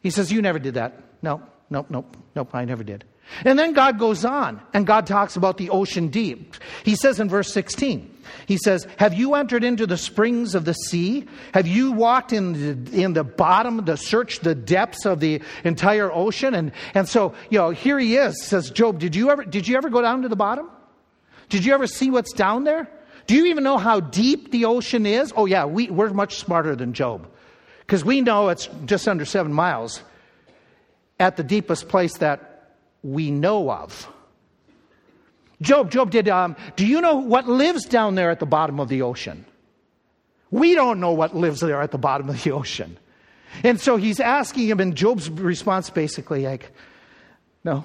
He 0.01 0.09
says, 0.09 0.31
you 0.31 0.41
never 0.41 0.59
did 0.59 0.75
that. 0.75 1.03
No, 1.21 1.41
nope, 1.69 1.87
nope, 1.89 2.17
nope, 2.35 2.49
I 2.53 2.65
never 2.65 2.83
did. 2.83 3.03
And 3.45 3.59
then 3.59 3.73
God 3.73 3.99
goes 3.99 4.25
on, 4.25 4.59
and 4.73 4.87
God 4.87 5.05
talks 5.05 5.35
about 5.35 5.57
the 5.57 5.69
ocean 5.69 6.07
deep. 6.07 6.55
He 6.83 6.95
says 6.95 7.19
in 7.19 7.29
verse 7.29 7.53
16, 7.53 8.17
he 8.45 8.57
says, 8.57 8.87
Have 8.97 9.13
you 9.13 9.35
entered 9.35 9.63
into 9.63 9.85
the 9.85 9.97
springs 9.97 10.55
of 10.55 10.65
the 10.65 10.73
sea? 10.73 11.25
Have 11.53 11.67
you 11.67 11.91
walked 11.91 12.33
in 12.33 12.85
the, 12.85 13.01
in 13.01 13.13
the 13.13 13.23
bottom, 13.23 13.85
the 13.85 13.97
search 13.97 14.39
the 14.39 14.55
depths 14.55 15.05
of 15.05 15.19
the 15.19 15.41
entire 15.63 16.11
ocean? 16.11 16.53
And, 16.53 16.71
and 16.93 17.07
so, 17.07 17.33
you 17.49 17.57
know, 17.57 17.69
here 17.69 17.99
he 17.99 18.17
is, 18.17 18.43
says 18.45 18.71
Job, 18.71 18.99
did 18.99 19.15
you 19.15 19.29
ever, 19.29 19.43
did 19.43 19.67
you 19.67 19.77
ever 19.77 19.89
go 19.89 20.01
down 20.01 20.23
to 20.23 20.29
the 20.29 20.35
bottom? 20.35 20.69
Did 21.49 21.65
you 21.65 21.73
ever 21.73 21.87
see 21.87 22.09
what's 22.09 22.33
down 22.33 22.63
there? 22.63 22.89
Do 23.27 23.35
you 23.35 23.45
even 23.45 23.63
know 23.63 23.77
how 23.77 23.99
deep 23.99 24.51
the 24.51 24.65
ocean 24.65 25.05
is? 25.05 25.33
Oh, 25.35 25.45
yeah, 25.45 25.65
we, 25.65 25.89
we're 25.89 26.09
much 26.09 26.37
smarter 26.37 26.75
than 26.75 26.93
Job. 26.93 27.27
Because 27.81 28.03
we 28.03 28.21
know 28.21 28.49
it's 28.49 28.67
just 28.85 29.07
under 29.07 29.25
seven 29.25 29.53
miles 29.53 30.01
at 31.19 31.37
the 31.37 31.43
deepest 31.43 31.89
place 31.89 32.17
that 32.19 32.73
we 33.03 33.31
know 33.31 33.69
of. 33.71 34.07
Job, 35.61 35.91
Job 35.91 36.11
did, 36.11 36.29
um, 36.29 36.55
do 36.75 36.85
you 36.85 37.01
know 37.01 37.15
what 37.15 37.47
lives 37.47 37.85
down 37.85 38.15
there 38.15 38.31
at 38.31 38.39
the 38.39 38.45
bottom 38.45 38.79
of 38.79 38.87
the 38.87 39.01
ocean? 39.01 39.45
We 40.51 40.73
don't 40.73 40.99
know 40.99 41.11
what 41.11 41.35
lives 41.35 41.59
there 41.59 41.81
at 41.81 41.91
the 41.91 41.97
bottom 41.97 42.29
of 42.29 42.43
the 42.43 42.51
ocean. 42.51 42.97
And 43.63 43.79
so 43.79 43.97
he's 43.97 44.19
asking 44.19 44.67
him, 44.67 44.79
and 44.79 44.95
Job's 44.95 45.29
response 45.29 45.89
basically 45.89 46.45
like, 46.45 46.71
no, 47.63 47.83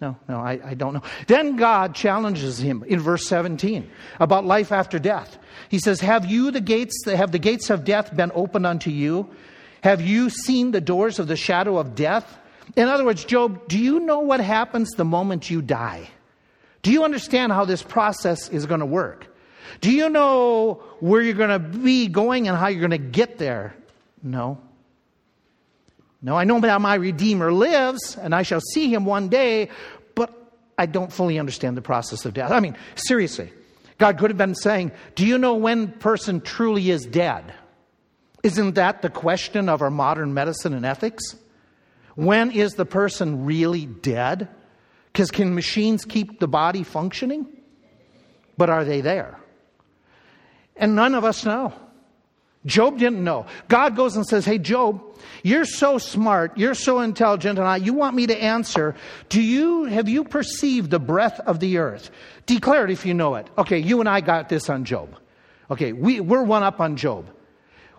no, 0.00 0.16
no, 0.28 0.40
I, 0.40 0.60
I 0.64 0.74
don't 0.74 0.94
know. 0.94 1.02
Then 1.26 1.56
God 1.56 1.94
challenges 1.94 2.58
him 2.58 2.84
in 2.86 3.00
verse 3.00 3.26
17 3.26 3.90
about 4.20 4.44
life 4.44 4.72
after 4.72 4.98
death. 4.98 5.38
He 5.68 5.78
says, 5.78 6.00
Have 6.00 6.26
you 6.26 6.50
the 6.50 6.60
gates, 6.60 7.04
have 7.06 7.32
the 7.32 7.38
gates 7.38 7.70
of 7.70 7.84
death 7.84 8.14
been 8.14 8.32
opened 8.34 8.66
unto 8.66 8.90
you? 8.90 9.30
Have 9.82 10.00
you 10.00 10.30
seen 10.30 10.72
the 10.72 10.80
doors 10.80 11.18
of 11.18 11.26
the 11.26 11.36
shadow 11.36 11.78
of 11.78 11.94
death? 11.94 12.38
In 12.76 12.88
other 12.88 13.04
words, 13.04 13.24
Job, 13.24 13.68
do 13.68 13.78
you 13.78 14.00
know 14.00 14.20
what 14.20 14.40
happens 14.40 14.90
the 14.90 15.04
moment 15.04 15.50
you 15.50 15.62
die? 15.62 16.08
Do 16.84 16.92
you 16.92 17.02
understand 17.02 17.50
how 17.50 17.64
this 17.64 17.82
process 17.82 18.50
is 18.50 18.66
going 18.66 18.80
to 18.80 18.86
work? 18.86 19.26
Do 19.80 19.90
you 19.90 20.10
know 20.10 20.82
where 21.00 21.22
you're 21.22 21.32
going 21.32 21.48
to 21.48 21.58
be 21.58 22.08
going 22.08 22.46
and 22.46 22.56
how 22.56 22.66
you're 22.68 22.86
going 22.86 22.90
to 22.90 22.98
get 22.98 23.38
there? 23.38 23.74
No. 24.22 24.60
No, 26.20 26.36
I 26.36 26.44
know 26.44 26.60
that 26.60 26.80
my 26.82 26.94
Redeemer 26.94 27.52
lives 27.52 28.18
and 28.20 28.34
I 28.34 28.42
shall 28.42 28.60
see 28.60 28.92
him 28.92 29.06
one 29.06 29.28
day, 29.28 29.70
but 30.14 30.30
I 30.76 30.84
don't 30.84 31.10
fully 31.10 31.38
understand 31.38 31.74
the 31.74 31.82
process 31.82 32.26
of 32.26 32.34
death. 32.34 32.50
I 32.50 32.60
mean, 32.60 32.76
seriously, 32.96 33.50
God 33.96 34.18
could 34.18 34.28
have 34.28 34.38
been 34.38 34.54
saying, 34.54 34.92
Do 35.14 35.26
you 35.26 35.38
know 35.38 35.54
when 35.54 35.88
person 35.88 36.42
truly 36.42 36.90
is 36.90 37.06
dead? 37.06 37.50
Isn't 38.42 38.74
that 38.74 39.00
the 39.00 39.08
question 39.08 39.70
of 39.70 39.80
our 39.80 39.90
modern 39.90 40.34
medicine 40.34 40.74
and 40.74 40.84
ethics? 40.84 41.34
When 42.14 42.50
is 42.50 42.74
the 42.74 42.84
person 42.84 43.46
really 43.46 43.86
dead? 43.86 44.50
Because 45.14 45.30
can 45.30 45.54
machines 45.54 46.04
keep 46.04 46.40
the 46.40 46.48
body 46.48 46.82
functioning? 46.82 47.46
But 48.58 48.68
are 48.68 48.84
they 48.84 49.00
there? 49.00 49.38
And 50.76 50.96
none 50.96 51.14
of 51.14 51.24
us 51.24 51.44
know. 51.44 51.72
Job 52.66 52.98
didn't 52.98 53.22
know. 53.22 53.46
God 53.68 53.94
goes 53.94 54.16
and 54.16 54.26
says, 54.26 54.44
Hey, 54.44 54.58
Job, 54.58 55.00
you're 55.44 55.66
so 55.66 55.98
smart, 55.98 56.58
you're 56.58 56.74
so 56.74 56.98
intelligent, 56.98 57.60
and 57.60 57.68
I, 57.68 57.76
you 57.76 57.94
want 57.94 58.16
me 58.16 58.26
to 58.26 58.36
answer. 58.36 58.96
Do 59.28 59.40
you, 59.40 59.84
have 59.84 60.08
you 60.08 60.24
perceived 60.24 60.90
the 60.90 60.98
breath 60.98 61.38
of 61.40 61.60
the 61.60 61.78
earth? 61.78 62.10
Declare 62.46 62.86
it 62.86 62.90
if 62.90 63.06
you 63.06 63.14
know 63.14 63.36
it. 63.36 63.48
Okay, 63.56 63.78
you 63.78 64.00
and 64.00 64.08
I 64.08 64.20
got 64.20 64.48
this 64.48 64.68
on 64.68 64.84
Job. 64.84 65.14
Okay, 65.70 65.92
we, 65.92 66.18
we're 66.18 66.42
one 66.42 66.64
up 66.64 66.80
on 66.80 66.96
Job. 66.96 67.30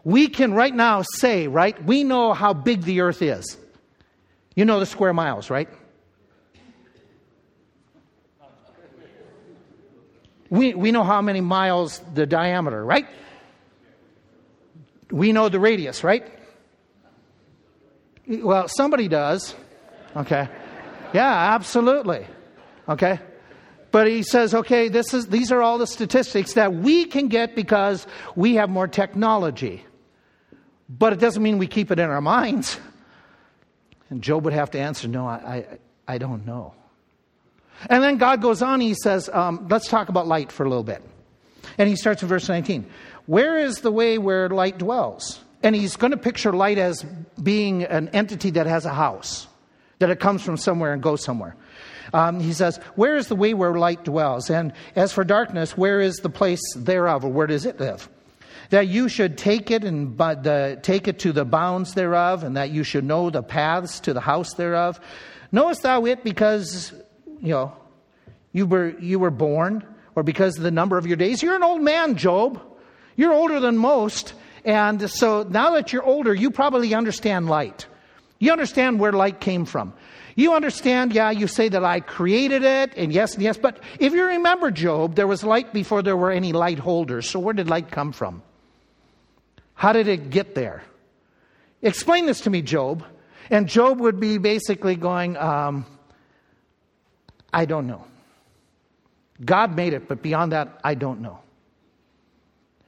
We 0.04 0.28
can 0.28 0.54
right 0.54 0.76
now 0.76 1.04
say, 1.04 1.48
right, 1.48 1.82
we 1.86 2.04
know 2.04 2.34
how 2.34 2.54
big 2.54 2.82
the 2.82 3.02
earth 3.02 3.22
is. 3.22 3.58
You 4.54 4.66
know 4.66 4.82
the 4.82 4.86
square 4.86 5.14
miles, 5.14 5.50
right? 5.50 5.70
We, 10.56 10.74
we 10.74 10.92
know 10.92 11.04
how 11.04 11.22
many 11.22 11.42
miles 11.42 12.00
the 12.14 12.26
diameter, 12.26 12.84
right? 12.84 13.08
We 15.12 15.34
know 15.34 15.50
the 15.50 15.60
radius, 15.60 16.04
right? 16.04 16.26
Well, 18.28 18.68
somebody 18.70 19.08
does. 19.08 19.54
Okay. 20.16 20.48
Yeah, 21.14 21.54
absolutely. 21.54 22.26
Okay. 22.88 23.20
But 23.92 24.08
he 24.08 24.24
says, 24.24 24.54
okay, 24.54 24.88
this 24.88 25.14
is, 25.14 25.28
these 25.28 25.52
are 25.52 25.62
all 25.62 25.78
the 25.78 25.88
statistics 25.88 26.54
that 26.54 26.74
we 26.74 27.06
can 27.06 27.28
get 27.28 27.56
because 27.56 28.08
we 28.36 28.56
have 28.56 28.70
more 28.70 28.88
technology. 28.88 29.86
But 30.88 31.14
it 31.14 31.20
doesn't 31.20 31.44
mean 31.44 31.58
we 31.58 31.68
keep 31.68 31.92
it 31.92 32.00
in 32.00 32.10
our 32.10 32.22
minds. 32.22 32.80
And 34.10 34.22
Job 34.22 34.46
would 34.46 34.54
have 34.54 34.72
to 34.72 34.80
answer, 34.80 35.08
no, 35.08 35.28
I, 35.28 35.36
I, 36.08 36.14
I 36.16 36.18
don't 36.18 36.46
know. 36.46 36.74
And 37.90 38.04
then 38.04 38.18
God 38.18 38.42
goes 38.42 38.62
on, 38.62 38.82
he 38.82 38.94
says, 38.94 39.30
um, 39.32 39.68
let's 39.70 39.88
talk 39.88 40.10
about 40.10 40.28
light 40.28 40.52
for 40.52 40.66
a 40.66 40.70
little 40.70 40.84
bit. 40.84 41.04
And 41.78 41.90
he 41.90 41.96
starts 41.96 42.22
in 42.22 42.28
verse 42.28 42.48
19. 42.48 42.86
Where 43.26 43.58
is 43.58 43.82
the 43.82 43.92
way 43.92 44.18
where 44.18 44.50
light 44.50 44.78
dwells? 44.78 45.40
And 45.64 45.76
he's 45.76 45.96
going 45.96 46.12
to 46.12 46.18
picture 46.18 46.54
light 46.54 46.78
as 46.78 47.04
being 47.42 47.84
an 47.84 48.10
entity 48.10 48.52
that 48.52 48.68
has 48.68 48.86
a 48.86 48.94
house, 48.94 49.48
that 50.00 50.10
it 50.10 50.20
comes 50.20 50.44
from 50.44 50.58
somewhere 50.58 50.94
and 50.94 51.02
goes 51.02 51.24
somewhere. 51.24 51.56
Um, 52.14 52.40
he 52.40 52.54
says, 52.54 52.78
Where 52.96 53.16
is 53.16 53.28
the 53.28 53.36
way 53.36 53.54
where 53.54 53.74
light 53.74 54.04
dwells? 54.04 54.50
And 54.50 54.74
as 54.96 55.12
for 55.12 55.24
darkness, 55.24 55.76
where 55.76 56.00
is 56.00 56.18
the 56.18 56.30
place 56.30 56.62
thereof, 56.76 57.26
or 57.26 57.32
where 57.32 57.48
does 57.48 57.66
it 57.66 57.80
live? 57.80 58.08
That 58.70 58.88
you 58.88 59.10
should 59.10 59.38
take 59.38 59.72
it 59.72 59.84
and 59.84 60.18
the, 60.18 60.80
take 60.82 61.08
it 61.08 61.20
to 61.20 61.32
the 61.32 61.46
bounds 61.46 61.94
thereof, 61.94 62.44
and 62.44 62.58
that 62.58 62.70
you 62.70 62.84
should 62.84 63.04
know 63.04 63.30
the 63.30 63.44
paths 63.44 64.00
to 64.02 64.14
the 64.14 64.22
house 64.22 64.54
thereof. 64.54 65.00
Knowest 65.52 65.84
thou 65.84 66.06
it 66.06 66.24
because 66.24 66.94
you 67.42 67.50
know, 67.50 67.74
you 68.52 68.66
were, 68.66 68.98
you 69.00 69.20
were 69.20 69.32
born 69.32 69.84
or 70.16 70.24
because 70.24 70.58
of 70.58 70.64
the 70.64 70.72
number 70.72 70.98
of 70.98 71.06
your 71.06 71.18
days. 71.18 71.44
You're 71.44 71.56
an 71.56 71.64
old 71.64 71.82
man, 71.82 72.16
Job. 72.16 72.62
You're 73.16 73.34
older 73.34 73.60
than 73.60 73.78
most. 73.78 74.34
And 74.64 75.10
so 75.10 75.44
now 75.44 75.72
that 75.72 75.94
you're 75.94 76.04
older, 76.04 76.34
you 76.34 76.52
probably 76.52 76.94
understand 76.94 77.48
light. 77.48 77.86
You 78.40 78.52
understand 78.52 79.00
where 79.00 79.12
light 79.12 79.40
came 79.40 79.66
from. 79.66 79.94
You 80.36 80.54
understand, 80.54 81.14
yeah, 81.14 81.32
you 81.32 81.48
say 81.48 81.70
that 81.70 81.86
I 81.86 82.02
created 82.02 82.64
it, 82.64 82.92
and 82.98 83.14
yes, 83.14 83.36
and 83.36 83.44
yes, 83.44 83.58
but 83.58 83.80
if 84.00 84.12
you 84.12 84.26
remember 84.26 84.70
Job, 84.70 85.16
there 85.16 85.28
was 85.28 85.46
light 85.46 85.72
before 85.72 86.02
there 86.02 86.18
were 86.18 86.32
any 86.32 86.52
light 86.52 86.78
holders. 86.78 87.30
So 87.30 87.40
where 87.40 87.54
did 87.54 87.70
light 87.70 87.90
come 87.90 88.12
from? 88.12 88.44
How 89.76 89.94
did 89.94 90.10
it 90.10 90.30
get 90.30 90.54
there? 90.54 90.84
Explain 91.82 92.26
this 92.26 92.42
to 92.42 92.50
me, 92.50 92.62
Job. 92.62 93.06
And 93.50 93.70
Job 93.70 94.02
would 94.02 94.20
be 94.20 94.38
basically 94.38 94.96
going, 94.96 95.38
um, 95.38 95.86
I 97.56 97.64
don't 97.64 97.88
know. 97.88 98.04
God 99.44 99.78
made 99.78 99.94
it, 99.94 100.10
but 100.10 100.22
beyond 100.22 100.52
that, 100.52 100.78
I 100.84 100.94
don't 100.94 101.22
know. 101.22 101.40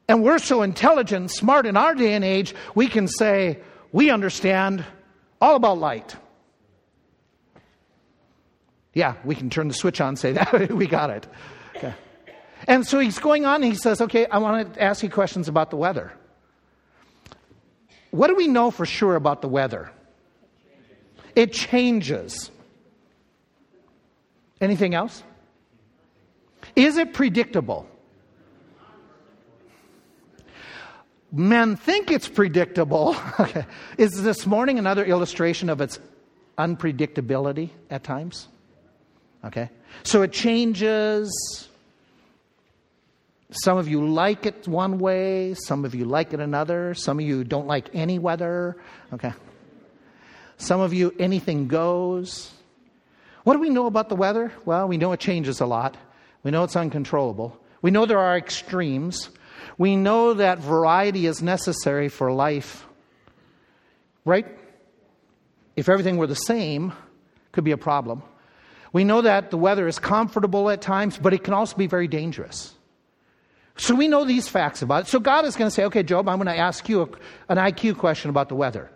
And 0.10 0.24
we're 0.24 0.40
so 0.40 0.62
intelligent 0.62 1.32
smart 1.32 1.66
in 1.66 1.78
our 1.78 1.96
day 1.96 2.14
and 2.14 2.24
age, 2.24 2.54
we 2.76 2.88
can 2.88 3.08
say, 3.08 3.60
we 3.94 4.10
understand 4.10 4.84
all 5.42 5.56
about 5.56 5.78
light. 5.78 6.16
Yeah, 8.94 9.16
we 9.24 9.36
can 9.36 9.50
turn 9.50 9.70
the 9.70 9.74
switch 9.74 10.02
on 10.02 10.18
say 10.18 10.32
that. 10.34 10.70
we 10.72 10.86
got 10.86 11.12
it. 11.12 11.28
Okay. 11.78 11.94
And 12.68 12.86
so 12.86 13.00
he's 13.00 13.20
going 13.20 13.46
on 13.46 13.64
he 13.64 13.76
says, 13.76 14.02
Okay, 14.02 14.26
I 14.26 14.40
want 14.40 14.74
to 14.74 14.82
ask 14.84 15.02
you 15.02 15.10
questions 15.10 15.48
about 15.48 15.70
the 15.70 15.78
weather. 15.78 16.12
What 18.12 18.28
do 18.28 18.36
we 18.36 18.48
know 18.48 18.72
for 18.72 18.86
sure 18.86 19.16
about 19.16 19.42
the 19.42 19.48
weather? 19.48 19.92
It 21.36 21.54
changes. 21.54 22.52
Anything 24.60 24.94
else? 24.94 25.24
Is 26.76 26.98
it 26.98 27.14
predictable? 27.14 27.88
Men 31.32 31.76
think 31.76 32.10
it's 32.10 32.28
predictable. 32.28 33.16
Is 33.98 34.24
this 34.24 34.46
morning 34.46 34.80
another 34.80 35.06
illustration 35.06 35.70
of 35.70 35.82
its 35.82 36.00
unpredictability 36.58 37.70
at 37.90 38.04
times? 38.04 38.48
Okay. 39.44 39.70
So 40.04 40.22
it 40.22 40.32
changes. 40.32 41.68
Some 43.52 43.78
of 43.78 43.88
you 43.88 44.08
like 44.08 44.46
it 44.46 44.68
one 44.68 45.00
way, 45.00 45.54
some 45.54 45.86
of 45.86 45.96
you 45.96 46.06
like 46.06 46.34
it 46.34 46.40
another, 46.40 46.94
some 46.94 47.20
of 47.20 47.26
you 47.26 47.44
don't 47.44 47.68
like 47.68 47.90
any 47.94 48.20
weather. 48.20 48.78
Okay. 49.14 49.34
Some 50.58 50.82
of 50.82 50.94
you, 50.94 51.14
anything 51.20 51.68
goes. 51.68 52.52
What 53.48 53.54
do 53.54 53.60
we 53.60 53.70
know 53.70 53.86
about 53.86 54.10
the 54.10 54.16
weather? 54.18 54.52
Well, 54.66 54.90
we 54.90 54.98
know 54.98 55.14
it 55.14 55.22
changes 55.22 55.62
a 55.62 55.66
lot. 55.66 55.96
We 56.44 56.52
know 56.52 56.66
it's 56.66 56.76
uncontrollable. 56.76 57.58
We 57.82 57.92
know 57.92 58.06
there 58.06 58.20
are 58.20 58.38
extremes. 58.38 59.30
We 59.78 59.96
know 59.96 60.34
that 60.34 60.60
variety 60.60 61.28
is 61.28 61.42
necessary 61.42 62.10
for 62.10 62.34
life. 62.34 62.86
Right? 64.26 64.48
If 65.78 65.88
everything 65.88 66.18
were 66.18 66.28
the 66.28 66.36
same, 66.36 66.92
could 67.54 67.64
be 67.64 67.72
a 67.72 67.78
problem. 67.78 68.22
We 68.92 69.06
know 69.06 69.22
that 69.22 69.50
the 69.50 69.58
weather 69.58 69.88
is 69.88 69.98
comfortable 69.98 70.70
at 70.70 70.82
times, 70.82 71.18
but 71.18 71.34
it 71.34 71.46
can 71.46 71.54
also 71.54 71.78
be 71.78 71.88
very 71.88 72.10
dangerous. 72.10 72.74
So 73.78 73.96
we 73.96 74.10
know 74.10 74.26
these 74.26 74.50
facts 74.50 74.82
about 74.82 75.04
it. 75.04 75.08
So 75.08 75.22
God 75.22 75.46
is 75.46 75.56
going 75.56 75.68
to 75.68 75.74
say, 75.74 75.86
okay, 75.86 76.04
Job, 76.04 76.28
I'm 76.28 76.36
going 76.36 76.54
to 76.54 76.62
ask 76.62 76.90
you 76.90 77.04
an 77.48 77.56
IQ 77.56 77.98
question 77.98 78.30
about 78.30 78.50
the 78.50 78.56
weather. 78.56 78.92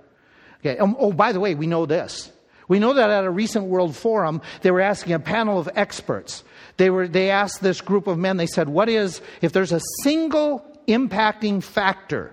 Okay. 0.59 0.77
Um, 0.77 0.97
oh, 0.99 1.13
by 1.13 1.31
the 1.31 1.39
way, 1.39 1.55
we 1.55 1.67
know 1.67 1.85
this. 1.85 2.30
We 2.71 2.79
know 2.79 2.93
that 2.93 3.09
at 3.09 3.25
a 3.25 3.29
recent 3.29 3.65
World 3.65 3.97
Forum, 3.97 4.41
they 4.61 4.71
were 4.71 4.79
asking 4.79 5.11
a 5.11 5.19
panel 5.19 5.59
of 5.59 5.67
experts. 5.75 6.45
They, 6.77 6.89
were, 6.89 7.05
they 7.05 7.29
asked 7.29 7.61
this 7.61 7.81
group 7.81 8.07
of 8.07 8.17
men, 8.17 8.37
they 8.37 8.45
said, 8.45 8.69
What 8.69 8.87
is, 8.87 9.19
if 9.41 9.51
there's 9.51 9.73
a 9.73 9.81
single 10.03 10.65
impacting 10.87 11.61
factor 11.61 12.31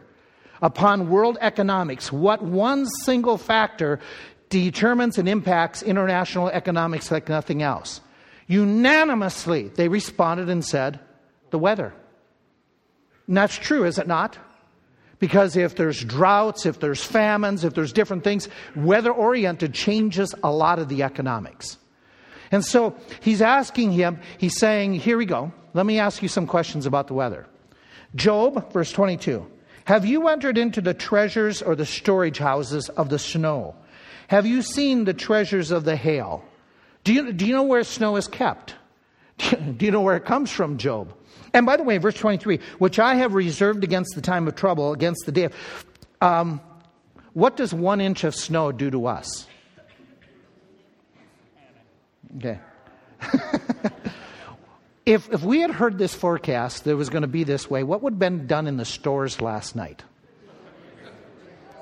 upon 0.62 1.11
world 1.11 1.38
economics, 1.40 2.12
what 2.12 2.40
one 2.40 2.87
single 2.87 3.37
factor 3.37 3.98
determines 4.48 5.18
and 5.18 5.29
impacts 5.29 5.83
international 5.83 6.48
economics 6.51 7.11
like 7.11 7.29
nothing 7.29 7.61
else? 7.61 8.01
Unanimously, 8.46 9.72
they 9.74 9.88
responded 9.88 10.48
and 10.48 10.64
said, 10.64 11.01
The 11.51 11.59
weather. 11.59 11.92
And 13.27 13.37
that's 13.37 13.59
true, 13.59 13.83
is 13.83 13.98
it 13.98 14.07
not? 14.07 14.38
Because 15.18 15.57
if 15.57 15.74
there's 15.74 16.04
droughts, 16.04 16.64
if 16.64 16.78
there's 16.78 17.02
famines, 17.02 17.64
if 17.64 17.74
there's 17.74 17.92
different 17.92 18.24
things, 18.24 18.48
weather 18.76 19.12
oriented 19.12 19.74
changes 19.74 20.35
a 20.44 20.50
lot 20.50 20.78
of 20.78 20.88
the 20.88 21.02
economics. 21.02 21.78
And 22.50 22.64
so 22.64 22.96
he's 23.20 23.42
asking 23.42 23.92
him, 23.92 24.20
he's 24.38 24.59
saying, 24.59 24.94
Here 24.94 25.18
we 25.18 25.26
go. 25.26 25.52
Let 25.74 25.87
me 25.87 25.98
ask 25.98 26.22
you 26.22 26.28
some 26.28 26.46
questions 26.46 26.87
about 26.87 27.09
the 27.09 27.14
weather. 27.14 27.46
Job, 28.14 28.72
verse 28.72 28.90
22. 28.92 29.46
Have 29.85 30.04
you 30.04 30.28
entered 30.28 30.59
into 30.59 30.81
the 30.81 30.94
treasures 30.94 31.62
or 31.62 31.74
the 31.74 31.87
storage 31.87 32.38
houses 32.38 32.88
of 32.90 33.09
the 33.09 33.18
snow? 33.18 33.74
Have 34.28 34.46
you 34.46 34.62
seen 34.62 35.04
the 35.04 35.14
treasures 35.14 35.70
of 35.70 35.85
the 35.85 35.96
hail? 35.96 36.44
Do 37.04 37.14
you, 37.14 37.33
do 37.33 37.46
you 37.46 37.54
know 37.54 37.62
where 37.62 37.83
snow 37.85 38.16
is 38.16 38.28
kept? 38.28 38.74
do 39.77 39.87
you 39.87 39.90
know 39.90 40.01
where 40.01 40.16
it 40.16 40.24
comes 40.24 40.51
from, 40.51 40.79
Job? 40.79 41.12
And 41.55 41.64
by 41.64 41.77
the 41.77 41.83
way, 41.83 41.98
verse 41.98 42.14
23, 42.14 42.61
which 42.79 42.98
I 42.98 43.14
have 43.14 43.35
reserved 43.35 43.85
against 43.85 44.14
the 44.14 44.20
time 44.20 44.46
of 44.48 44.55
trouble, 44.55 44.92
against 44.92 45.27
the 45.27 45.33
day 45.33 45.44
of. 45.44 45.55
Um, 46.20 46.61
what 47.33 47.57
does 47.57 47.72
one 47.72 48.01
inch 48.01 48.24
of 48.24 48.35
snow 48.35 48.72
do 48.72 48.90
to 48.90 49.07
us? 49.07 49.46
Okay. 52.37 52.59
if, 55.07 55.33
if 55.33 55.42
we 55.42 55.61
had 55.61 55.70
heard 55.70 55.98
this 55.98 56.14
forecast 56.14 56.87
it 56.87 56.94
was 56.94 57.09
going 57.09 57.22
to 57.22 57.29
be 57.29 57.44
this 57.44 57.70
way, 57.70 57.83
what 57.83 58.03
would 58.03 58.14
have 58.14 58.18
been 58.18 58.46
done 58.46 58.66
in 58.66 58.77
the 58.77 58.85
stores 58.85 59.40
last 59.40 59.77
night? 59.77 60.03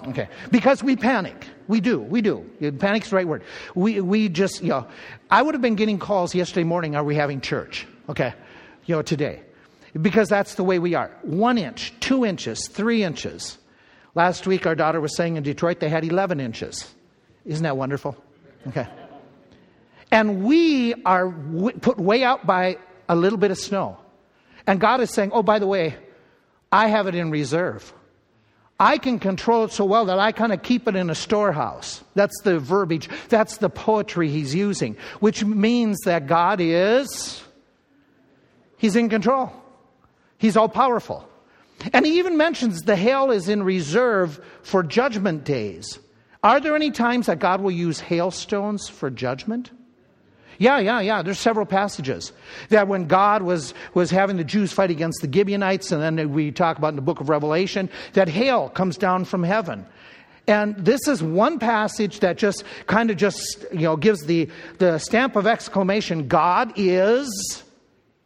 Okay. 0.08 0.28
Because 0.50 0.82
we 0.82 0.96
panic. 0.96 1.46
We 1.68 1.80
do. 1.80 1.98
We 1.98 2.20
do. 2.22 2.48
Panic's 2.78 3.10
the 3.10 3.16
right 3.16 3.26
word. 3.26 3.42
We, 3.74 4.00
we 4.00 4.28
just, 4.28 4.62
you 4.62 4.68
know, 4.68 4.86
I 5.30 5.42
would 5.42 5.54
have 5.54 5.62
been 5.62 5.74
getting 5.74 5.98
calls 5.98 6.34
yesterday 6.34 6.64
morning, 6.64 6.94
are 6.94 7.04
we 7.04 7.16
having 7.16 7.40
church? 7.40 7.86
Okay. 8.08 8.32
You 8.84 8.94
know, 8.94 9.02
today 9.02 9.42
because 10.00 10.28
that's 10.28 10.54
the 10.54 10.64
way 10.64 10.78
we 10.78 10.94
are. 10.94 11.10
One 11.22 11.58
inch, 11.58 11.92
two 12.00 12.24
inches, 12.24 12.68
three 12.68 13.02
inches. 13.02 13.58
Last 14.14 14.46
week, 14.46 14.66
our 14.66 14.74
daughter 14.74 15.00
was 15.00 15.16
saying 15.16 15.36
in 15.36 15.42
Detroit 15.42 15.80
they 15.80 15.88
had 15.88 16.04
11 16.04 16.40
inches. 16.40 16.92
Isn't 17.44 17.62
that 17.62 17.76
wonderful? 17.76 18.16
Okay. 18.68 18.86
And 20.10 20.44
we 20.44 20.94
are 21.04 21.30
w- 21.30 21.78
put 21.78 21.98
way 21.98 22.22
out 22.24 22.46
by 22.46 22.78
a 23.08 23.16
little 23.16 23.38
bit 23.38 23.50
of 23.50 23.58
snow. 23.58 23.98
And 24.66 24.80
God 24.80 25.00
is 25.00 25.10
saying, 25.10 25.30
oh, 25.32 25.42
by 25.42 25.58
the 25.58 25.66
way, 25.66 25.96
I 26.72 26.88
have 26.88 27.06
it 27.06 27.14
in 27.14 27.30
reserve. 27.30 27.92
I 28.78 28.98
can 28.98 29.18
control 29.18 29.64
it 29.64 29.72
so 29.72 29.84
well 29.86 30.04
that 30.06 30.18
I 30.18 30.32
kind 30.32 30.52
of 30.52 30.62
keep 30.62 30.86
it 30.86 30.96
in 30.96 31.08
a 31.08 31.14
storehouse. 31.14 32.04
That's 32.14 32.38
the 32.42 32.58
verbiage. 32.58 33.08
That's 33.28 33.56
the 33.56 33.70
poetry 33.70 34.28
he's 34.28 34.54
using, 34.54 34.96
which 35.20 35.44
means 35.44 35.98
that 36.04 36.26
God 36.26 36.60
is, 36.60 37.42
he's 38.76 38.96
in 38.96 39.08
control. 39.08 39.50
He's 40.38 40.56
all 40.56 40.68
powerful. 40.68 41.26
And 41.92 42.04
he 42.04 42.18
even 42.18 42.36
mentions 42.36 42.82
the 42.82 42.96
hail 42.96 43.30
is 43.30 43.48
in 43.48 43.62
reserve 43.62 44.44
for 44.62 44.82
judgment 44.82 45.44
days. 45.44 45.98
Are 46.42 46.60
there 46.60 46.76
any 46.76 46.90
times 46.90 47.26
that 47.26 47.38
God 47.38 47.60
will 47.60 47.70
use 47.70 48.00
hailstones 48.00 48.88
for 48.88 49.10
judgment? 49.10 49.70
Yeah, 50.58 50.78
yeah, 50.78 51.00
yeah. 51.00 51.22
There's 51.22 51.38
several 51.38 51.66
passages 51.66 52.32
that 52.70 52.88
when 52.88 53.06
God 53.06 53.42
was, 53.42 53.74
was 53.94 54.10
having 54.10 54.36
the 54.36 54.44
Jews 54.44 54.72
fight 54.72 54.90
against 54.90 55.20
the 55.20 55.32
Gibeonites, 55.32 55.92
and 55.92 56.02
then 56.02 56.32
we 56.32 56.50
talk 56.50 56.78
about 56.78 56.88
in 56.88 56.96
the 56.96 57.02
book 57.02 57.20
of 57.20 57.28
Revelation, 57.28 57.90
that 58.14 58.28
hail 58.28 58.68
comes 58.70 58.96
down 58.96 59.24
from 59.24 59.42
heaven. 59.42 59.86
And 60.48 60.76
this 60.76 61.08
is 61.08 61.22
one 61.22 61.58
passage 61.58 62.20
that 62.20 62.38
just 62.38 62.64
kind 62.86 63.10
of 63.10 63.16
just, 63.16 63.66
you 63.72 63.80
know, 63.80 63.96
gives 63.96 64.24
the, 64.24 64.48
the 64.78 64.98
stamp 64.98 65.36
of 65.36 65.46
exclamation 65.46 66.28
God 66.28 66.72
is 66.76 67.64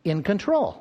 in 0.05 0.23
control. 0.23 0.80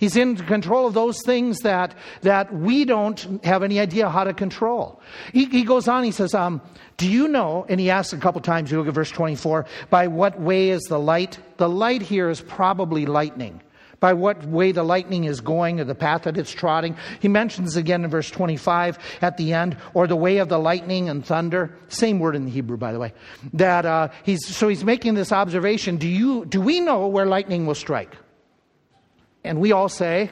He's 0.00 0.16
in 0.16 0.34
control 0.34 0.86
of 0.86 0.94
those 0.94 1.20
things 1.20 1.58
that, 1.58 1.94
that 2.22 2.54
we 2.54 2.86
don't 2.86 3.44
have 3.44 3.62
any 3.62 3.78
idea 3.78 4.08
how 4.08 4.24
to 4.24 4.32
control. 4.32 4.98
He, 5.34 5.44
he 5.44 5.62
goes 5.62 5.88
on, 5.88 6.04
he 6.04 6.10
says, 6.10 6.32
um, 6.32 6.62
Do 6.96 7.06
you 7.06 7.28
know, 7.28 7.66
and 7.68 7.78
he 7.78 7.90
asks 7.90 8.14
a 8.14 8.16
couple 8.16 8.40
times, 8.40 8.70
you 8.70 8.78
look 8.78 8.88
at 8.88 8.94
verse 8.94 9.10
24, 9.10 9.66
by 9.90 10.06
what 10.06 10.40
way 10.40 10.70
is 10.70 10.80
the 10.84 10.98
light? 10.98 11.38
The 11.58 11.68
light 11.68 12.00
here 12.00 12.30
is 12.30 12.40
probably 12.40 13.04
lightning. 13.04 13.60
By 14.00 14.14
what 14.14 14.42
way 14.46 14.72
the 14.72 14.84
lightning 14.84 15.24
is 15.24 15.42
going 15.42 15.80
or 15.80 15.84
the 15.84 15.94
path 15.94 16.22
that 16.22 16.38
it's 16.38 16.50
trotting. 16.50 16.96
He 17.20 17.28
mentions 17.28 17.76
again 17.76 18.02
in 18.02 18.08
verse 18.08 18.30
25 18.30 18.98
at 19.20 19.36
the 19.36 19.52
end, 19.52 19.76
or 19.92 20.06
the 20.06 20.16
way 20.16 20.38
of 20.38 20.48
the 20.48 20.58
lightning 20.58 21.10
and 21.10 21.22
thunder. 21.22 21.76
Same 21.88 22.20
word 22.20 22.36
in 22.36 22.46
the 22.46 22.50
Hebrew, 22.50 22.78
by 22.78 22.92
the 22.92 22.98
way. 22.98 23.12
That 23.52 23.84
uh, 23.84 24.08
he's, 24.22 24.46
so 24.46 24.66
he's 24.68 24.82
making 24.82 25.12
this 25.12 25.30
observation. 25.30 25.98
Do, 25.98 26.08
you, 26.08 26.46
do 26.46 26.62
we 26.62 26.80
know 26.80 27.06
where 27.06 27.26
lightning 27.26 27.66
will 27.66 27.74
strike? 27.74 28.16
And 29.44 29.60
we 29.60 29.72
all 29.72 29.88
say, 29.88 30.30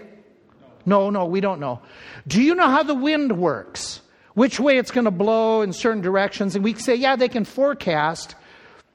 no, 0.85 1.11
no, 1.11 1.27
we 1.27 1.41
don't 1.41 1.61
know. 1.61 1.81
Do 2.27 2.43
you 2.43 2.55
know 2.55 2.69
how 2.69 2.83
the 2.83 2.95
wind 2.95 3.39
works? 3.39 4.01
Which 4.35 4.61
way 4.61 4.79
it's 4.79 4.91
going 4.91 5.07
to 5.07 5.11
blow 5.11 5.63
in 5.63 5.73
certain 5.73 6.01
directions? 6.01 6.55
And 6.55 6.65
we 6.65 6.75
say, 6.75 6.95
yeah, 6.95 7.17
they 7.17 7.29
can 7.29 7.45
forecast, 7.45 8.35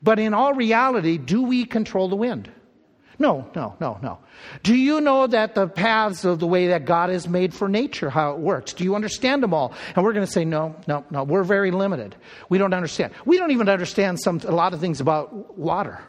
but 0.02 0.20
in 0.20 0.34
all 0.34 0.54
reality, 0.54 1.18
do 1.18 1.42
we 1.44 1.66
control 1.66 2.08
the 2.08 2.16
wind? 2.16 2.50
No, 3.20 3.50
no, 3.56 3.76
no, 3.80 4.00
no. 4.02 4.20
Do 4.64 4.76
you 4.76 5.00
know 5.00 5.28
that 5.28 5.54
the 5.54 5.68
paths 5.68 6.26
of 6.26 6.40
the 6.40 6.48
way 6.48 6.68
that 6.68 6.86
God 6.86 7.10
has 7.10 7.28
made 7.28 7.54
for 7.54 7.70
nature, 7.70 8.10
how 8.10 8.34
it 8.34 8.40
works? 8.40 8.74
Do 8.74 8.84
you 8.84 8.96
understand 8.96 9.44
them 9.44 9.54
all? 9.54 9.74
And 9.96 10.04
we're 10.04 10.14
going 10.14 10.26
to 10.26 10.32
say, 10.32 10.46
no, 10.46 10.76
no, 10.88 11.06
no. 11.12 11.24
We're 11.24 11.44
very 11.44 11.72
limited. 11.72 12.16
We 12.50 12.58
don't 12.58 12.74
understand. 12.74 13.14
We 13.26 13.38
don't 13.38 13.52
even 13.52 13.70
understand 13.70 14.20
some, 14.20 14.42
a 14.46 14.52
lot 14.52 14.74
of 14.74 14.80
things 14.80 15.00
about 15.00 15.58
water, 15.58 16.02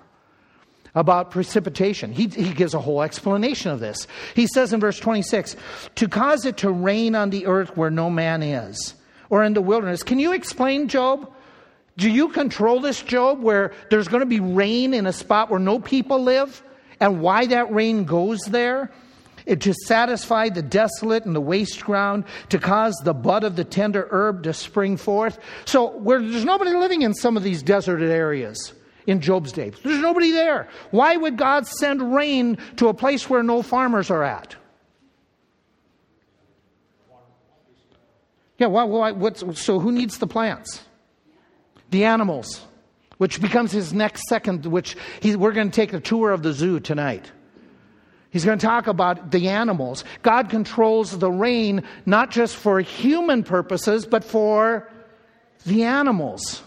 about 0.95 1.31
precipitation. 1.31 2.13
He, 2.13 2.29
he 2.29 2.53
gives 2.53 2.75
a 2.75 2.81
whole 2.81 3.03
explanation 3.03 3.71
of 3.71 3.81
this. 3.81 4.07
He 4.35 4.47
says 4.47 4.73
in 4.73 4.81
verse 4.81 4.99
26 4.99 5.57
to 5.97 6.09
cause 6.09 6.45
it 6.45 6.59
to 6.59 6.71
rain 6.71 7.15
on 7.15 7.31
the 7.31 7.47
earth 7.47 7.77
where 7.77 7.91
no 7.91 8.11
man 8.11 8.43
is, 8.43 8.95
or 9.31 9.43
in 9.43 9.55
the 9.55 9.63
wilderness. 9.63 10.03
Can 10.03 10.19
you 10.19 10.33
explain, 10.33 10.89
Job? 10.89 11.31
Do 11.97 12.11
you 12.11 12.29
control 12.29 12.81
this, 12.81 13.03
Job, 13.03 13.41
where 13.41 13.73
there's 13.91 14.09
going 14.09 14.21
to 14.21 14.27
be 14.27 14.41
rain 14.41 14.95
in 14.95 15.07
a 15.07 15.13
spot 15.13 15.51
where 15.51 15.61
no 15.61 15.79
people 15.79 16.23
live? 16.23 16.63
And 17.01 17.21
why 17.21 17.47
that 17.47 17.73
rain 17.73 18.05
goes 18.05 18.41
there? 18.43 18.91
It, 19.47 19.61
to 19.63 19.75
satisfy 19.75 20.49
the 20.49 20.63
desolate 20.63 21.27
and 21.27 21.37
the 21.37 21.41
waste 21.41 21.85
ground, 21.85 22.25
to 22.49 22.59
cause 22.59 22.95
the 23.05 23.13
bud 23.13 23.45
of 23.45 23.57
the 23.57 23.65
tender 23.65 24.09
herb 24.11 24.45
to 24.45 24.55
spring 24.55 24.97
forth. 24.97 25.39
So, 25.67 25.99
where 25.99 26.19
there's 26.19 26.47
nobody 26.47 26.73
living 26.73 27.03
in 27.03 27.13
some 27.13 27.37
of 27.37 27.43
these 27.43 27.63
deserted 27.63 28.11
areas 28.11 28.73
in 29.07 29.21
Job's 29.21 29.53
day, 29.53 29.71
there's 29.83 30.01
nobody 30.01 30.31
there. 30.31 30.69
Why 30.91 31.17
would 31.17 31.37
God 31.37 31.67
send 31.67 32.15
rain 32.15 32.59
to 32.77 32.89
a 32.89 32.95
place 32.95 33.29
where 33.29 33.43
no 33.43 33.63
farmers 33.63 34.11
are 34.11 34.23
at? 34.23 34.57
Yeah, 38.59 38.69
why, 38.69 38.85
why, 38.85 39.33
so 39.55 39.79
who 39.79 39.93
needs 39.93 40.19
the 40.19 40.27
plants? 40.27 40.81
The 41.91 42.05
animals, 42.05 42.65
which 43.19 43.41
becomes 43.41 43.73
his 43.73 43.93
next 43.93 44.29
second, 44.29 44.65
which 44.67 44.97
he, 45.21 45.37
we're 45.37 45.53
going 45.53 45.71
to 45.71 45.75
take 45.75 45.93
a 45.93 46.01
tour 46.01 46.31
of 46.31 46.43
the 46.43 46.53
zoo 46.53 46.81
tonight. 46.81 47.31
He's 48.31 48.45
going 48.45 48.59
to 48.59 48.67
talk 48.67 48.89
about 48.89 49.31
the 49.31 49.49
animals. 49.49 50.03
God 50.23 50.51
controls 50.51 51.17
the 51.17 51.31
rain 51.31 51.85
not 52.05 52.33
just 52.33 52.57
for 52.57 52.81
human 52.81 53.45
purposes, 53.45 54.07
but 54.07 54.25
for 54.25 54.91
the 55.65 55.85
animals. 55.85 56.64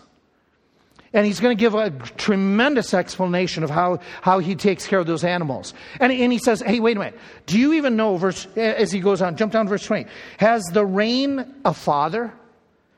And 1.13 1.25
he's 1.25 1.39
going 1.39 1.55
to 1.55 1.59
give 1.59 1.73
a 1.73 1.89
tremendous 2.17 2.93
explanation 2.93 3.63
of 3.63 3.69
how, 3.69 3.99
how 4.21 4.39
he 4.39 4.55
takes 4.55 4.85
care 4.85 4.99
of 4.99 5.07
those 5.07 5.23
animals. 5.23 5.73
And, 5.99 6.11
and 6.11 6.31
he 6.31 6.37
says, 6.37 6.61
hey, 6.61 6.79
wait 6.79 6.97
a 6.97 6.99
minute. 6.99 7.19
Do 7.45 7.57
you 7.57 7.73
even 7.73 7.95
know, 7.95 8.17
verse, 8.17 8.45
as 8.55 8.91
he 8.91 8.99
goes 8.99 9.21
on, 9.21 9.37
jump 9.37 9.53
down 9.53 9.65
to 9.65 9.69
verse 9.69 9.85
20. 9.85 10.05
Has 10.37 10.63
the 10.65 10.85
rain 10.85 11.55
a 11.63 11.73
father? 11.73 12.33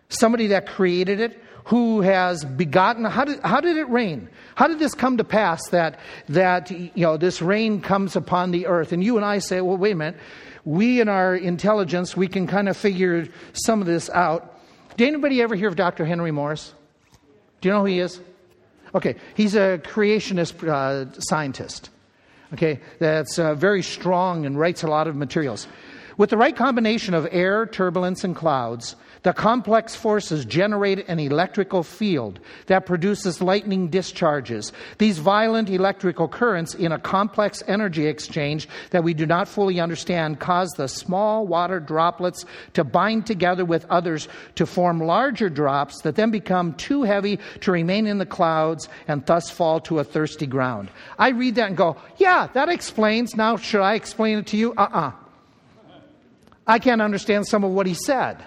Somebody 0.09 0.47
that 0.47 0.67
created 0.67 1.19
it? 1.19 1.43
who 1.69 2.01
has 2.01 2.43
begotten 2.43 3.05
how 3.05 3.23
did, 3.23 3.39
how 3.41 3.61
did 3.61 3.77
it 3.77 3.87
rain 3.89 4.27
how 4.55 4.67
did 4.67 4.79
this 4.79 4.95
come 4.95 5.17
to 5.17 5.23
pass 5.23 5.61
that 5.69 5.99
that 6.27 6.71
you 6.71 6.89
know 6.95 7.15
this 7.15 7.43
rain 7.43 7.79
comes 7.79 8.15
upon 8.15 8.49
the 8.49 8.65
earth 8.65 8.91
and 8.91 9.03
you 9.03 9.17
and 9.17 9.25
i 9.25 9.37
say 9.37 9.61
well 9.61 9.77
wait 9.77 9.91
a 9.91 9.95
minute 9.95 10.19
we 10.65 10.99
in 10.99 11.07
our 11.07 11.35
intelligence 11.35 12.17
we 12.17 12.27
can 12.27 12.47
kind 12.47 12.67
of 12.67 12.75
figure 12.75 13.27
some 13.53 13.81
of 13.81 13.87
this 13.87 14.09
out 14.09 14.59
did 14.97 15.07
anybody 15.07 15.43
ever 15.43 15.53
hear 15.53 15.67
of 15.67 15.75
dr 15.75 16.03
henry 16.03 16.31
morris 16.31 16.73
do 17.61 17.69
you 17.69 17.73
know 17.73 17.81
who 17.81 17.85
he 17.85 17.99
is? 17.99 18.19
Okay 18.95 19.15
he's 19.35 19.55
a 19.55 19.79
creationist 19.83 20.67
uh, 20.67 21.11
scientist 21.19 21.89
okay 22.53 22.79
that's 22.99 23.37
uh, 23.37 23.53
very 23.55 23.83
strong 23.83 24.45
and 24.45 24.59
writes 24.59 24.83
a 24.83 24.87
lot 24.87 25.07
of 25.07 25.15
materials. 25.15 25.67
With 26.17 26.31
the 26.31 26.37
right 26.37 26.55
combination 26.55 27.13
of 27.13 27.27
air 27.31 27.65
turbulence 27.65 28.23
and 28.23 28.35
clouds 28.35 28.95
the 29.23 29.33
complex 29.33 29.95
forces 29.95 30.45
generate 30.45 31.07
an 31.09 31.19
electrical 31.19 31.83
field 31.83 32.39
that 32.67 32.85
produces 32.85 33.41
lightning 33.41 33.89
discharges. 33.89 34.71
These 34.97 35.19
violent 35.19 35.69
electrical 35.69 36.27
currents 36.27 36.73
in 36.73 36.91
a 36.91 36.99
complex 36.99 37.61
energy 37.67 38.07
exchange 38.07 38.69
that 38.91 39.03
we 39.03 39.13
do 39.13 39.25
not 39.25 39.47
fully 39.47 39.79
understand 39.79 40.39
cause 40.39 40.69
the 40.71 40.87
small 40.87 41.45
water 41.45 41.79
droplets 41.79 42.45
to 42.73 42.83
bind 42.83 43.25
together 43.25 43.65
with 43.65 43.85
others 43.89 44.27
to 44.55 44.65
form 44.65 44.99
larger 45.01 45.49
drops 45.49 46.01
that 46.01 46.15
then 46.15 46.31
become 46.31 46.73
too 46.75 47.03
heavy 47.03 47.39
to 47.61 47.71
remain 47.71 48.07
in 48.07 48.19
the 48.19 48.25
clouds 48.25 48.87
and 49.07 49.25
thus 49.25 49.49
fall 49.49 49.79
to 49.81 49.99
a 49.99 50.03
thirsty 50.03 50.47
ground. 50.47 50.89
I 51.17 51.29
read 51.29 51.55
that 51.55 51.67
and 51.67 51.77
go, 51.77 51.97
yeah, 52.17 52.47
that 52.53 52.69
explains. 52.69 53.35
Now, 53.35 53.57
should 53.57 53.81
I 53.81 53.95
explain 53.95 54.39
it 54.39 54.47
to 54.47 54.57
you? 54.57 54.73
Uh 54.73 54.83
uh-uh. 54.83 55.07
uh 55.07 55.11
I 56.67 56.77
can't 56.77 57.01
understand 57.01 57.47
some 57.47 57.63
of 57.63 57.71
what 57.71 57.87
he 57.87 57.95
said. 57.95 58.45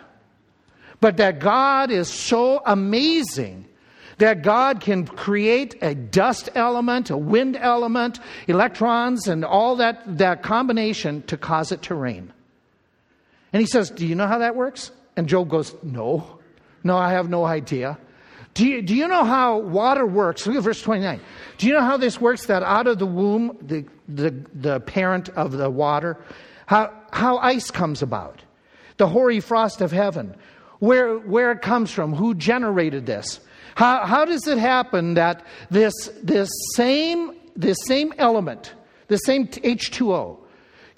But 1.02 1.16
that 1.16 1.40
God 1.40 1.90
is 1.90 2.08
so 2.08 2.62
amazing 2.64 3.66
that 4.18 4.42
God 4.42 4.80
can 4.80 5.04
create 5.04 5.74
a 5.82 5.96
dust 5.96 6.48
element, 6.54 7.10
a 7.10 7.16
wind 7.16 7.56
element, 7.56 8.20
electrons, 8.46 9.26
and 9.26 9.44
all 9.44 9.74
that, 9.76 10.18
that 10.18 10.44
combination 10.44 11.22
to 11.24 11.36
cause 11.36 11.72
it 11.72 11.82
to 11.82 11.96
rain. 11.96 12.32
And 13.52 13.60
he 13.60 13.66
says, 13.66 13.90
Do 13.90 14.06
you 14.06 14.14
know 14.14 14.28
how 14.28 14.38
that 14.38 14.54
works? 14.54 14.92
And 15.16 15.28
Job 15.28 15.48
goes, 15.48 15.74
No. 15.82 16.38
No, 16.84 16.96
I 16.96 17.10
have 17.10 17.28
no 17.28 17.44
idea. 17.44 17.98
Do 18.54 18.64
you, 18.64 18.80
do 18.80 18.94
you 18.94 19.08
know 19.08 19.24
how 19.24 19.58
water 19.58 20.06
works? 20.06 20.46
Look 20.46 20.54
at 20.54 20.62
verse 20.62 20.82
29. 20.82 21.20
Do 21.58 21.66
you 21.66 21.72
know 21.72 21.82
how 21.82 21.96
this 21.96 22.20
works? 22.20 22.46
That 22.46 22.62
out 22.62 22.86
of 22.86 23.00
the 23.00 23.06
womb, 23.06 23.58
the, 23.60 23.86
the, 24.08 24.30
the 24.54 24.78
parent 24.78 25.30
of 25.30 25.50
the 25.50 25.68
water, 25.68 26.16
how, 26.66 26.92
how 27.10 27.38
ice 27.38 27.72
comes 27.72 28.02
about, 28.02 28.40
the 28.98 29.08
hoary 29.08 29.40
frost 29.40 29.80
of 29.80 29.90
heaven, 29.90 30.36
where, 30.82 31.16
where 31.16 31.52
it 31.52 31.62
comes 31.62 31.92
from, 31.92 32.12
who 32.12 32.34
generated 32.34 33.06
this. 33.06 33.38
How, 33.76 34.04
how 34.04 34.24
does 34.24 34.48
it 34.48 34.58
happen 34.58 35.14
that 35.14 35.46
this, 35.70 35.94
this, 36.24 36.50
same, 36.74 37.36
this 37.54 37.78
same 37.86 38.12
element, 38.18 38.74
the 39.06 39.16
same 39.18 39.46
H2O, 39.46 40.38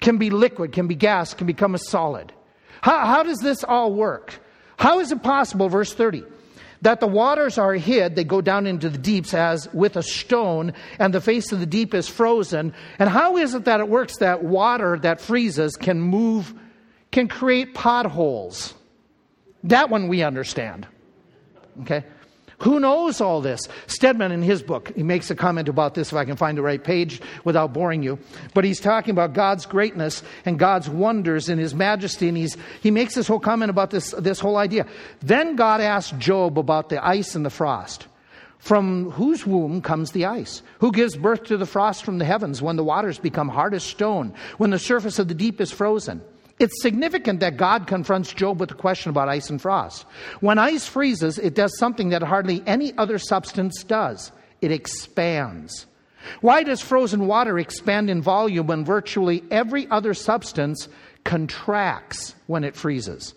can 0.01 0.17
be 0.17 0.31
liquid, 0.31 0.71
can 0.71 0.87
be 0.87 0.95
gas, 0.95 1.35
can 1.35 1.45
become 1.45 1.75
a 1.75 1.77
solid? 1.77 2.33
How, 2.81 3.05
how 3.05 3.21
does 3.21 3.37
this 3.37 3.63
all 3.63 3.93
work? 3.93 4.33
How 4.79 4.97
is 5.01 5.11
it 5.11 5.21
possible, 5.21 5.69
verse 5.69 5.93
30, 5.93 6.23
that 6.81 6.99
the 6.99 7.05
waters 7.05 7.59
are 7.59 7.75
hid, 7.75 8.15
they 8.15 8.23
go 8.23 8.41
down 8.41 8.65
into 8.65 8.89
the 8.89 8.97
deeps 8.97 9.35
as 9.35 9.71
with 9.71 9.97
a 9.97 10.03
stone, 10.03 10.73
and 10.97 11.13
the 11.13 11.21
face 11.21 11.51
of 11.51 11.59
the 11.59 11.67
deep 11.67 11.93
is 11.93 12.07
frozen? 12.07 12.73
And 12.97 13.07
how 13.07 13.37
is 13.37 13.53
it 13.53 13.65
that 13.65 13.81
it 13.81 13.87
works 13.87 14.17
that 14.17 14.43
water 14.43 14.97
that 15.03 15.21
freezes 15.21 15.75
can 15.75 16.01
move, 16.01 16.55
can 17.11 17.27
create 17.27 17.75
potholes? 17.75 18.73
That 19.65 19.89
one 19.89 20.07
we 20.07 20.23
understand. 20.23 20.87
Okay? 21.81 22.03
Who 22.59 22.79
knows 22.79 23.19
all 23.19 23.41
this? 23.41 23.67
Stedman, 23.87 24.31
in 24.31 24.41
his 24.41 24.63
book, 24.63 24.93
he 24.95 25.03
makes 25.03 25.29
a 25.29 25.35
comment 25.35 25.67
about 25.67 25.93
this, 25.93 26.11
if 26.11 26.17
I 26.17 26.23
can 26.23 26.37
find 26.37 26.57
the 26.57 26.61
right 26.61 26.81
page 26.81 27.21
without 27.43 27.73
boring 27.73 28.01
you. 28.01 28.17
But 28.53 28.63
he's 28.63 28.79
talking 28.79 29.11
about 29.11 29.33
God's 29.33 29.65
greatness 29.65 30.23
and 30.45 30.57
God's 30.57 30.89
wonders 30.89 31.49
and 31.49 31.59
his 31.59 31.75
majesty, 31.75 32.29
and 32.29 32.37
he's, 32.37 32.55
he 32.81 32.91
makes 32.91 33.15
this 33.15 33.27
whole 33.27 33.41
comment 33.41 33.71
about 33.71 33.89
this, 33.89 34.11
this 34.11 34.39
whole 34.39 34.55
idea. 34.55 34.85
Then 35.19 35.57
God 35.57 35.81
asked 35.81 36.17
Job 36.17 36.57
about 36.57 36.87
the 36.87 37.05
ice 37.05 37.35
and 37.35 37.45
the 37.45 37.49
frost. 37.49 38.07
From 38.59 39.11
whose 39.11 39.45
womb 39.45 39.81
comes 39.81 40.11
the 40.11 40.25
ice? 40.25 40.63
Who 40.79 40.91
gives 40.91 41.17
birth 41.17 41.43
to 41.45 41.57
the 41.57 41.65
frost 41.65 42.05
from 42.05 42.19
the 42.19 42.25
heavens 42.25 42.61
when 42.61 42.77
the 42.77 42.83
waters 42.83 43.19
become 43.19 43.49
hard 43.49 43.73
as 43.73 43.83
stone, 43.83 44.33
when 44.57 44.69
the 44.69 44.79
surface 44.79 45.19
of 45.19 45.27
the 45.27 45.35
deep 45.35 45.59
is 45.59 45.71
frozen? 45.71 46.21
It's 46.57 46.81
significant 46.81 47.41
that 47.41 47.57
God 47.57 47.85
confronts 47.85 48.33
Job 48.33 48.59
with 48.59 48.71
a 48.71 48.75
question 48.75 49.09
about 49.09 49.27
ice 49.27 49.49
and 49.49 49.61
frost. 49.61 50.05
When 50.39 50.57
ice 50.57 50.87
freezes, 50.87 51.37
it 51.37 51.53
does 51.53 51.77
something 51.77 52.09
that 52.09 52.23
hardly 52.23 52.63
any 52.65 52.97
other 52.97 53.19
substance 53.19 53.83
does 53.83 54.31
it 54.61 54.71
expands. 54.71 55.85
Why 56.41 56.63
does 56.63 56.81
frozen 56.81 57.27
water 57.27 57.59
expand 57.59 58.09
in 58.09 58.21
volume 58.21 58.67
when 58.67 58.85
virtually 58.85 59.43
every 59.51 59.87
other 59.91 60.13
substance 60.13 60.87
contracts 61.23 62.35
when 62.47 62.63
it 62.63 62.75
freezes? 62.75 63.33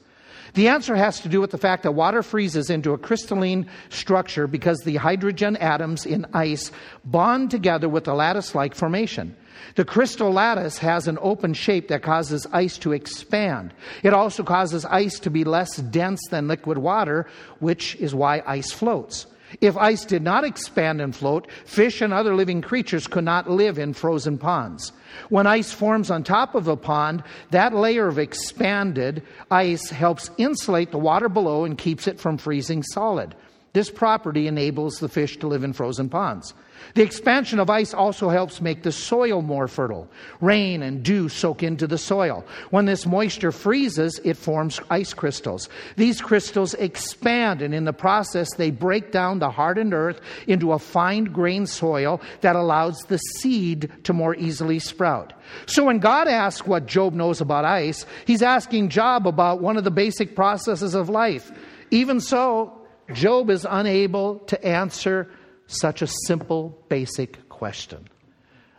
The 0.55 0.69
answer 0.69 0.97
has 0.97 1.21
to 1.21 1.29
do 1.29 1.41
with 1.41 1.51
the 1.51 1.59
fact 1.59 1.83
that 1.83 1.93
water 1.93 2.23
freezes 2.23 2.71
into 2.71 2.93
a 2.93 2.99
crystalline 2.99 3.69
structure 3.91 4.47
because 4.47 4.79
the 4.79 4.97
hydrogen 4.97 5.57
atoms 5.57 6.07
in 6.07 6.25
ice 6.33 6.73
bond 7.05 7.51
together 7.51 7.89
with 7.89 8.09
a 8.09 8.15
lattice 8.15 8.55
like 8.55 8.75
formation. 8.75 9.37
The 9.75 9.85
crystal 9.85 10.33
lattice 10.33 10.79
has 10.79 11.09
an 11.09 11.19
open 11.21 11.55
shape 11.55 11.89
that 11.89 12.03
causes 12.03 12.47
ice 12.53 12.79
to 12.79 12.93
expand. 12.93 13.73
It 14.03 14.13
also 14.13 14.43
causes 14.43 14.85
ice 14.85 15.19
to 15.21 15.31
be 15.31 15.45
less 15.45 15.77
dense 15.77 16.21
than 16.31 16.49
liquid 16.49 16.79
water, 16.79 17.27
which 17.61 17.97
is 17.97 18.15
why 18.15 18.43
ice 18.47 18.73
floats. 18.73 19.27
If 19.61 19.77
ice 19.77 20.05
did 20.05 20.23
not 20.23 20.45
expand 20.45 21.01
and 21.01 21.17
float, 21.17 21.51
fish 21.65 22.03
and 22.03 22.13
other 22.13 22.35
living 22.35 22.61
creatures 22.61 23.07
could 23.07 23.25
not 23.25 23.51
live 23.51 23.79
in 23.79 23.95
frozen 23.95 24.37
ponds. 24.37 24.93
When 25.31 25.47
ice 25.47 25.73
forms 25.73 26.11
on 26.11 26.23
top 26.23 26.55
of 26.55 26.69
a 26.69 26.77
pond, 26.77 27.23
that 27.51 27.73
layer 27.73 28.09
of 28.09 28.19
expanded 28.19 29.23
ice 29.51 29.89
helps 29.89 30.31
insulate 30.37 30.91
the 30.91 30.99
water 30.99 31.31
below 31.31 31.65
and 31.65 31.79
keeps 31.79 32.07
it 32.07 32.21
from 32.21 32.37
freezing 32.37 32.83
solid. 32.83 33.35
This 33.79 33.91
property 33.91 34.49
enables 34.49 34.99
the 34.99 35.09
fish 35.09 35.37
to 35.37 35.47
live 35.47 35.63
in 35.63 35.73
frozen 35.73 36.09
ponds. 36.09 36.53
The 36.95 37.03
expansion 37.03 37.61
of 37.61 37.71
ice 37.71 37.95
also 37.95 38.29
helps 38.29 38.61
make 38.61 38.83
the 38.83 38.91
soil 38.91 39.41
more 39.41 39.69
fertile. 39.69 40.11
Rain 40.41 40.83
and 40.83 41.05
dew 41.05 41.29
soak 41.29 41.63
into 41.63 41.87
the 41.87 41.97
soil. 41.97 42.45
When 42.71 42.87
this 42.87 43.07
moisture 43.07 43.53
freezes, 43.53 44.21
it 44.25 44.37
forms 44.37 44.81
ice 44.91 45.15
crystals. 45.15 45.69
These 45.95 46.21
crystals 46.21 46.75
expand, 46.75 47.63
and 47.63 47.73
in 47.73 47.85
the 47.85 47.93
process, 47.93 48.53
they 48.57 48.73
break 48.73 49.13
down 49.13 49.39
the 49.39 49.49
hardened 49.53 49.95
earth 49.95 50.21
into 50.49 50.73
a 50.73 50.81
fine 50.81 51.27
grained 51.27 51.69
soil 51.69 52.21
that 52.41 52.57
allows 52.57 52.99
the 53.05 53.19
seed 53.19 53.93
to 54.03 54.13
more 54.13 54.35
easily 54.35 54.81
sprout. 54.81 55.35
So 55.67 55.85
when 55.85 56.01
God 56.01 56.27
asks 56.27 56.67
what 56.67 56.87
Job 56.87 57.15
knows 57.15 57.41
about 57.41 57.65
ice, 57.65 58.07
he's 58.27 58.43
asking 58.43 58.89
Job 58.89 59.25
about 59.25 59.63
one 59.63 59.77
of 59.77 59.85
the 59.85 59.93
basic 59.93 60.35
processes 60.35 60.97
of 60.97 61.09
life. 61.09 61.53
Even 61.93 62.21
so, 62.21 62.78
Job 63.13 63.51
is 63.51 63.67
unable 63.69 64.41
to 64.41 64.65
answer 64.65 65.31
such 65.67 66.03
a 66.03 66.07
simple, 66.07 66.83
basic 66.89 67.49
question. 67.49 68.09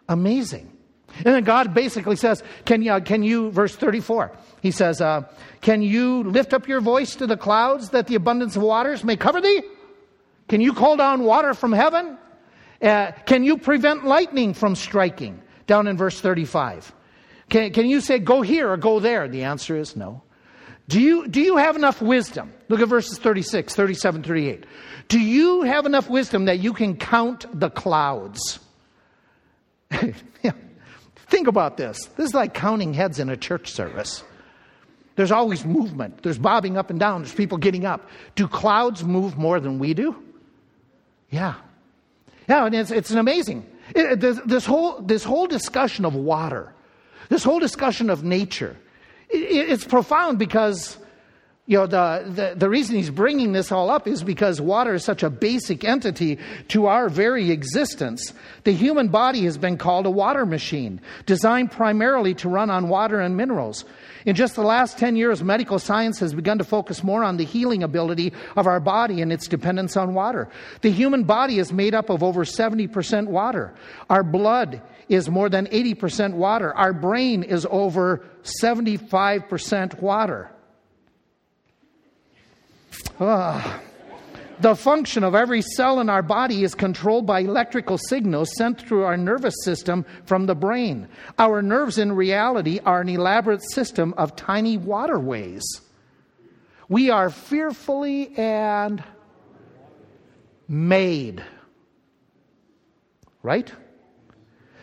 Amazing. 0.07 0.71
And 1.17 1.25
then 1.25 1.43
God 1.43 1.73
basically 1.73 2.15
says, 2.15 2.43
Can 2.65 2.81
you, 2.81 2.99
can 3.01 3.23
you 3.23 3.51
verse 3.51 3.75
34, 3.75 4.31
he 4.61 4.71
says, 4.71 5.01
uh, 5.01 5.23
Can 5.61 5.81
you 5.81 6.23
lift 6.23 6.53
up 6.53 6.67
your 6.67 6.81
voice 6.81 7.15
to 7.15 7.27
the 7.27 7.37
clouds 7.37 7.89
that 7.89 8.07
the 8.07 8.15
abundance 8.15 8.55
of 8.55 8.61
waters 8.61 9.03
may 9.03 9.15
cover 9.15 9.41
thee? 9.41 9.61
Can 10.47 10.61
you 10.61 10.73
call 10.73 10.97
down 10.97 11.23
water 11.23 11.53
from 11.53 11.71
heaven? 11.71 12.17
Uh, 12.81 13.11
can 13.25 13.43
you 13.43 13.57
prevent 13.57 14.05
lightning 14.05 14.53
from 14.53 14.75
striking? 14.75 15.41
Down 15.67 15.87
in 15.87 15.97
verse 15.97 16.19
35. 16.19 16.93
Can, 17.49 17.71
can 17.73 17.87
you 17.87 18.01
say, 18.01 18.19
Go 18.19 18.41
here 18.41 18.71
or 18.71 18.77
go 18.77 18.99
there? 18.99 19.27
The 19.27 19.43
answer 19.43 19.77
is 19.77 19.95
no. 19.95 20.23
Do 20.89 20.99
you, 20.99 21.27
do 21.27 21.39
you 21.39 21.57
have 21.57 21.75
enough 21.75 22.01
wisdom? 22.01 22.51
Look 22.67 22.79
at 22.79 22.87
verses 22.87 23.19
36, 23.19 23.75
37, 23.75 24.23
38. 24.23 24.65
Do 25.07 25.19
you 25.19 25.61
have 25.61 25.85
enough 25.85 26.09
wisdom 26.09 26.45
that 26.45 26.59
you 26.59 26.73
can 26.73 26.97
count 26.97 27.45
the 27.57 27.69
clouds? 27.69 28.59
Think 29.91 31.47
about 31.47 31.77
this. 31.77 32.05
This 32.17 32.29
is 32.29 32.33
like 32.33 32.55
counting 32.55 32.95
heads 32.95 33.19
in 33.19 33.29
a 33.29 33.37
church 33.37 33.69
service. 33.71 34.23
There's 35.15 35.31
always 35.31 35.63
movement, 35.63 36.23
there's 36.23 36.39
bobbing 36.39 36.75
up 36.75 36.89
and 36.89 36.99
down, 36.99 37.21
there's 37.21 37.35
people 37.35 37.59
getting 37.59 37.85
up. 37.85 38.09
Do 38.33 38.47
clouds 38.47 39.03
move 39.03 39.37
more 39.37 39.59
than 39.59 39.77
we 39.77 39.93
do? 39.93 40.15
Yeah. 41.29 41.53
Yeah, 42.47 42.65
and 42.65 42.73
it's, 42.73 42.89
it's 42.89 43.11
an 43.11 43.19
amazing. 43.19 43.63
It, 43.95 44.21
this, 44.21 44.39
this, 44.43 44.65
whole, 44.65 45.01
this 45.01 45.23
whole 45.23 45.45
discussion 45.45 46.03
of 46.03 46.15
water, 46.15 46.73
this 47.29 47.43
whole 47.43 47.59
discussion 47.59 48.09
of 48.09 48.23
nature, 48.23 48.75
it's 49.29 49.85
profound 49.85 50.39
because 50.39 50.97
you 51.69 51.77
know, 51.77 51.85
the, 51.85 52.23
the, 52.25 52.55
the, 52.55 52.67
reason 52.67 52.95
he's 52.95 53.11
bringing 53.11 53.51
this 53.51 53.71
all 53.71 53.91
up 53.91 54.07
is 54.07 54.23
because 54.23 54.59
water 54.59 54.95
is 54.95 55.03
such 55.03 55.21
a 55.21 55.29
basic 55.29 55.83
entity 55.83 56.39
to 56.69 56.87
our 56.87 57.09
very 57.09 57.51
existence. 57.51 58.33
The 58.63 58.73
human 58.73 59.09
body 59.09 59.43
has 59.43 59.59
been 59.59 59.77
called 59.77 60.07
a 60.07 60.09
water 60.09 60.47
machine, 60.47 60.99
designed 61.27 61.71
primarily 61.71 62.33
to 62.35 62.49
run 62.49 62.71
on 62.71 62.89
water 62.89 63.19
and 63.19 63.37
minerals. 63.37 63.85
In 64.25 64.35
just 64.35 64.55
the 64.55 64.63
last 64.63 64.97
10 64.97 65.15
years, 65.15 65.43
medical 65.43 65.79
science 65.79 66.19
has 66.19 66.33
begun 66.33 66.57
to 66.57 66.63
focus 66.63 67.03
more 67.03 67.23
on 67.23 67.37
the 67.37 67.45
healing 67.45 67.83
ability 67.83 68.33
of 68.55 68.67
our 68.67 68.79
body 68.79 69.21
and 69.21 69.31
its 69.31 69.47
dependence 69.47 69.95
on 69.95 70.13
water. 70.13 70.49
The 70.81 70.91
human 70.91 71.23
body 71.23 71.59
is 71.59 71.71
made 71.71 71.95
up 71.95 72.09
of 72.09 72.23
over 72.23 72.43
70% 72.43 73.27
water. 73.27 73.73
Our 74.09 74.23
blood 74.23 74.81
is 75.07 75.29
more 75.29 75.49
than 75.49 75.67
80% 75.67 76.33
water. 76.33 76.75
Our 76.75 76.93
brain 76.93 77.43
is 77.43 77.65
over 77.69 78.25
75% 78.43 80.01
water. 80.01 80.51
Ah. 83.19 83.81
The 84.61 84.75
function 84.75 85.23
of 85.23 85.35
every 85.35 85.61
cell 85.61 86.01
in 86.01 86.09
our 86.09 86.21
body 86.21 86.63
is 86.63 86.75
controlled 86.75 87.25
by 87.25 87.39
electrical 87.39 87.97
signals 87.97 88.49
sent 88.57 88.81
through 88.81 89.03
our 89.03 89.15
nervous 89.15 89.55
system 89.63 90.05
from 90.25 90.47
the 90.47 90.55
brain. 90.55 91.07
Our 91.37 91.61
nerves, 91.61 91.97
in 91.97 92.11
reality, 92.11 92.79
are 92.85 92.99
an 92.99 93.07
elaborate 93.07 93.63
system 93.71 94.13
of 94.17 94.35
tiny 94.35 94.77
waterways. 94.77 95.63
We 96.89 97.09
are 97.09 97.29
fearfully 97.29 98.35
and 98.35 99.01
made. 100.67 101.41
Right? 103.41 103.71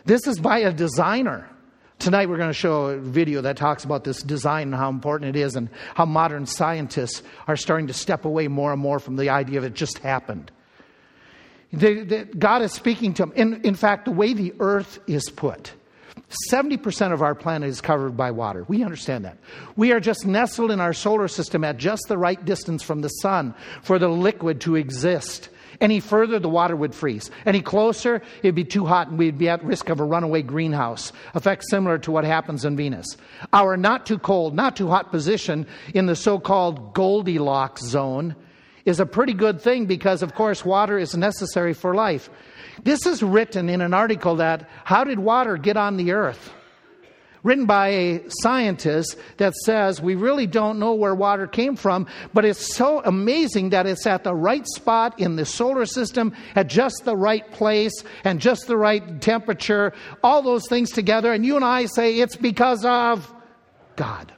This 0.07 0.27
is 0.27 0.39
by 0.39 0.61
a 0.61 0.73
designer. 0.73 1.51
Tonight 1.99 2.29
we're 2.29 2.37
going 2.37 2.51
to 2.51 2.55
show 2.55 2.87
a 2.87 2.99
video 2.99 3.41
that 3.41 3.57
talks 3.57 3.85
about 3.85 4.05
this 4.05 4.23
design 4.23 4.69
and 4.69 4.75
how 4.75 4.91
important 4.91 5.35
it 5.35 5.39
is 5.41 5.57
and 5.57 5.69
how 5.95 6.05
modern 6.05 6.47
scientists 6.47 7.23
are 7.49 7.57
starting 7.57 7.87
to 7.87 7.95
step 7.95 8.25
away 8.25 8.49
more 8.49 8.73
and 8.73 8.81
more 8.81 8.99
from 8.99 9.17
the 9.17 9.31
idea 9.31 9.59
of 9.59 9.65
it 9.65 9.75
just 9.75 9.99
happened. 9.99 10.51
God 12.39 12.63
is 12.63 12.73
speaking 12.73 13.15
to 13.15 13.23
them. 13.23 13.33
In, 13.35 13.61
in 13.63 13.75
fact, 13.75 14.05
the 14.05 14.13
way 14.13 14.35
the 14.35 14.55
earth 14.61 14.99
is 15.07 15.29
put, 15.31 15.73
70% 16.53 17.13
of 17.13 17.23
our 17.23 17.35
planet 17.35 17.69
is 17.69 17.81
covered 17.81 18.17
by 18.17 18.31
water. 18.31 18.65
We 18.69 18.83
understand 18.85 19.25
that. 19.25 19.39
We 19.75 19.93
are 19.93 20.01
just 20.01 20.27
nestled 20.27 20.71
in 20.71 20.81
our 20.81 20.93
solar 20.93 21.29
system 21.29 21.65
at 21.65 21.77
just 21.77 22.05
the 22.09 22.19
right 22.19 22.43
distance 22.45 22.83
from 22.83 23.01
the 23.01 23.09
sun 23.09 23.55
for 23.83 23.99
the 23.99 24.09
liquid 24.09 24.61
to 24.63 24.77
exist. 24.77 25.49
Any 25.81 26.01
further, 26.01 26.39
the 26.39 26.49
water 26.49 26.77
would 26.77 26.95
freeze. 26.95 27.31
Any 27.45 27.61
closer, 27.61 28.23
it'd 28.43 28.55
be 28.55 28.65
too 28.65 28.87
hot 28.87 29.09
and 29.09 29.19
we'd 29.19 29.39
be 29.39 29.49
at 29.49 29.65
risk 29.65 29.89
of 29.89 30.01
a 30.01 30.05
runaway 30.05 30.43
greenhouse, 30.43 31.13
effect 31.35 31.65
similar 31.69 31.99
to 31.99 32.11
what 32.11 32.25
happens 32.25 32.65
in 32.65 32.77
Venus. 32.77 33.17
Our 33.53 33.77
not 33.77 34.07
too 34.07 34.19
cold, 34.19 34.55
not 34.55 34.77
too 34.77 34.89
hot 34.89 35.11
position 35.11 35.67
in 35.95 36.07
the 36.07 36.17
so 36.17 36.39
called 36.39 36.95
Goldilocks 36.95 37.83
zone 37.83 38.37
is 38.85 39.01
a 39.01 39.07
pretty 39.07 39.35
good 39.35 39.61
thing 39.61 39.87
because, 39.87 40.23
of 40.23 40.35
course, 40.35 40.65
water 40.65 40.97
is 40.99 41.17
necessary 41.17 41.75
for 41.75 41.95
life. 41.95 42.31
This 42.85 43.05
is 43.05 43.23
written 43.23 43.69
in 43.69 43.81
an 43.81 43.93
article 43.93 44.37
that 44.37 44.69
How 44.85 45.05
Did 45.05 45.19
Water 45.19 45.57
Get 45.57 45.77
on 45.77 45.97
the 45.97 46.13
Earth? 46.13 46.53
Written 47.43 47.67
by 47.67 47.89
a 47.89 48.21
scientist 48.29 49.17
that 49.37 49.55
says 49.55 50.01
we 50.01 50.15
really 50.15 50.47
don't 50.47 50.79
know 50.79 50.95
where 50.95 51.15
water 51.15 51.47
came 51.47 51.77
from, 51.77 52.07
but 52.35 52.45
it's 52.45 52.75
so 52.75 53.03
amazing 53.05 53.71
that 53.71 53.87
it's 53.87 54.07
at 54.07 54.25
the 54.25 54.35
right 54.35 54.67
spot 54.75 55.19
in 55.19 55.37
the 55.37 55.45
solar 55.45 55.87
system, 55.87 56.35
at 56.55 56.67
just 56.67 57.05
the 57.05 57.17
right 57.17 57.51
place, 57.53 58.05
and 58.25 58.41
just 58.41 58.67
the 58.67 58.77
right 58.77 59.21
temperature, 59.21 59.93
all 60.23 60.43
those 60.43 60.69
things 60.69 60.91
together. 60.91 61.33
And 61.33 61.45
you 61.45 61.57
and 61.57 61.65
I 61.65 61.87
say 61.87 62.19
it's 62.19 62.37
because 62.37 62.85
of 62.85 63.33
God. 63.97 64.33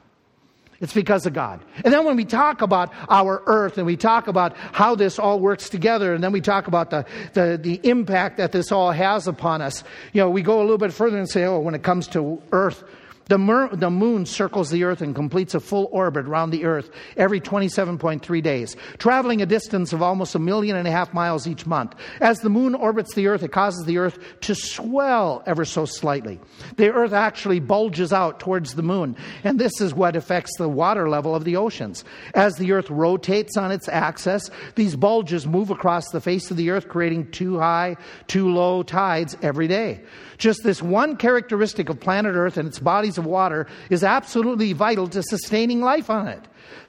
It's 0.80 0.92
because 0.92 1.26
of 1.26 1.32
God. 1.32 1.60
And 1.84 1.92
then 1.92 2.04
when 2.04 2.14
we 2.14 2.24
talk 2.24 2.62
about 2.62 2.92
our 3.08 3.42
earth 3.46 3.78
and 3.78 3.86
we 3.86 3.96
talk 3.96 4.28
about 4.28 4.56
how 4.56 4.94
this 4.94 5.18
all 5.18 5.40
works 5.40 5.68
together, 5.68 6.14
and 6.14 6.22
then 6.22 6.30
we 6.30 6.40
talk 6.40 6.68
about 6.68 6.90
the, 6.90 7.04
the, 7.32 7.58
the, 7.60 7.80
impact 7.82 8.36
that 8.36 8.52
this 8.52 8.70
all 8.70 8.92
has 8.92 9.26
upon 9.26 9.60
us, 9.60 9.82
you 10.12 10.20
know, 10.20 10.30
we 10.30 10.40
go 10.40 10.60
a 10.60 10.62
little 10.62 10.78
bit 10.78 10.92
further 10.92 11.18
and 11.18 11.28
say, 11.28 11.44
oh, 11.44 11.58
when 11.58 11.74
it 11.74 11.82
comes 11.82 12.06
to 12.08 12.40
earth, 12.52 12.84
the, 13.28 13.38
mer- 13.38 13.74
the 13.74 13.90
moon 13.90 14.26
circles 14.26 14.70
the 14.70 14.84
earth 14.84 15.00
and 15.00 15.14
completes 15.14 15.54
a 15.54 15.60
full 15.60 15.88
orbit 15.92 16.26
around 16.26 16.50
the 16.50 16.64
earth 16.64 16.90
every 17.16 17.40
27.3 17.40 18.42
days, 18.42 18.76
traveling 18.98 19.42
a 19.42 19.46
distance 19.46 19.92
of 19.92 20.02
almost 20.02 20.34
a 20.34 20.38
million 20.38 20.76
and 20.76 20.88
a 20.88 20.90
half 20.90 21.14
miles 21.14 21.46
each 21.46 21.66
month. 21.66 21.94
As 22.20 22.40
the 22.40 22.50
moon 22.50 22.74
orbits 22.74 23.14
the 23.14 23.26
earth, 23.26 23.42
it 23.42 23.52
causes 23.52 23.84
the 23.84 23.98
earth 23.98 24.18
to 24.40 24.54
swell 24.54 25.42
ever 25.46 25.64
so 25.64 25.84
slightly. 25.84 26.40
The 26.76 26.92
earth 26.92 27.12
actually 27.12 27.60
bulges 27.60 28.12
out 28.12 28.40
towards 28.40 28.74
the 28.74 28.82
moon, 28.82 29.16
and 29.44 29.58
this 29.58 29.80
is 29.80 29.94
what 29.94 30.16
affects 30.16 30.56
the 30.56 30.68
water 30.68 31.08
level 31.08 31.34
of 31.34 31.44
the 31.44 31.56
oceans. 31.56 32.04
As 32.34 32.56
the 32.56 32.72
earth 32.72 32.90
rotates 32.90 33.56
on 33.56 33.70
its 33.70 33.88
axis, 33.88 34.50
these 34.74 34.96
bulges 34.96 35.46
move 35.46 35.70
across 35.70 36.08
the 36.10 36.20
face 36.20 36.50
of 36.50 36.56
the 36.56 36.70
earth, 36.70 36.88
creating 36.88 37.30
two 37.30 37.58
high, 37.58 37.96
two 38.26 38.48
low 38.48 38.82
tides 38.82 39.36
every 39.42 39.68
day. 39.68 40.00
Just 40.38 40.62
this 40.62 40.80
one 40.80 41.16
characteristic 41.16 41.88
of 41.88 41.98
planet 41.98 42.34
Earth 42.34 42.56
and 42.56 42.68
its 42.68 42.78
bodies 42.78 43.18
of 43.18 43.26
water 43.26 43.66
is 43.90 44.04
absolutely 44.04 44.72
vital 44.72 45.08
to 45.08 45.22
sustaining 45.22 45.80
life 45.80 46.08
on 46.08 46.28
it. 46.28 46.40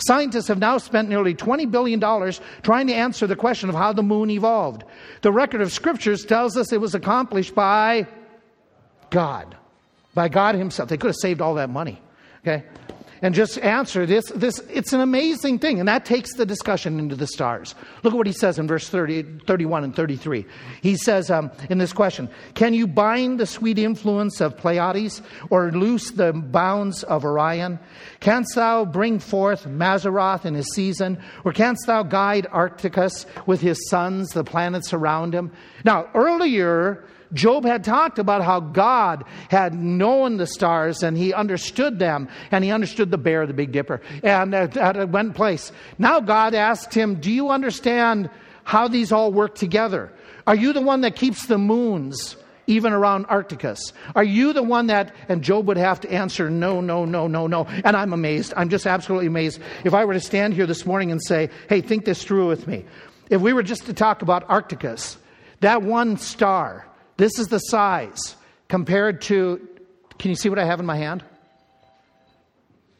Scientists 0.05 0.47
have 0.47 0.59
now 0.59 0.77
spent 0.77 1.09
nearly 1.09 1.33
$20 1.33 1.69
billion 1.69 1.99
trying 2.61 2.87
to 2.87 2.93
answer 2.93 3.25
the 3.25 3.35
question 3.35 3.67
of 3.67 3.75
how 3.75 3.91
the 3.91 4.03
moon 4.03 4.29
evolved. 4.29 4.83
The 5.21 5.31
record 5.31 5.61
of 5.61 5.71
scriptures 5.71 6.23
tells 6.25 6.55
us 6.55 6.71
it 6.71 6.79
was 6.79 6.93
accomplished 6.95 7.55
by 7.55 8.07
God, 9.09 9.57
by 10.13 10.29
God 10.29 10.55
Himself. 10.55 10.89
They 10.89 10.97
could 10.97 11.07
have 11.07 11.15
saved 11.15 11.41
all 11.41 11.55
that 11.55 11.69
money. 11.69 12.01
Okay? 12.41 12.63
And 13.21 13.35
just 13.35 13.57
answer 13.59 14.05
this, 14.05 14.25
this. 14.35 14.59
It's 14.69 14.93
an 14.93 15.01
amazing 15.01 15.59
thing. 15.59 15.79
And 15.79 15.87
that 15.87 16.05
takes 16.05 16.33
the 16.35 16.45
discussion 16.45 16.99
into 16.99 17.15
the 17.15 17.27
stars. 17.27 17.75
Look 18.03 18.13
at 18.13 18.17
what 18.17 18.27
he 18.27 18.33
says 18.33 18.57
in 18.59 18.67
verse 18.67 18.89
30, 18.89 19.39
31 19.45 19.83
and 19.83 19.95
33. 19.95 20.45
He 20.81 20.95
says 20.95 21.29
um, 21.29 21.51
in 21.69 21.77
this 21.77 21.93
question 21.93 22.29
Can 22.53 22.73
you 22.73 22.87
bind 22.87 23.39
the 23.39 23.45
sweet 23.45 23.77
influence 23.77 24.41
of 24.41 24.57
Pleiades 24.57 25.21
or 25.49 25.71
loose 25.71 26.11
the 26.11 26.33
bounds 26.33 27.03
of 27.03 27.25
Orion? 27.25 27.79
Canst 28.19 28.55
thou 28.55 28.85
bring 28.85 29.19
forth 29.19 29.65
Mazzaroth 29.65 30.45
in 30.45 30.53
his 30.53 30.67
season? 30.73 31.21
Or 31.43 31.53
canst 31.53 31.87
thou 31.87 32.03
guide 32.03 32.47
Arcturus 32.51 33.25
with 33.45 33.61
his 33.61 33.89
sons, 33.89 34.29
the 34.29 34.43
planets 34.43 34.93
around 34.93 35.33
him? 35.33 35.51
Now, 35.83 36.09
earlier, 36.13 37.03
Job 37.33 37.65
had 37.65 37.83
talked 37.83 38.19
about 38.19 38.43
how 38.43 38.59
God 38.59 39.23
had 39.49 39.73
known 39.73 40.37
the 40.37 40.47
stars 40.47 41.03
and 41.03 41.17
he 41.17 41.33
understood 41.33 41.99
them 41.99 42.27
and 42.51 42.63
he 42.63 42.71
understood 42.71 43.11
the 43.11 43.17
bear, 43.17 43.45
the 43.45 43.53
Big 43.53 43.71
Dipper, 43.71 44.01
and 44.23 44.53
at, 44.55 45.09
one 45.09 45.33
place. 45.33 45.71
Now 45.97 46.19
God 46.19 46.55
asked 46.55 46.93
him, 46.93 47.15
Do 47.15 47.31
you 47.31 47.49
understand 47.49 48.29
how 48.63 48.87
these 48.87 49.11
all 49.11 49.31
work 49.31 49.55
together? 49.55 50.11
Are 50.47 50.55
you 50.55 50.73
the 50.73 50.81
one 50.81 51.01
that 51.01 51.15
keeps 51.15 51.45
the 51.45 51.57
moons 51.57 52.35
even 52.65 52.93
around 52.93 53.25
Arcticus? 53.27 53.93
Are 54.15 54.23
you 54.23 54.53
the 54.53 54.63
one 54.63 54.87
that, 54.87 55.13
and 55.27 55.43
Job 55.43 55.67
would 55.67 55.77
have 55.77 55.99
to 56.01 56.11
answer, 56.11 56.49
no, 56.49 56.81
no, 56.81 57.05
no, 57.05 57.27
no, 57.27 57.47
no. 57.47 57.65
And 57.83 57.95
I'm 57.95 58.13
amazed. 58.13 58.53
I'm 58.57 58.69
just 58.69 58.87
absolutely 58.87 59.27
amazed. 59.27 59.59
If 59.83 59.93
I 59.93 60.05
were 60.05 60.13
to 60.13 60.19
stand 60.19 60.55
here 60.55 60.65
this 60.65 60.85
morning 60.85 61.11
and 61.11 61.21
say, 61.23 61.49
hey, 61.67 61.81
think 61.81 62.05
this 62.05 62.23
through 62.23 62.47
with 62.47 62.67
me. 62.67 62.85
If 63.29 63.41
we 63.41 63.53
were 63.53 63.63
just 63.63 63.85
to 63.85 63.93
talk 63.93 64.23
about 64.23 64.47
Arcticus, 64.49 65.17
that 65.59 65.83
one 65.83 66.17
star, 66.17 66.88
this 67.19 67.37
is 67.37 67.49
the 67.49 67.59
size 67.59 68.37
compared 68.69 69.21
to, 69.23 69.67
can 70.17 70.29
you 70.29 70.35
see 70.35 70.47
what 70.47 70.57
I 70.57 70.63
have 70.63 70.79
in 70.79 70.85
my 70.85 70.95
hand? 70.95 71.21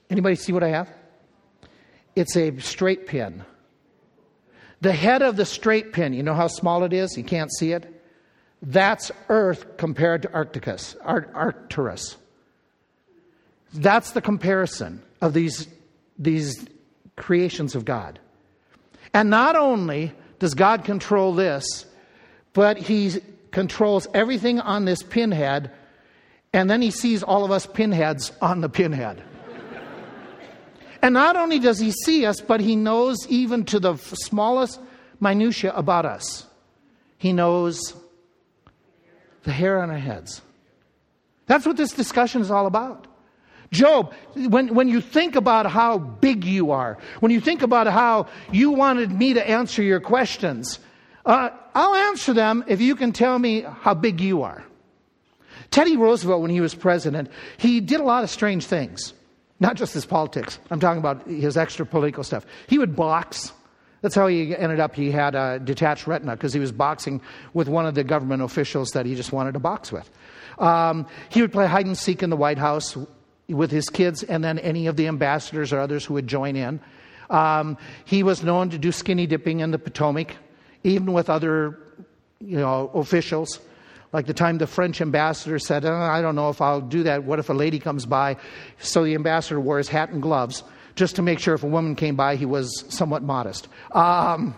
Anybody 0.09 0.35
see 0.35 0.51
what 0.51 0.61
I 0.61 0.67
have? 0.67 0.89
It's 2.17 2.35
a 2.35 2.59
straight 2.59 3.07
pin. 3.07 3.45
The 4.81 4.91
head 4.91 5.21
of 5.21 5.37
the 5.37 5.45
straight 5.45 5.93
pin, 5.93 6.11
you 6.11 6.21
know 6.21 6.33
how 6.33 6.47
small 6.47 6.83
it 6.83 6.91
is? 6.91 7.17
You 7.17 7.23
can't 7.23 7.49
see 7.49 7.71
it? 7.71 8.03
That's 8.61 9.09
Earth 9.29 9.77
compared 9.77 10.23
to 10.23 10.33
Arcticus, 10.33 10.97
Arcturus. 11.05 12.17
That's 13.73 14.11
the 14.11 14.21
comparison 14.21 15.01
of 15.21 15.33
these, 15.33 15.65
these 16.17 16.67
creations 17.15 17.73
of 17.73 17.85
God. 17.85 18.19
And 19.13 19.29
not 19.29 19.55
only 19.55 20.11
does 20.39 20.55
God 20.55 20.83
control 20.83 21.33
this, 21.35 21.85
but 22.51 22.77
He 22.77 23.21
controls 23.51 24.07
everything 24.13 24.59
on 24.59 24.85
this 24.85 25.03
pinhead, 25.03 25.71
and 26.53 26.69
then 26.69 26.81
He 26.81 26.91
sees 26.91 27.23
all 27.23 27.45
of 27.45 27.51
us 27.51 27.65
pinheads 27.65 28.31
on 28.41 28.61
the 28.61 28.69
pinhead. 28.69 29.23
and 31.01 31.13
not 31.13 31.35
only 31.35 31.59
does 31.59 31.79
He 31.79 31.91
see 31.91 32.25
us, 32.25 32.41
but 32.41 32.59
He 32.59 32.75
knows 32.75 33.27
even 33.27 33.65
to 33.65 33.79
the 33.79 33.95
smallest 33.97 34.79
minutia 35.19 35.73
about 35.73 36.05
us. 36.05 36.45
He 37.17 37.33
knows 37.33 37.93
the 39.43 39.51
hair 39.51 39.81
on 39.81 39.89
our 39.89 39.97
heads. 39.97 40.41
That's 41.47 41.65
what 41.65 41.77
this 41.77 41.93
discussion 41.93 42.41
is 42.41 42.51
all 42.51 42.67
about. 42.67 43.07
Job, 43.71 44.13
when, 44.35 44.73
when 44.73 44.87
you 44.87 44.99
think 44.99 45.35
about 45.35 45.67
how 45.67 45.97
big 45.99 46.43
you 46.43 46.71
are, 46.71 46.97
when 47.19 47.31
you 47.31 47.39
think 47.39 47.61
about 47.61 47.87
how 47.87 48.27
you 48.51 48.71
wanted 48.71 49.11
me 49.11 49.33
to 49.33 49.47
answer 49.47 49.83
your 49.83 49.99
questions, 49.99 50.79
uh, 51.25 51.49
I'll 51.79 51.95
answer 51.95 52.33
them 52.33 52.65
if 52.67 52.81
you 52.81 52.93
can 52.97 53.13
tell 53.13 53.39
me 53.39 53.61
how 53.61 53.93
big 53.93 54.19
you 54.19 54.41
are. 54.41 54.65
Teddy 55.71 55.95
Roosevelt, 55.95 56.41
when 56.41 56.51
he 56.51 56.59
was 56.59 56.75
president, 56.75 57.29
he 57.55 57.79
did 57.79 58.01
a 58.01 58.03
lot 58.03 58.25
of 58.25 58.29
strange 58.29 58.65
things. 58.65 59.13
Not 59.61 59.77
just 59.77 59.93
his 59.93 60.05
politics. 60.05 60.59
I'm 60.71 60.81
talking 60.81 60.99
about 60.99 61.25
his 61.25 61.55
extra 61.55 61.85
political 61.85 62.25
stuff. 62.25 62.45
He 62.67 62.77
would 62.77 62.97
box. 62.97 63.53
That's 64.01 64.13
how 64.13 64.27
he 64.27 64.53
ended 64.53 64.81
up. 64.81 64.93
He 64.93 65.09
had 65.09 65.35
a 65.35 65.57
detached 65.57 66.05
retina 66.05 66.35
because 66.35 66.51
he 66.51 66.59
was 66.59 66.73
boxing 66.73 67.21
with 67.53 67.69
one 67.69 67.85
of 67.85 67.95
the 67.95 68.03
government 68.03 68.41
officials 68.41 68.89
that 68.89 69.05
he 69.05 69.15
just 69.15 69.31
wanted 69.31 69.53
to 69.53 69.59
box 69.59 69.89
with. 69.89 70.09
Um, 70.57 71.07
he 71.29 71.41
would 71.41 71.53
play 71.53 71.65
hide 71.65 71.85
and 71.85 71.97
seek 71.97 72.21
in 72.21 72.29
the 72.29 72.35
White 72.35 72.57
House 72.57 72.97
with 73.47 73.71
his 73.71 73.87
kids 73.87 74.21
and 74.21 74.43
then 74.43 74.59
any 74.59 74.87
of 74.87 74.97
the 74.97 75.07
ambassadors 75.07 75.71
or 75.71 75.79
others 75.79 76.03
who 76.03 76.15
would 76.15 76.27
join 76.27 76.57
in. 76.57 76.81
Um, 77.29 77.77
he 78.03 78.21
was 78.21 78.43
known 78.43 78.69
to 78.71 78.77
do 78.77 78.91
skinny 78.91 79.27
dipping 79.27 79.61
in 79.61 79.71
the 79.71 79.79
Potomac, 79.79 80.35
even 80.83 81.13
with 81.13 81.29
other 81.29 81.77
you 82.39 82.57
know, 82.57 82.89
officials. 82.93 83.59
Like 84.11 84.25
the 84.25 84.33
time 84.33 84.57
the 84.57 84.67
French 84.67 85.01
ambassador 85.01 85.59
said, 85.59 85.85
oh, 85.85 85.93
I 85.93 86.21
don't 86.21 86.35
know 86.35 86.49
if 86.49 86.61
I'll 86.61 86.81
do 86.81 87.03
that. 87.03 87.23
What 87.23 87.39
if 87.39 87.49
a 87.49 87.53
lady 87.53 87.79
comes 87.79 88.05
by? 88.05 88.37
So 88.79 89.03
the 89.03 89.13
ambassador 89.13 89.59
wore 89.59 89.77
his 89.77 89.87
hat 89.87 90.09
and 90.09 90.21
gloves 90.21 90.63
just 90.95 91.15
to 91.17 91.21
make 91.21 91.39
sure 91.39 91.53
if 91.53 91.63
a 91.63 91.67
woman 91.67 91.95
came 91.95 92.15
by, 92.15 92.35
he 92.35 92.45
was 92.45 92.85
somewhat 92.89 93.23
modest. 93.23 93.67
Um, 93.91 94.55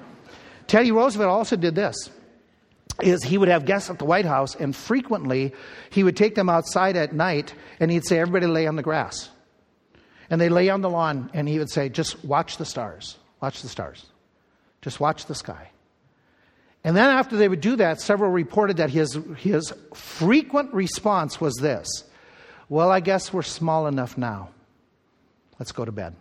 Teddy 0.68 0.92
Roosevelt 0.92 1.30
also 1.30 1.56
did 1.56 1.76
this 1.76 2.10
is 3.02 3.24
he 3.24 3.38
would 3.38 3.48
have 3.48 3.66
guests 3.66 3.90
at 3.90 4.00
the 4.00 4.06
White 4.06 4.26
House, 4.26 4.56
and 4.56 4.76
frequently 4.76 5.54
he 5.90 6.04
would 6.04 6.16
take 6.16 6.36
them 6.36 6.50
outside 6.50 6.96
at 6.96 7.14
night 7.14 7.54
and 7.80 7.90
he'd 7.90 8.06
say, 8.06 8.20
Everybody 8.20 8.46
lay 8.46 8.68
on 8.68 8.76
the 8.76 8.84
grass. 8.84 9.30
And 10.30 10.40
they 10.40 10.50
lay 10.50 10.70
on 10.70 10.82
the 10.82 10.90
lawn, 10.90 11.30
and 11.34 11.50
he 11.50 11.60
would 11.60 11.70
say, 11.70 11.90
Just 11.90 12.24
watch 12.24 12.58
the 12.58 12.66
stars. 12.66 13.18
Watch 13.42 13.62
the 13.62 13.70
stars. 13.70 14.06
Just 14.82 15.00
watch 15.00 15.26
the 15.26 15.36
sky. 15.36 15.71
And 16.84 16.98
then 16.98 17.10
after 17.10 17.38
they 17.38 17.48
would 17.48 17.62
do 17.62 17.76
that, 17.76 18.02
several 18.02 18.32
reported 18.32 18.78
that 18.78 18.90
his, 18.90 19.18
his 19.38 19.72
frequent 19.94 20.74
response 20.74 21.40
was 21.40 21.56
this 21.56 21.88
Well, 22.70 22.90
I 22.90 23.00
guess 23.00 23.32
we're 23.32 23.44
small 23.44 23.88
enough 23.88 24.18
now. 24.18 24.50
Let's 25.60 25.72
go 25.72 25.86
to 25.86 25.92
bed. 25.92 26.16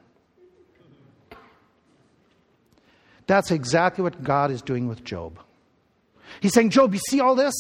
That's 3.27 3.51
exactly 3.51 4.03
what 4.03 4.23
God 4.23 4.51
is 4.51 4.61
doing 4.61 4.89
with 4.89 5.05
Job. 5.05 5.39
He's 6.41 6.53
saying, 6.53 6.71
Job, 6.71 6.93
you 6.93 7.01
see 7.09 7.21
all 7.21 7.35
this? 7.35 7.55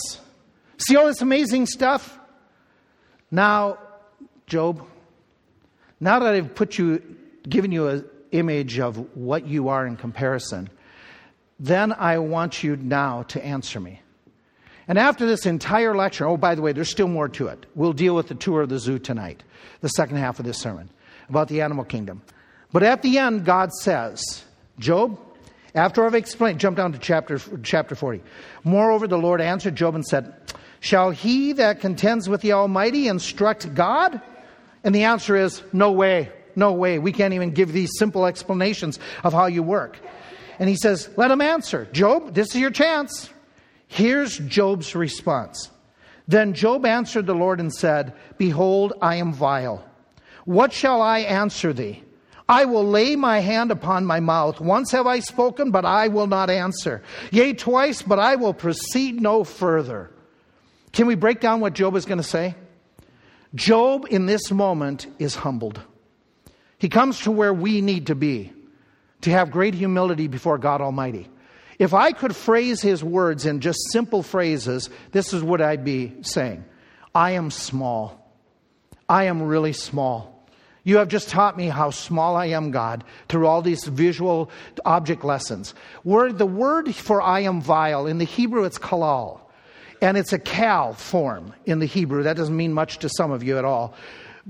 See 0.79 0.97
all 0.97 1.07
this 1.07 1.23
amazing 1.23 1.67
stuff? 1.67 2.19
Now, 3.31 3.79
Job, 4.47 4.85
now 6.01 6.19
that 6.19 6.35
I've 6.35 6.55
put 6.55 6.77
you, 6.77 7.01
given 7.49 7.71
you 7.71 7.89
an 7.89 8.05
image 8.33 8.81
of 8.81 9.17
what 9.17 9.47
you 9.47 9.69
are 9.69 9.87
in 9.87 9.97
comparison, 9.97 10.69
then 11.61 11.93
I 11.93 12.19
want 12.19 12.63
you 12.65 12.77
now 12.77 13.23
to 13.25 13.45
answer 13.45 13.79
me. 13.79 14.01
And 14.89 14.99
after 14.99 15.27
this 15.27 15.47
entire 15.47 15.95
lecture, 15.95 16.27
oh, 16.27 16.37
by 16.37 16.55
the 16.57 16.63
way, 16.63 16.73
there's 16.73 16.91
still 16.91 17.07
more 17.07 17.29
to 17.29 17.49
it. 17.49 17.67
We'll 17.77 17.93
deal 17.93 18.17
with 18.17 18.29
the 18.29 18.35
tour 18.35 18.63
of 18.63 18.71
the 18.71 18.79
zoo 18.79 18.99
tonight, 18.99 19.45
the 19.83 19.89
second 19.91 20.17
half 20.17 20.41
of 20.41 20.47
this 20.47 20.59
sermon 20.59 20.91
about 21.29 21.49
the 21.49 21.61
animal 21.61 21.85
kingdom. 21.85 22.23
But 22.73 22.83
at 22.83 23.03
the 23.03 23.19
end, 23.19 23.45
God 23.45 23.73
says, 23.73 24.43
Job, 24.79 25.21
after 25.75 26.05
I've 26.05 26.15
explained, 26.15 26.59
jump 26.59 26.77
down 26.77 26.93
to 26.93 26.99
chapter, 26.99 27.39
chapter 27.63 27.95
40. 27.95 28.23
Moreover, 28.65 29.07
the 29.07 29.19
Lord 29.19 29.41
answered 29.41 29.77
Job 29.77 29.95
and 29.95 30.05
said, 30.05 30.35
Shall 30.81 31.11
he 31.11 31.53
that 31.53 31.81
contends 31.81 32.29
with 32.29 32.41
the 32.41 32.53
Almighty 32.53 33.07
instruct 33.07 33.75
God? 33.75 34.21
And 34.83 34.95
the 34.95 35.05
answer 35.05 35.37
is, 35.37 35.63
No 35.73 35.93
way, 35.93 36.33
no 36.57 36.73
way. 36.73 36.99
We 36.99 37.13
can't 37.13 37.35
even 37.35 37.51
give 37.51 37.73
these 37.73 37.91
simple 37.99 38.27
explanations 38.27 38.99
of 39.23 39.33
how 39.33 39.47
you 39.47 39.63
work. 39.63 39.99
And 40.61 40.69
he 40.69 40.77
says, 40.77 41.09
Let 41.17 41.33
him 41.33 41.41
answer. 41.41 41.89
Job, 41.91 42.35
this 42.35 42.55
is 42.55 42.61
your 42.61 42.71
chance. 42.71 43.31
Here's 43.89 44.39
Job's 44.39 44.95
response. 44.95 45.71
Then 46.29 46.55
Job 46.55 46.87
answered 46.87 47.27
the 47.27 47.35
Lord 47.35 47.59
and 47.59 47.75
said, 47.75 48.13
Behold, 48.39 48.93
I 49.03 49.17
am 49.17 49.33
vile. 49.33 49.85
What 50.45 50.73
shall 50.73 51.03
I 51.03 51.21
answer 51.21 51.73
thee? 51.73 52.05
I 52.49 52.67
will 52.67 52.85
lay 52.85 53.17
my 53.17 53.41
hand 53.41 53.71
upon 53.71 54.05
my 54.05 54.21
mouth. 54.21 54.61
Once 54.61 54.91
have 54.93 55.07
I 55.07 55.21
spoken, 55.21 55.71
but 55.71 55.85
I 55.85 56.09
will 56.09 56.27
not 56.27 56.51
answer. 56.51 57.03
Yea, 57.31 57.55
twice, 57.55 58.03
but 58.03 58.19
I 58.19 58.37
will 58.37 58.55
proceed 58.55 59.21
no 59.21 59.45
further. 59.45 60.11
Can 60.93 61.07
we 61.07 61.15
break 61.15 61.41
down 61.41 61.61
what 61.61 61.75
Job 61.75 61.97
is 61.97 62.05
going 62.05 62.19
to 62.19 62.25
say? 62.25 62.55
Job, 63.55 64.07
in 64.11 64.27
this 64.27 64.51
moment, 64.51 65.07
is 65.19 65.37
humbled. 65.37 65.81
He 66.79 66.89
comes 66.89 67.21
to 67.21 67.31
where 67.31 67.55
we 67.55 67.81
need 67.81 68.09
to 68.09 68.15
be, 68.15 68.53
to 69.23 69.31
have 69.31 69.51
great 69.51 69.75
humility 69.75 70.29
before 70.29 70.59
God 70.59 70.81
Almighty. 70.81 71.29
If 71.79 71.95
I 71.95 72.13
could 72.13 72.37
phrase 72.37 72.83
his 72.83 73.03
words 73.03 73.47
in 73.47 73.61
just 73.61 73.79
simple 73.91 74.23
phrases, 74.23 74.91
this 75.13 75.33
is 75.33 75.43
what 75.43 75.61
I'd 75.61 75.85
be 75.85 76.15
saying 76.23 76.65
I 77.15 77.33
am 77.33 77.51
small. 77.51 78.17
I 79.09 79.25
am 79.25 79.43
really 79.43 79.73
small. 79.73 80.47
You 80.85 80.99
have 80.99 81.09
just 81.09 81.29
taught 81.29 81.57
me 81.57 81.67
how 81.67 81.91
small 81.91 82.37
I 82.37 82.47
am, 82.47 82.71
God, 82.71 83.05
through 83.29 83.47
all 83.47 83.61
these 83.61 83.85
visual 83.85 84.51
object 84.85 85.25
lessons. 85.25 85.75
The 86.05 86.47
word 86.47 86.95
for 86.95 87.21
I 87.21 87.41
am 87.41 87.61
vile, 87.61 88.07
in 88.07 88.19
the 88.19 88.25
Hebrew 88.25 88.65
it's 88.65 88.79
kalal. 88.79 89.41
And 90.03 90.17
it's 90.17 90.33
a 90.33 90.39
kal 90.39 90.95
form 90.95 91.53
in 91.67 91.79
the 91.79 91.87
Hebrew. 91.87 92.23
That 92.23 92.37
doesn't 92.37 92.57
mean 92.57 92.73
much 92.73 93.01
to 93.01 93.11
some 93.11 93.31
of 93.31 93.43
you 93.43 93.59
at 93.59 93.67
all. 93.67 93.95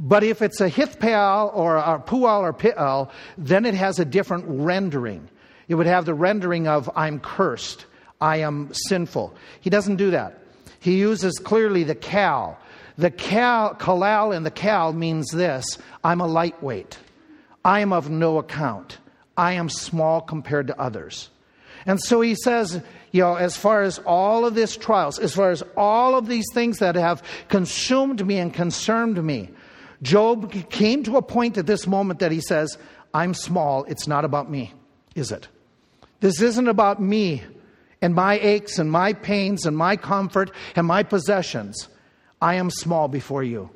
But 0.03 0.25
if 0.25 0.41
it's 0.41 0.63
a 0.63 0.71
hithpal 0.71 1.55
or 1.55 1.77
a 1.77 1.99
pual 2.01 2.41
or 2.41 2.55
pi'al, 2.55 3.11
then 3.37 3.67
it 3.67 3.75
has 3.75 3.99
a 3.99 4.05
different 4.07 4.47
rendering. 4.49 5.29
It 5.69 5.75
would 5.75 5.87
have 5.87 6.07
the 6.07 6.15
rendering 6.15 6.67
of 6.67 6.91
I'm 6.97 7.21
cursed, 7.21 7.85
I 8.19 8.39
am 8.39 8.71
sinful. 8.73 9.35
He 9.61 9.69
doesn't 9.69 9.97
do 9.97 10.11
that. 10.13 10.39
He 10.81 10.99
uses 10.99 11.39
clearly 11.39 11.85
the 11.85 11.95
kal. 11.95 12.59
The 12.97 13.11
cal, 13.11 13.75
kalal 13.75 14.35
in 14.35 14.43
the 14.43 14.51
kal 14.51 14.95
means 14.95 15.31
this 15.31 15.79
I'm 16.03 16.23
a 16.23 16.27
lightweight. 16.27 16.99
I 17.63 17.81
am 17.81 17.93
of 17.93 18.09
no 18.09 18.39
account. 18.39 18.99
I 19.37 19.53
am 19.53 19.69
small 19.69 20.23
compared 20.23 20.69
to 20.69 20.81
others. 20.81 21.29
And 21.85 22.01
so 22.01 22.23
he 22.23 22.35
says, 22.35 22.83
you 23.13 23.23
know, 23.23 23.35
as 23.35 23.57
far 23.57 23.83
as 23.83 23.99
all 24.01 24.47
of 24.47 24.55
these 24.55 24.77
trials, 24.77 25.19
as 25.19 25.35
far 25.35 25.51
as 25.51 25.63
all 25.77 26.15
of 26.15 26.27
these 26.27 26.47
things 26.53 26.79
that 26.79 26.95
have 26.95 27.23
consumed 27.49 28.27
me 28.27 28.39
and 28.39 28.53
concerned 28.53 29.23
me, 29.23 29.51
Job 30.03 30.53
came 30.71 31.03
to 31.05 31.17
a 31.17 31.23
point 31.23 31.59
at 31.59 31.67
this 31.67 31.87
moment 31.87 32.21
that 32.21 32.33
he 32.33 32.41
says, 32.41 32.79
I'm 33.13 33.35
small. 33.35 33.85
It's 33.85 34.07
not 34.07 34.25
about 34.25 34.51
me, 34.51 34.73
is 35.15 35.31
it? 35.31 35.49
This 36.21 36.41
isn't 36.41 36.69
about 36.69 37.01
me 37.01 37.43
and 38.01 38.15
my 38.15 38.39
aches 38.39 38.79
and 38.79 38.91
my 38.91 39.13
pains 39.13 39.67
and 39.67 39.77
my 39.77 39.97
comfort 39.97 40.51
and 40.77 40.87
my 40.87 41.03
possessions. 41.03 41.89
I 42.41 42.55
am 42.55 42.71
small 42.71 43.09
before 43.09 43.43
you. 43.43 43.71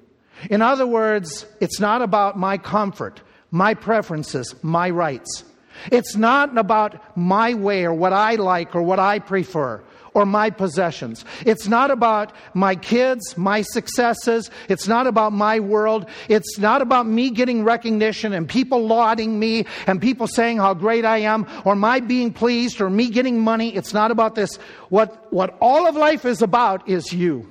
In 0.50 0.62
other 0.62 0.86
words, 0.86 1.46
it's 1.60 1.80
not 1.80 2.02
about 2.02 2.38
my 2.38 2.58
comfort, 2.58 3.20
my 3.50 3.74
preferences, 3.74 4.54
my 4.62 4.90
rights. 4.90 5.44
It's 5.90 6.16
not 6.16 6.56
about 6.56 7.16
my 7.16 7.54
way 7.54 7.84
or 7.84 7.92
what 7.92 8.12
I 8.12 8.36
like 8.36 8.74
or 8.74 8.82
what 8.82 8.98
I 8.98 9.18
prefer 9.18 9.82
or 10.14 10.24
my 10.24 10.48
possessions. 10.48 11.24
It's 11.44 11.66
not 11.66 11.90
about 11.90 12.32
my 12.54 12.76
kids, 12.76 13.36
my 13.36 13.62
successes. 13.62 14.50
It's 14.68 14.86
not 14.86 15.08
about 15.08 15.32
my 15.32 15.58
world. 15.60 16.06
It's 16.28 16.56
not 16.56 16.80
about 16.80 17.06
me 17.06 17.30
getting 17.30 17.64
recognition 17.64 18.32
and 18.32 18.48
people 18.48 18.86
lauding 18.86 19.38
me 19.38 19.66
and 19.86 20.00
people 20.00 20.28
saying 20.28 20.58
how 20.58 20.72
great 20.72 21.04
I 21.04 21.18
am 21.18 21.46
or 21.64 21.74
my 21.74 21.98
being 21.98 22.32
pleased 22.32 22.80
or 22.80 22.88
me 22.88 23.10
getting 23.10 23.40
money. 23.40 23.74
It's 23.74 23.92
not 23.92 24.12
about 24.12 24.36
this. 24.36 24.56
What, 24.88 25.32
what 25.32 25.56
all 25.60 25.86
of 25.88 25.96
life 25.96 26.24
is 26.24 26.42
about 26.42 26.88
is 26.88 27.12
you. 27.12 27.50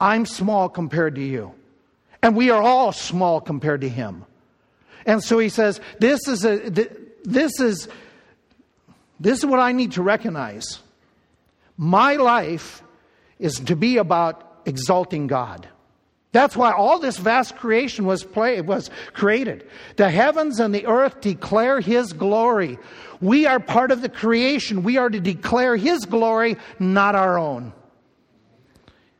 I'm 0.00 0.24
small 0.24 0.68
compared 0.68 1.16
to 1.16 1.22
you. 1.22 1.52
And 2.22 2.36
we 2.36 2.50
are 2.50 2.62
all 2.62 2.92
small 2.92 3.40
compared 3.40 3.80
to 3.80 3.88
him. 3.88 4.24
And 5.04 5.22
so 5.22 5.38
he 5.38 5.48
says, 5.48 5.80
this 5.98 6.28
is 6.28 6.44
a, 6.44 6.58
this 7.24 7.58
is, 7.60 7.88
this 9.20 9.38
is 9.38 9.46
what 9.46 9.60
I 9.60 9.72
need 9.72 9.92
to 9.92 10.02
recognize. 10.02 10.80
My 11.76 12.16
life 12.16 12.82
is 13.38 13.54
to 13.60 13.76
be 13.76 13.98
about 13.98 14.62
exalting 14.64 15.26
God. 15.26 15.68
That's 16.32 16.56
why 16.56 16.72
all 16.72 17.00
this 17.00 17.18
vast 17.18 17.56
creation 17.56 18.06
was, 18.06 18.22
play, 18.22 18.60
was 18.60 18.88
created. 19.12 19.68
The 19.96 20.08
heavens 20.08 20.60
and 20.60 20.74
the 20.74 20.86
earth 20.86 21.20
declare 21.20 21.80
His 21.80 22.12
glory. 22.12 22.78
We 23.20 23.46
are 23.46 23.58
part 23.58 23.90
of 23.90 24.00
the 24.00 24.08
creation. 24.08 24.84
We 24.84 24.96
are 24.96 25.10
to 25.10 25.20
declare 25.20 25.76
His 25.76 26.04
glory, 26.04 26.56
not 26.78 27.14
our 27.14 27.36
own. 27.36 27.72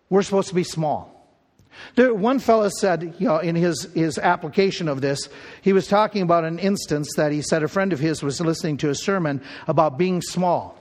We're 0.08 0.22
supposed 0.22 0.48
to 0.48 0.54
be 0.54 0.64
small. 0.64 1.09
There, 1.94 2.14
one 2.14 2.38
fellow 2.38 2.68
said, 2.68 3.14
you 3.18 3.28
know, 3.28 3.38
in 3.38 3.56
his, 3.56 3.88
his 3.94 4.18
application 4.18 4.88
of 4.88 5.00
this, 5.00 5.28
he 5.62 5.72
was 5.72 5.86
talking 5.86 6.22
about 6.22 6.44
an 6.44 6.58
instance 6.58 7.10
that 7.16 7.32
he 7.32 7.42
said 7.42 7.62
a 7.62 7.68
friend 7.68 7.92
of 7.92 8.00
his 8.00 8.22
was 8.22 8.40
listening 8.40 8.76
to 8.78 8.90
a 8.90 8.94
sermon 8.94 9.42
about 9.66 9.98
being 9.98 10.22
small 10.22 10.79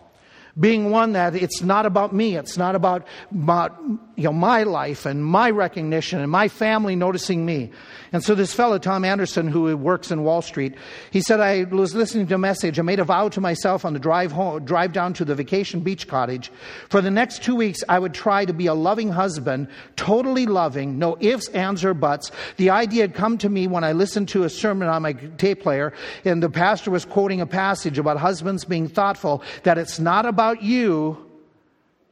being 0.59 0.89
one 0.89 1.13
that 1.13 1.35
it's 1.35 1.61
not 1.61 1.85
about 1.85 2.13
me, 2.13 2.35
it's 2.35 2.57
not 2.57 2.75
about, 2.75 3.07
about 3.31 3.79
you 4.15 4.25
know, 4.25 4.33
my 4.33 4.63
life 4.63 5.05
and 5.05 5.23
my 5.23 5.49
recognition 5.49 6.19
and 6.19 6.29
my 6.29 6.47
family 6.47 6.95
noticing 6.95 7.45
me. 7.45 7.71
And 8.11 8.23
so 8.23 8.35
this 8.35 8.53
fellow, 8.53 8.79
Tom 8.79 9.05
Anderson, 9.05 9.47
who 9.47 9.75
works 9.77 10.09
in 10.11 10.23
Wall 10.23 10.41
Street, 10.41 10.75
he 11.11 11.21
said, 11.21 11.39
I 11.39 11.63
was 11.63 11.93
listening 11.93 12.27
to 12.27 12.35
a 12.35 12.39
message. 12.39 12.79
I 12.79 12.81
made 12.81 12.99
a 12.99 13.03
vow 13.03 13.29
to 13.29 13.39
myself 13.39 13.85
on 13.85 13.93
the 13.93 13.99
drive 13.99 14.31
home, 14.31 14.65
drive 14.65 14.93
down 14.93 15.13
to 15.13 15.25
the 15.25 15.35
vacation 15.35 15.81
beach 15.81 16.07
cottage. 16.07 16.51
For 16.89 17.01
the 17.01 17.11
next 17.11 17.43
two 17.43 17.55
weeks, 17.55 17.83
I 17.87 17.99
would 17.99 18.13
try 18.13 18.45
to 18.45 18.53
be 18.53 18.65
a 18.65 18.73
loving 18.73 19.09
husband, 19.09 19.67
totally 19.95 20.47
loving, 20.47 20.97
no 20.97 21.17
ifs, 21.19 21.47
ands, 21.49 21.85
or 21.85 21.93
buts. 21.93 22.31
The 22.57 22.71
idea 22.71 23.01
had 23.03 23.13
come 23.13 23.37
to 23.39 23.49
me 23.49 23.67
when 23.67 23.83
I 23.83 23.91
listened 23.91 24.27
to 24.29 24.43
a 24.43 24.49
sermon 24.49 24.87
on 24.87 25.03
my 25.03 25.13
tape 25.13 25.61
player, 25.61 25.93
and 26.25 26.41
the 26.41 26.49
pastor 26.49 26.89
was 26.91 27.05
quoting 27.05 27.41
a 27.41 27.45
passage 27.45 27.99
about 27.99 28.17
husbands 28.17 28.65
being 28.65 28.87
thoughtful, 28.87 29.43
that 29.63 29.77
it's 29.77 29.99
not 29.99 30.25
about 30.25 30.48
about 30.49 30.63
you, 30.63 31.28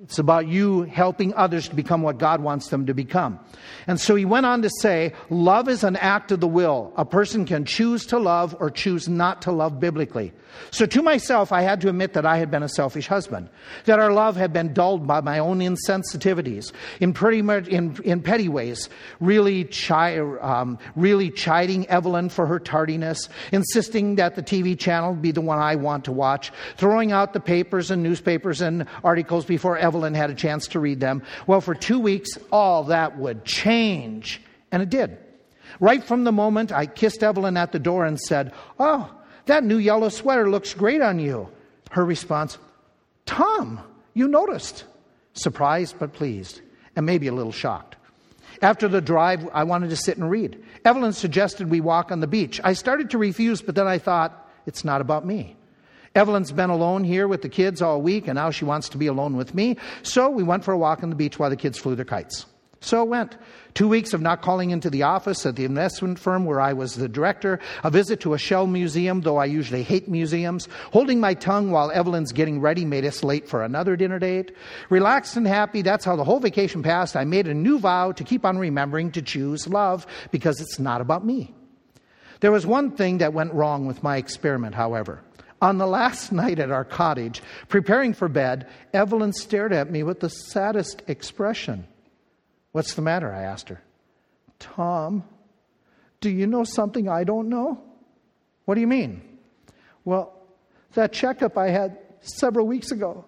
it's 0.04 0.20
about 0.20 0.48
you 0.48 0.84
helping 0.84 1.34
others 1.34 1.70
to 1.70 1.76
become 1.76 2.04
what 2.04 2.20
God 2.20 2.40
wants 2.40 2.70
them 2.70 2.86
to 2.86 2.94
become. 2.94 3.40
And 3.88 4.00
so 4.00 4.14
he 4.14 4.26
went 4.26 4.46
on 4.46 4.62
to 4.62 4.70
say, 4.82 5.14
love 5.32 5.68
is 5.68 5.84
an 5.84 5.96
act 5.96 6.32
of 6.32 6.40
the 6.40 6.48
will. 6.48 6.94
A 6.98 7.06
person 7.06 7.46
can 7.46 7.66
choose 7.66 8.06
to 8.08 8.20
love 8.20 8.56
or 8.60 8.70
choose 8.70 9.10
not 9.10 9.42
to 9.44 9.52
love 9.52 9.80
biblically. 9.80 10.34
So 10.72 10.86
to 10.86 11.02
myself, 11.02 11.52
I 11.52 11.62
had 11.62 11.82
to 11.82 11.90
admit 11.90 12.14
that 12.14 12.26
I 12.26 12.38
had 12.38 12.52
been 12.52 12.64
a 12.64 12.70
selfish 12.70 13.08
husband, 13.08 13.50
that 13.86 14.00
our 14.00 14.12
love 14.12 14.36
had 14.36 14.54
been 14.54 14.74
dulled 14.74 15.08
by 15.08 15.22
my 15.22 15.40
own 15.40 15.60
insensitivities 15.60 16.72
in 17.00 17.14
pretty 17.14 17.42
much 17.42 17.68
in, 17.68 17.98
in 18.04 18.22
petty 18.22 18.50
ways, 18.50 18.90
really, 19.20 19.66
chi- 19.66 20.18
um, 20.20 20.78
really 20.96 21.30
chiding 21.30 21.88
Evelyn 21.88 22.30
for 22.30 22.46
her 22.46 22.60
tardiness, 22.60 23.30
insisting 23.52 24.16
that 24.16 24.36
the 24.36 24.44
TV 24.44 24.78
channel 24.78 25.14
be 25.14 25.32
the 25.32 25.42
one 25.42 25.60
I 25.60 25.76
want 25.76 26.06
to 26.06 26.12
watch, 26.12 26.52
throwing 26.76 27.12
out 27.12 27.34
the 27.34 27.40
papers 27.40 27.92
and 27.92 28.04
newspapers 28.04 28.62
and 28.62 28.86
articles 29.04 29.46
before 29.46 29.78
Evelyn 29.88 30.14
had 30.14 30.30
a 30.30 30.36
chance 30.36 30.68
to 30.70 30.82
read 30.82 31.00
them. 31.00 31.24
Well, 31.48 31.62
for 31.62 31.74
two 31.74 31.98
weeks, 31.98 32.38
all 32.52 32.84
that 32.86 33.18
would 33.18 33.46
change. 33.46 34.42
And 34.70 34.84
it 34.84 34.90
did. 34.90 35.18
Right 35.80 36.04
from 36.04 36.26
the 36.26 36.34
moment 36.34 36.74
I 36.74 36.88
kissed 36.88 37.24
Evelyn 37.24 37.56
at 37.56 37.72
the 37.72 37.80
door 37.80 38.06
and 38.06 38.20
said, 38.20 38.54
Oh, 38.78 39.10
that 39.46 39.64
new 39.64 39.78
yellow 39.78 40.10
sweater 40.10 40.50
looks 40.50 40.74
great 40.74 41.02
on 41.02 41.20
you. 41.20 41.48
Her 41.92 42.04
response, 42.04 42.58
Tom, 43.26 43.80
you 44.14 44.28
noticed. 44.28 44.84
Surprised 45.34 45.96
but 46.00 46.12
pleased, 46.12 46.62
and 46.96 47.06
maybe 47.06 47.28
a 47.28 47.34
little 47.34 47.54
shocked. 47.54 47.96
After 48.62 48.90
the 48.90 49.00
drive, 49.02 49.48
I 49.54 49.64
wanted 49.64 49.92
to 49.92 49.96
sit 49.96 50.18
and 50.18 50.30
read. 50.30 50.62
Evelyn 50.84 51.14
suggested 51.14 51.70
we 51.70 51.80
walk 51.80 52.12
on 52.12 52.20
the 52.20 52.28
beach. 52.28 52.60
I 52.62 52.74
started 52.74 53.12
to 53.12 53.18
refuse, 53.18 53.62
but 53.62 53.76
then 53.76 53.88
I 53.88 54.00
thought, 54.00 54.50
it's 54.66 54.84
not 54.84 55.00
about 55.00 55.26
me. 55.26 55.56
Evelyn's 56.18 56.52
been 56.52 56.72
alone 56.72 57.04
here 57.04 57.28
with 57.28 57.44
the 57.44 57.50
kids 57.50 57.80
all 57.80 58.02
week, 58.02 58.28
and 58.28 58.36
now 58.36 58.50
she 58.50 58.66
wants 58.66 58.90
to 58.90 58.98
be 58.98 59.06
alone 59.06 59.38
with 59.38 59.54
me. 59.54 59.78
So 60.02 60.32
we 60.32 60.42
went 60.42 60.64
for 60.64 60.74
a 60.74 60.78
walk 60.78 61.04
on 61.04 61.12
the 61.12 61.16
beach 61.16 61.38
while 61.38 61.52
the 61.52 61.56
kids 61.56 61.78
flew 61.78 61.96
their 61.96 62.06
kites. 62.06 62.48
So 62.80 63.04
it 63.04 63.10
went. 63.10 63.38
Two 63.76 63.88
weeks 63.88 64.14
of 64.14 64.22
not 64.22 64.42
calling 64.42 64.72
into 64.72 64.90
the 64.90 65.04
office 65.04 65.46
at 65.46 65.56
the 65.56 65.66
investment 65.66 66.18
firm 66.18 66.46
where 66.46 66.60
I 66.60 66.74
was 66.74 66.96
the 66.96 67.08
director, 67.08 67.60
a 67.84 67.92
visit 67.92 68.20
to 68.22 68.34
a 68.34 68.40
shell 68.40 68.66
museum, 68.66 69.22
though 69.22 69.38
I 69.38 69.46
usually 69.46 69.84
hate 69.84 70.08
museums, 70.08 70.68
holding 70.92 71.20
my 71.20 71.36
tongue 71.36 71.70
while 71.70 71.92
Evelyn's 71.92 72.32
getting 72.32 72.62
ready 72.62 72.84
made 72.84 73.06
us 73.06 73.24
late 73.24 73.48
for 73.48 73.64
another 73.64 73.96
dinner 73.96 74.18
date. 74.18 74.56
Relaxed 74.90 75.38
and 75.38 75.46
happy, 75.46 75.84
that's 75.84 76.06
how 76.06 76.16
the 76.16 76.24
whole 76.24 76.40
vacation 76.40 76.82
passed. 76.82 77.16
I 77.16 77.26
made 77.26 77.48
a 77.48 77.54
new 77.54 77.78
vow 77.78 78.12
to 78.14 78.24
keep 78.24 78.44
on 78.44 78.58
remembering 78.58 79.12
to 79.12 79.22
choose 79.22 79.68
love 79.68 80.08
because 80.32 80.60
it's 80.62 80.80
not 80.80 81.00
about 81.00 81.24
me. 81.24 81.54
There 82.40 82.52
was 82.52 82.66
one 82.66 82.92
thing 82.92 83.20
that 83.20 83.34
went 83.34 83.54
wrong 83.54 83.86
with 83.86 84.02
my 84.02 84.18
experiment, 84.18 84.74
however. 84.74 85.22
On 85.62 85.78
the 85.78 85.88
last 85.88 86.32
night 86.32 86.60
at 86.60 86.72
our 86.72 86.86
cottage, 86.86 87.42
preparing 87.68 88.14
for 88.14 88.28
bed, 88.28 88.68
Evelyn 88.94 89.34
stared 89.34 89.74
at 89.74 89.90
me 89.90 90.04
with 90.04 90.20
the 90.20 90.30
saddest 90.30 91.02
expression. 91.08 91.88
What's 92.74 92.94
the 92.94 93.02
matter? 93.02 93.34
I 93.34 93.42
asked 93.44 93.70
her. 93.70 93.82
Tom, 94.60 95.24
do 96.22 96.30
you 96.30 96.46
know 96.46 96.64
something 96.64 97.10
I 97.10 97.24
don't 97.24 97.50
know? 97.50 97.82
What 98.66 98.76
do 98.76 98.82
you 98.82 98.88
mean? 98.88 99.22
Well, 100.06 100.34
that 100.94 101.12
checkup 101.12 101.58
I 101.58 101.70
had 101.70 101.98
several 102.22 102.68
weeks 102.68 102.92
ago, 102.92 103.26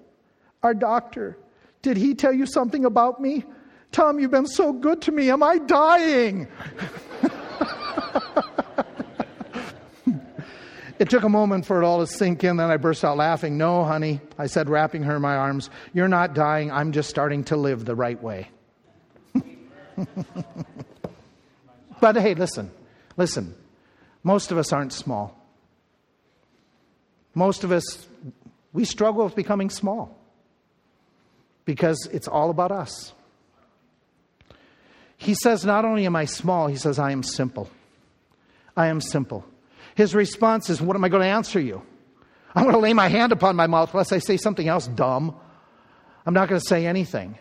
our 0.62 0.74
doctor, 0.74 1.38
did 1.82 1.98
he 1.98 2.14
tell 2.14 2.34
you 2.34 2.46
something 2.46 2.86
about 2.86 3.22
me? 3.22 3.44
Tom, 3.92 4.20
you've 4.20 4.32
been 4.32 4.48
so 4.48 4.72
good 4.72 5.02
to 5.04 5.12
me. 5.12 5.32
Am 5.32 5.42
I 5.42 5.58
dying? 5.58 6.48
It 11.00 11.10
took 11.10 11.24
a 11.24 11.30
moment 11.30 11.66
for 11.66 11.82
it 11.82 11.86
all 11.86 12.06
to 12.06 12.08
sink 12.08 12.44
in, 12.44 12.58
then 12.58 12.70
I 12.70 12.76
burst 12.76 13.06
out 13.06 13.16
laughing. 13.16 13.58
No, 13.58 13.86
honey, 13.86 14.20
I 14.38 14.48
said, 14.48 14.70
wrapping 14.70 15.04
her 15.04 15.16
in 15.16 15.22
my 15.22 15.38
arms. 15.38 15.70
You're 15.94 16.10
not 16.10 16.34
dying. 16.36 16.72
I'm 16.72 16.92
just 16.92 17.10
starting 17.10 17.46
to 17.46 17.56
live 17.56 17.86
the 17.86 17.96
right 17.96 18.22
way. 18.22 18.50
but 22.02 22.18
hey, 22.18 22.36
listen, 22.36 22.70
listen. 23.16 23.56
Most 24.24 24.52
of 24.52 24.58
us 24.58 24.74
aren't 24.74 24.92
small. 24.92 25.36
Most 27.34 27.64
of 27.64 27.72
us, 27.72 28.06
we 28.74 28.84
struggle 28.84 29.24
with 29.24 29.36
becoming 29.36 29.70
small 29.70 30.18
because 31.64 32.10
it's 32.12 32.28
all 32.28 32.50
about 32.50 32.74
us. 32.74 33.14
He 35.16 35.34
says, 35.34 35.64
Not 35.64 35.86
only 35.86 36.06
am 36.06 36.18
I 36.18 36.26
small, 36.26 36.68
he 36.68 36.76
says, 36.76 37.00
I 37.00 37.12
am 37.12 37.24
simple. 37.24 37.70
I 38.76 38.88
am 38.88 39.00
simple. 39.00 39.46
His 40.00 40.16
response 40.16 40.70
is, 40.70 40.82
What 40.82 40.96
am 40.96 41.04
I 41.04 41.10
going 41.10 41.24
to 41.24 41.28
answer 41.28 41.60
you? 41.60 41.82
I'm 42.56 42.64
going 42.64 42.74
to 42.74 42.80
lay 42.80 42.94
my 42.94 43.10
hand 43.10 43.34
upon 43.34 43.58
my 43.58 43.68
mouth 43.68 43.94
unless 43.94 44.14
I 44.14 44.20
say 44.20 44.38
something 44.38 44.66
else 44.66 44.88
dumb. 44.88 45.36
I'm 46.26 46.34
not 46.34 46.48
going 46.48 46.62
to 46.62 46.66
say 46.66 46.88
anything. 46.88 47.38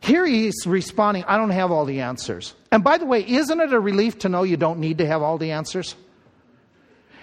Here 0.00 0.24
he's 0.24 0.66
responding, 0.66 1.24
I 1.24 1.36
don't 1.36 1.50
have 1.50 1.70
all 1.70 1.84
the 1.84 2.00
answers. 2.00 2.54
And 2.72 2.82
by 2.82 2.96
the 2.96 3.04
way, 3.04 3.22
isn't 3.28 3.60
it 3.60 3.74
a 3.74 3.78
relief 3.78 4.20
to 4.20 4.30
know 4.30 4.44
you 4.44 4.56
don't 4.56 4.78
need 4.78 4.96
to 4.96 5.06
have 5.06 5.20
all 5.20 5.36
the 5.36 5.50
answers? 5.50 5.94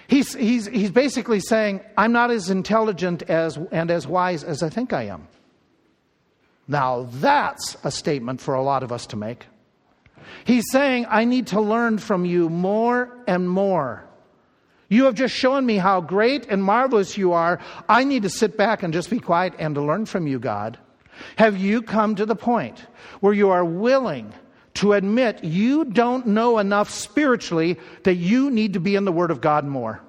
He's, 0.06 0.32
he's, 0.32 0.66
he's 0.66 0.92
basically 0.92 1.40
saying, 1.40 1.80
I'm 1.98 2.12
not 2.12 2.30
as 2.30 2.48
intelligent 2.48 3.24
as, 3.24 3.58
and 3.72 3.90
as 3.90 4.06
wise 4.06 4.44
as 4.44 4.62
I 4.62 4.68
think 4.68 4.92
I 4.92 5.06
am. 5.06 5.26
Now, 6.68 7.08
that's 7.14 7.76
a 7.82 7.90
statement 7.90 8.40
for 8.40 8.54
a 8.54 8.62
lot 8.62 8.84
of 8.84 8.92
us 8.92 9.06
to 9.08 9.16
make. 9.16 9.44
He's 10.44 10.70
saying, 10.70 11.06
I 11.08 11.24
need 11.24 11.48
to 11.48 11.60
learn 11.60 11.98
from 11.98 12.24
you 12.24 12.48
more 12.48 13.12
and 13.26 13.50
more. 13.50 14.08
You 14.92 15.06
have 15.06 15.14
just 15.14 15.34
shown 15.34 15.64
me 15.64 15.78
how 15.78 16.02
great 16.02 16.44
and 16.50 16.62
marvelous 16.62 17.16
you 17.16 17.32
are. 17.32 17.60
I 17.88 18.04
need 18.04 18.24
to 18.24 18.28
sit 18.28 18.58
back 18.58 18.82
and 18.82 18.92
just 18.92 19.08
be 19.08 19.20
quiet 19.20 19.54
and 19.58 19.74
to 19.74 19.80
learn 19.80 20.04
from 20.04 20.26
you, 20.26 20.38
God. 20.38 20.76
Have 21.36 21.56
you 21.56 21.80
come 21.80 22.14
to 22.16 22.26
the 22.26 22.36
point 22.36 22.84
where 23.20 23.32
you 23.32 23.48
are 23.48 23.64
willing 23.64 24.34
to 24.74 24.92
admit 24.92 25.44
you 25.44 25.86
don't 25.86 26.26
know 26.26 26.58
enough 26.58 26.90
spiritually 26.90 27.78
that 28.02 28.16
you 28.16 28.50
need 28.50 28.74
to 28.74 28.80
be 28.80 28.94
in 28.94 29.06
the 29.06 29.12
Word 29.12 29.30
of 29.30 29.40
God 29.40 29.64
more? 29.64 30.02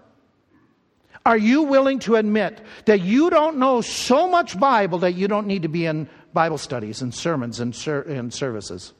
Are 1.25 1.37
you 1.37 1.63
willing 1.63 1.99
to 1.99 2.17
admit 2.17 2.59
that 2.83 2.99
you 2.99 3.29
don't 3.29 3.59
know 3.59 3.79
so 3.79 4.27
much 4.27 4.59
Bible 4.59 4.99
that 4.99 5.13
you 5.13 5.29
don't 5.29 5.47
need 5.47 5.61
to 5.61 5.69
be 5.69 5.85
in 5.85 6.09
Bible 6.33 6.57
studies 6.57 7.01
and 7.01 7.15
sermons 7.15 7.61
and, 7.61 7.73
ser- 7.73 8.01
and 8.01 8.33
services? 8.33 8.91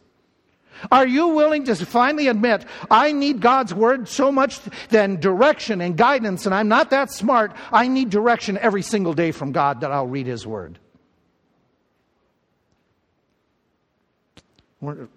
Are 0.91 1.07
you 1.07 1.29
willing 1.29 1.63
to 1.65 1.75
finally 1.75 2.27
admit, 2.27 2.65
I 2.89 3.11
need 3.11 3.41
God's 3.41 3.73
word 3.73 4.07
so 4.07 4.31
much 4.31 4.59
than 4.89 5.19
direction 5.19 5.81
and 5.81 5.97
guidance, 5.97 6.45
and 6.45 6.53
I'm 6.53 6.67
not 6.67 6.89
that 6.89 7.11
smart. 7.11 7.53
I 7.71 7.87
need 7.87 8.09
direction 8.09 8.57
every 8.57 8.81
single 8.81 9.13
day 9.13 9.31
from 9.31 9.51
God 9.51 9.81
that 9.81 9.91
I'll 9.91 10.07
read 10.07 10.27
his 10.27 10.45
word? 10.45 10.79
We're, 14.81 15.07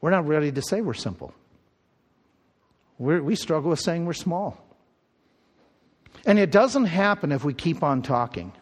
we're 0.00 0.10
not 0.10 0.26
ready 0.26 0.50
to 0.52 0.62
say 0.62 0.80
we're 0.80 0.94
simple. 0.94 1.34
We're, 2.98 3.22
we 3.22 3.36
struggle 3.36 3.70
with 3.70 3.80
saying 3.80 4.06
we're 4.06 4.14
small. 4.14 4.64
And 6.26 6.38
it 6.38 6.50
doesn't 6.50 6.86
happen 6.86 7.32
if 7.32 7.44
we 7.44 7.54
keep 7.54 7.82
on 7.82 8.02
talking, 8.02 8.52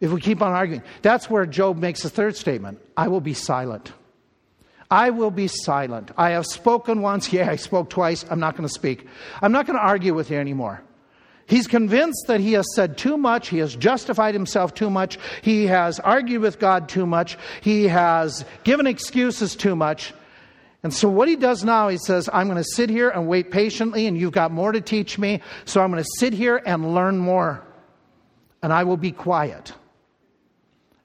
if 0.00 0.10
we 0.10 0.20
keep 0.20 0.42
on 0.42 0.52
arguing. 0.52 0.82
That's 1.02 1.30
where 1.30 1.46
Job 1.46 1.78
makes 1.78 2.02
the 2.02 2.10
third 2.10 2.36
statement 2.36 2.80
I 2.96 3.08
will 3.08 3.20
be 3.20 3.34
silent. 3.34 3.92
I 4.92 5.08
will 5.08 5.30
be 5.30 5.48
silent. 5.48 6.10
I 6.18 6.32
have 6.32 6.44
spoken 6.44 7.00
once. 7.00 7.32
Yeah, 7.32 7.48
I 7.48 7.56
spoke 7.56 7.88
twice. 7.88 8.26
I'm 8.28 8.38
not 8.38 8.58
going 8.58 8.68
to 8.68 8.74
speak. 8.74 9.06
I'm 9.40 9.50
not 9.50 9.64
going 9.64 9.78
to 9.78 9.82
argue 9.82 10.12
with 10.12 10.30
you 10.30 10.36
anymore. 10.36 10.82
He's 11.46 11.66
convinced 11.66 12.26
that 12.26 12.40
he 12.40 12.52
has 12.52 12.66
said 12.74 12.98
too 12.98 13.16
much. 13.16 13.48
He 13.48 13.56
has 13.56 13.74
justified 13.74 14.34
himself 14.34 14.74
too 14.74 14.90
much. 14.90 15.18
He 15.40 15.66
has 15.68 15.98
argued 15.98 16.42
with 16.42 16.58
God 16.58 16.90
too 16.90 17.06
much. 17.06 17.38
He 17.62 17.88
has 17.88 18.44
given 18.64 18.86
excuses 18.86 19.56
too 19.56 19.74
much. 19.74 20.12
And 20.82 20.92
so, 20.92 21.08
what 21.08 21.26
he 21.26 21.36
does 21.36 21.64
now, 21.64 21.88
he 21.88 21.96
says, 21.96 22.28
I'm 22.30 22.46
going 22.46 22.62
to 22.62 22.70
sit 22.74 22.90
here 22.90 23.08
and 23.08 23.26
wait 23.26 23.50
patiently, 23.50 24.06
and 24.06 24.18
you've 24.18 24.32
got 24.32 24.50
more 24.50 24.72
to 24.72 24.82
teach 24.82 25.18
me. 25.18 25.40
So, 25.64 25.80
I'm 25.80 25.90
going 25.90 26.04
to 26.04 26.10
sit 26.18 26.34
here 26.34 26.60
and 26.66 26.94
learn 26.94 27.16
more. 27.16 27.64
And 28.62 28.74
I 28.74 28.84
will 28.84 28.98
be 28.98 29.12
quiet. 29.12 29.72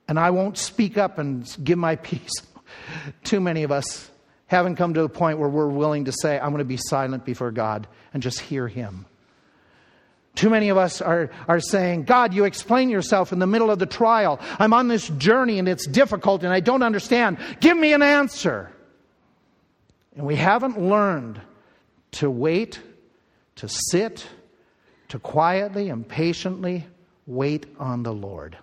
And 0.10 0.20
I 0.20 0.32
won't 0.32 0.58
speak 0.58 0.98
up 0.98 1.20
and 1.20 1.48
give 1.64 1.78
my 1.78 1.96
piece. 2.10 2.47
Too 3.24 3.40
many 3.40 3.64
of 3.64 3.72
us 3.72 4.10
haven't 4.48 4.78
come 4.78 4.94
to 4.94 5.02
the 5.02 5.10
point 5.10 5.40
where 5.40 5.50
we're 5.50 5.68
willing 5.68 6.06
to 6.06 6.12
say, 6.12 6.40
I'm 6.40 6.50
going 6.50 6.60
to 6.60 6.66
be 6.66 6.78
silent 6.78 7.26
before 7.26 7.52
God 7.52 7.88
and 8.14 8.24
just 8.24 8.40
hear 8.40 8.68
Him. 8.68 9.06
Too 10.36 10.50
many 10.52 10.70
of 10.70 10.78
us 10.78 11.02
are, 11.02 11.32
are 11.48 11.60
saying, 11.60 12.04
God, 12.04 12.34
you 12.34 12.46
explain 12.46 12.90
yourself 12.90 13.34
in 13.34 13.40
the 13.40 13.48
middle 13.48 13.72
of 13.72 13.80
the 13.80 13.88
trial. 13.88 14.40
I'm 14.60 14.72
on 14.72 14.88
this 14.88 15.08
journey 15.10 15.58
and 15.58 15.68
it's 15.68 15.88
difficult 15.88 16.44
and 16.44 16.54
I 16.54 16.60
don't 16.60 16.84
understand. 16.84 17.40
Give 17.60 17.76
me 17.76 17.92
an 17.94 18.04
answer. 18.04 18.72
And 20.16 20.28
we 20.28 20.36
haven't 20.36 20.80
learned 20.80 21.42
to 22.12 22.30
wait, 22.30 22.80
to 23.56 23.68
sit, 23.68 24.28
to 25.10 25.18
quietly 25.18 25.90
and 25.90 26.08
patiently 26.08 26.86
wait 27.26 27.66
on 27.80 28.04
the 28.04 28.14
Lord. 28.14 28.58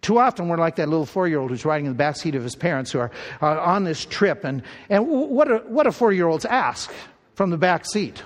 Too 0.00 0.18
often 0.18 0.48
we're 0.48 0.58
like 0.58 0.76
that 0.76 0.88
little 0.88 1.06
four 1.06 1.26
year 1.28 1.40
old 1.40 1.50
who's 1.50 1.64
riding 1.64 1.86
in 1.86 1.92
the 1.92 1.98
back 1.98 2.16
seat 2.16 2.34
of 2.34 2.42
his 2.42 2.54
parents 2.54 2.92
who 2.92 3.00
are 3.00 3.10
uh, 3.42 3.60
on 3.60 3.84
this 3.84 4.04
trip. 4.04 4.44
And, 4.44 4.62
and 4.88 5.08
what, 5.08 5.48
do, 5.48 5.60
what 5.66 5.84
do 5.84 5.90
four 5.90 6.12
year 6.12 6.28
olds 6.28 6.44
ask 6.44 6.92
from 7.34 7.50
the 7.50 7.58
back 7.58 7.84
seat? 7.84 8.22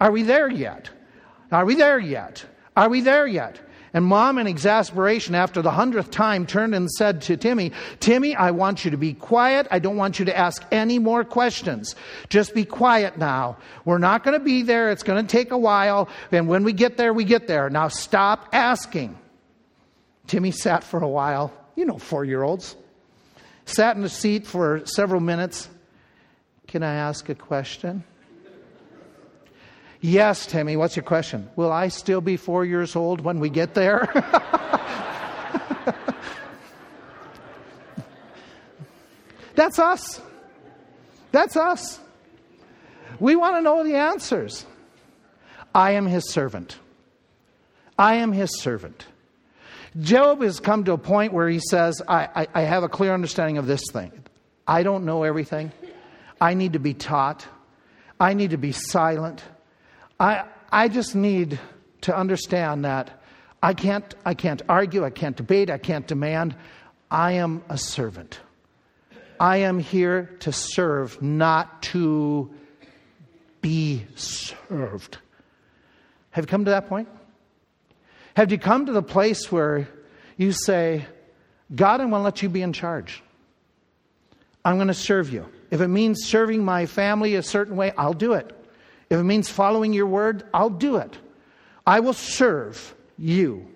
Are 0.00 0.10
we 0.10 0.22
there 0.22 0.50
yet? 0.50 0.90
Are 1.50 1.64
we 1.64 1.74
there 1.74 1.98
yet? 1.98 2.44
Are 2.76 2.88
we 2.88 3.00
there 3.00 3.26
yet? 3.26 3.60
And 3.94 4.04
mom, 4.04 4.38
in 4.38 4.46
exasperation, 4.46 5.34
after 5.34 5.62
the 5.62 5.70
hundredth 5.70 6.10
time, 6.10 6.46
turned 6.46 6.74
and 6.74 6.90
said 6.90 7.22
to 7.22 7.36
Timmy, 7.36 7.72
Timmy, 8.00 8.34
I 8.36 8.50
want 8.50 8.84
you 8.84 8.90
to 8.90 8.98
be 8.98 9.14
quiet. 9.14 9.66
I 9.70 9.78
don't 9.78 9.96
want 9.96 10.18
you 10.18 10.26
to 10.26 10.36
ask 10.36 10.62
any 10.70 10.98
more 10.98 11.24
questions. 11.24 11.96
Just 12.28 12.54
be 12.54 12.64
quiet 12.64 13.16
now. 13.16 13.56
We're 13.86 13.98
not 13.98 14.24
going 14.24 14.38
to 14.38 14.44
be 14.44 14.62
there. 14.62 14.90
It's 14.90 15.02
going 15.02 15.24
to 15.24 15.30
take 15.30 15.52
a 15.52 15.58
while. 15.58 16.08
And 16.30 16.48
when 16.48 16.64
we 16.64 16.74
get 16.74 16.98
there, 16.98 17.14
we 17.14 17.24
get 17.24 17.46
there. 17.46 17.70
Now 17.70 17.88
stop 17.88 18.50
asking. 18.52 19.16
Timmy 20.28 20.52
sat 20.52 20.84
for 20.84 21.02
a 21.02 21.08
while. 21.08 21.52
You 21.74 21.84
know, 21.86 21.98
four 21.98 22.24
year 22.24 22.44
olds. 22.44 22.76
Sat 23.64 23.96
in 23.96 24.02
the 24.02 24.08
seat 24.08 24.46
for 24.46 24.86
several 24.86 25.20
minutes. 25.20 25.68
Can 26.68 26.82
I 26.82 26.94
ask 26.94 27.28
a 27.28 27.34
question? 27.34 28.04
Yes, 30.00 30.46
Timmy, 30.46 30.76
what's 30.76 30.94
your 30.94 31.02
question? 31.02 31.50
Will 31.56 31.72
I 31.72 31.88
still 31.88 32.20
be 32.20 32.36
four 32.36 32.64
years 32.64 32.94
old 32.94 33.20
when 33.20 33.40
we 33.40 33.50
get 33.50 33.74
there? 33.74 34.08
That's 39.56 39.80
us. 39.80 40.20
That's 41.32 41.56
us. 41.56 41.98
We 43.18 43.34
want 43.34 43.56
to 43.56 43.60
know 43.60 43.82
the 43.82 43.96
answers. 43.96 44.64
I 45.74 45.90
am 45.92 46.06
his 46.06 46.30
servant. 46.30 46.78
I 47.98 48.14
am 48.16 48.32
his 48.32 48.60
servant. 48.60 49.06
Job 50.00 50.42
has 50.42 50.60
come 50.60 50.84
to 50.84 50.92
a 50.92 50.98
point 50.98 51.32
where 51.32 51.48
he 51.48 51.60
says, 51.60 52.02
I, 52.06 52.28
I, 52.34 52.48
I 52.54 52.60
have 52.62 52.82
a 52.82 52.88
clear 52.88 53.12
understanding 53.12 53.58
of 53.58 53.66
this 53.66 53.82
thing. 53.92 54.12
I 54.66 54.82
don't 54.82 55.04
know 55.04 55.24
everything. 55.24 55.72
I 56.40 56.54
need 56.54 56.74
to 56.74 56.78
be 56.78 56.94
taught. 56.94 57.46
I 58.20 58.34
need 58.34 58.50
to 58.50 58.58
be 58.58 58.72
silent. 58.72 59.42
I, 60.20 60.44
I 60.70 60.88
just 60.88 61.14
need 61.14 61.58
to 62.02 62.16
understand 62.16 62.84
that 62.84 63.22
I 63.62 63.74
can't, 63.74 64.14
I 64.24 64.34
can't 64.34 64.62
argue, 64.68 65.04
I 65.04 65.10
can't 65.10 65.36
debate, 65.36 65.70
I 65.70 65.78
can't 65.78 66.06
demand. 66.06 66.54
I 67.10 67.32
am 67.32 67.64
a 67.68 67.78
servant. 67.78 68.38
I 69.40 69.58
am 69.58 69.78
here 69.78 70.36
to 70.40 70.52
serve, 70.52 71.20
not 71.22 71.82
to 71.84 72.50
be 73.60 74.04
served. 74.14 75.18
Have 76.30 76.44
you 76.44 76.48
come 76.48 76.64
to 76.66 76.72
that 76.72 76.88
point? 76.88 77.08
Have 78.38 78.52
you 78.52 78.58
come 78.58 78.86
to 78.86 78.92
the 78.92 79.02
place 79.02 79.50
where 79.50 79.88
you 80.36 80.52
say, 80.52 81.04
God, 81.74 82.00
I'm 82.00 82.10
going 82.10 82.20
to 82.20 82.24
let 82.24 82.40
you 82.40 82.48
be 82.48 82.62
in 82.62 82.72
charge? 82.72 83.20
I'm 84.64 84.76
going 84.76 84.86
to 84.86 84.94
serve 84.94 85.32
you. 85.32 85.48
If 85.72 85.80
it 85.80 85.88
means 85.88 86.22
serving 86.22 86.64
my 86.64 86.86
family 86.86 87.34
a 87.34 87.42
certain 87.42 87.74
way, 87.74 87.92
I'll 87.98 88.12
do 88.12 88.34
it. 88.34 88.48
If 89.10 89.18
it 89.18 89.24
means 89.24 89.48
following 89.50 89.92
your 89.92 90.06
word, 90.06 90.44
I'll 90.54 90.70
do 90.70 90.98
it. 90.98 91.18
I 91.84 91.98
will 91.98 92.12
serve 92.12 92.94
you 93.18 93.66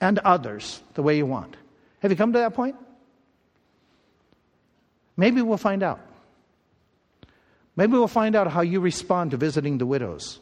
and 0.00 0.18
others 0.20 0.80
the 0.94 1.02
way 1.02 1.18
you 1.18 1.26
want. 1.26 1.58
Have 1.98 2.10
you 2.10 2.16
come 2.16 2.32
to 2.32 2.38
that 2.38 2.54
point? 2.54 2.76
Maybe 5.18 5.42
we'll 5.42 5.58
find 5.58 5.82
out. 5.82 6.00
Maybe 7.76 7.92
we'll 7.92 8.08
find 8.08 8.36
out 8.36 8.50
how 8.50 8.62
you 8.62 8.80
respond 8.80 9.32
to 9.32 9.36
visiting 9.36 9.76
the 9.76 9.84
widows. 9.84 10.40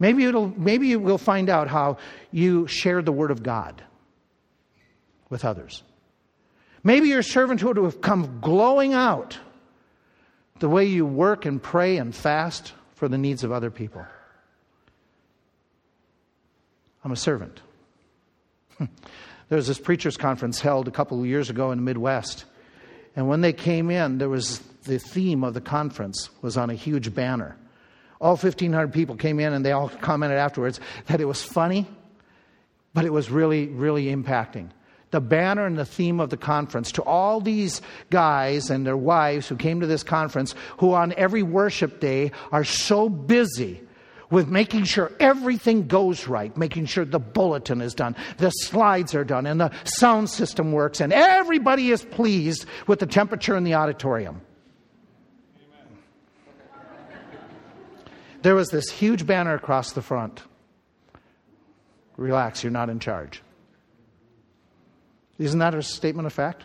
Maybe, 0.00 0.24
it'll, 0.24 0.48
maybe 0.58 0.96
we'll 0.96 1.18
find 1.18 1.48
out 1.50 1.68
how 1.68 1.98
you 2.32 2.66
share 2.66 3.02
the 3.02 3.12
Word 3.12 3.30
of 3.30 3.42
God 3.42 3.84
with 5.28 5.44
others. 5.44 5.82
Maybe 6.82 7.08
your 7.08 7.22
servanthood 7.22 7.76
will 7.76 7.84
have 7.84 8.00
come 8.00 8.40
glowing 8.40 8.94
out 8.94 9.38
the 10.58 10.68
way 10.68 10.86
you 10.86 11.04
work 11.04 11.44
and 11.44 11.62
pray 11.62 11.98
and 11.98 12.14
fast 12.14 12.72
for 12.94 13.08
the 13.08 13.18
needs 13.18 13.44
of 13.44 13.52
other 13.52 13.70
people. 13.70 14.04
I'm 17.04 17.12
a 17.12 17.16
servant. 17.16 17.60
there 18.78 18.88
was 19.50 19.66
this 19.66 19.78
preachers 19.78 20.16
conference 20.16 20.60
held 20.60 20.88
a 20.88 20.90
couple 20.90 21.20
of 21.20 21.26
years 21.26 21.50
ago 21.50 21.72
in 21.72 21.78
the 21.78 21.84
Midwest. 21.84 22.46
And 23.16 23.28
when 23.28 23.42
they 23.42 23.52
came 23.52 23.90
in, 23.90 24.16
there 24.16 24.28
was 24.28 24.60
the 24.84 24.98
theme 24.98 25.44
of 25.44 25.52
the 25.52 25.60
conference 25.60 26.30
was 26.40 26.56
on 26.56 26.70
a 26.70 26.74
huge 26.74 27.14
banner. 27.14 27.56
All 28.20 28.36
1,500 28.36 28.92
people 28.92 29.16
came 29.16 29.40
in 29.40 29.52
and 29.52 29.64
they 29.64 29.72
all 29.72 29.88
commented 29.88 30.38
afterwards 30.38 30.78
that 31.06 31.20
it 31.20 31.24
was 31.24 31.42
funny, 31.42 31.86
but 32.92 33.04
it 33.04 33.12
was 33.12 33.30
really, 33.30 33.68
really 33.68 34.06
impacting 34.06 34.70
the 35.10 35.20
banner 35.20 35.66
and 35.66 35.76
the 35.76 35.84
theme 35.84 36.20
of 36.20 36.30
the 36.30 36.36
conference 36.36 36.92
to 36.92 37.02
all 37.02 37.40
these 37.40 37.82
guys 38.10 38.70
and 38.70 38.86
their 38.86 38.96
wives 38.96 39.48
who 39.48 39.56
came 39.56 39.80
to 39.80 39.86
this 39.86 40.02
conference 40.02 40.54
who 40.78 40.94
on 40.94 41.12
every 41.16 41.42
worship 41.42 42.00
day 42.00 42.32
are 42.52 42.64
so 42.64 43.08
busy 43.08 43.80
with 44.30 44.46
making 44.48 44.84
sure 44.84 45.10
everything 45.18 45.88
goes 45.88 46.28
right, 46.28 46.56
making 46.56 46.86
sure 46.86 47.04
the 47.04 47.18
bulletin 47.18 47.80
is 47.80 47.94
done, 47.94 48.14
the 48.38 48.50
slides 48.50 49.12
are 49.12 49.24
done, 49.24 49.44
and 49.44 49.60
the 49.60 49.72
sound 49.82 50.30
system 50.30 50.70
works, 50.70 51.00
and 51.00 51.12
everybody 51.12 51.90
is 51.90 52.04
pleased 52.04 52.64
with 52.86 53.00
the 53.00 53.06
temperature 53.06 53.56
in 53.56 53.64
the 53.64 53.74
auditorium. 53.74 54.40
There 58.42 58.54
was 58.54 58.68
this 58.68 58.90
huge 58.90 59.26
banner 59.26 59.54
across 59.54 59.92
the 59.92 60.02
front. 60.02 60.42
Relax, 62.16 62.62
you're 62.62 62.70
not 62.70 62.90
in 62.90 62.98
charge. 62.98 63.42
Isn't 65.38 65.58
that 65.58 65.74
a 65.74 65.82
statement 65.82 66.26
of 66.26 66.32
fact? 66.32 66.64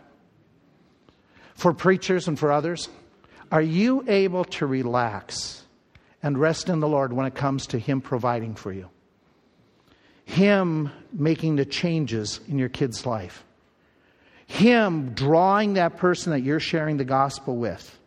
For 1.55 1.73
preachers 1.73 2.27
and 2.27 2.37
for 2.37 2.51
others, 2.51 2.89
are 3.51 3.61
you 3.61 4.03
able 4.07 4.43
to 4.45 4.65
relax 4.65 5.63
and 6.21 6.37
rest 6.37 6.69
in 6.69 6.79
the 6.81 6.87
Lord 6.87 7.13
when 7.13 7.25
it 7.25 7.35
comes 7.35 7.67
to 7.67 7.79
Him 7.79 8.01
providing 8.01 8.55
for 8.55 8.73
you? 8.73 8.89
Him 10.25 10.91
making 11.13 11.55
the 11.55 11.65
changes 11.65 12.39
in 12.49 12.57
your 12.57 12.69
kid's 12.69 13.05
life. 13.05 13.45
Him 14.47 15.13
drawing 15.13 15.75
that 15.75 15.97
person 15.97 16.31
that 16.31 16.41
you're 16.41 16.59
sharing 16.59 16.97
the 16.97 17.05
gospel 17.05 17.55
with 17.55 17.97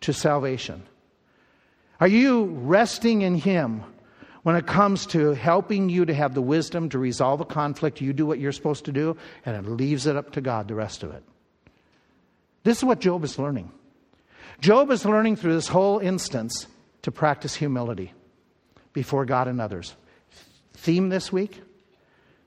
to 0.00 0.12
salvation. 0.12 0.82
Are 2.00 2.08
you 2.08 2.44
resting 2.44 3.22
in 3.22 3.34
Him 3.34 3.82
when 4.42 4.56
it 4.56 4.66
comes 4.66 5.06
to 5.06 5.34
helping 5.34 5.88
you 5.88 6.04
to 6.04 6.14
have 6.14 6.34
the 6.34 6.42
wisdom 6.42 6.88
to 6.90 6.98
resolve 6.98 7.40
a 7.40 7.44
conflict, 7.44 8.00
you 8.00 8.12
do 8.12 8.24
what 8.24 8.38
you're 8.38 8.52
supposed 8.52 8.84
to 8.84 8.92
do, 8.92 9.16
and 9.44 9.56
it 9.56 9.68
leaves 9.68 10.06
it 10.06 10.16
up 10.16 10.32
to 10.32 10.40
God, 10.40 10.68
the 10.68 10.74
rest 10.74 11.02
of 11.02 11.12
it. 11.12 11.22
This 12.62 12.78
is 12.78 12.84
what 12.84 13.00
Job 13.00 13.24
is 13.24 13.38
learning. 13.38 13.72
Job 14.60 14.90
is 14.90 15.04
learning 15.04 15.36
through 15.36 15.54
this 15.54 15.68
whole 15.68 15.98
instance 15.98 16.66
to 17.02 17.10
practice 17.10 17.54
humility 17.54 18.12
before 18.92 19.24
God 19.24 19.48
and 19.48 19.60
others. 19.60 19.94
Theme 20.74 21.08
this 21.08 21.32
week? 21.32 21.60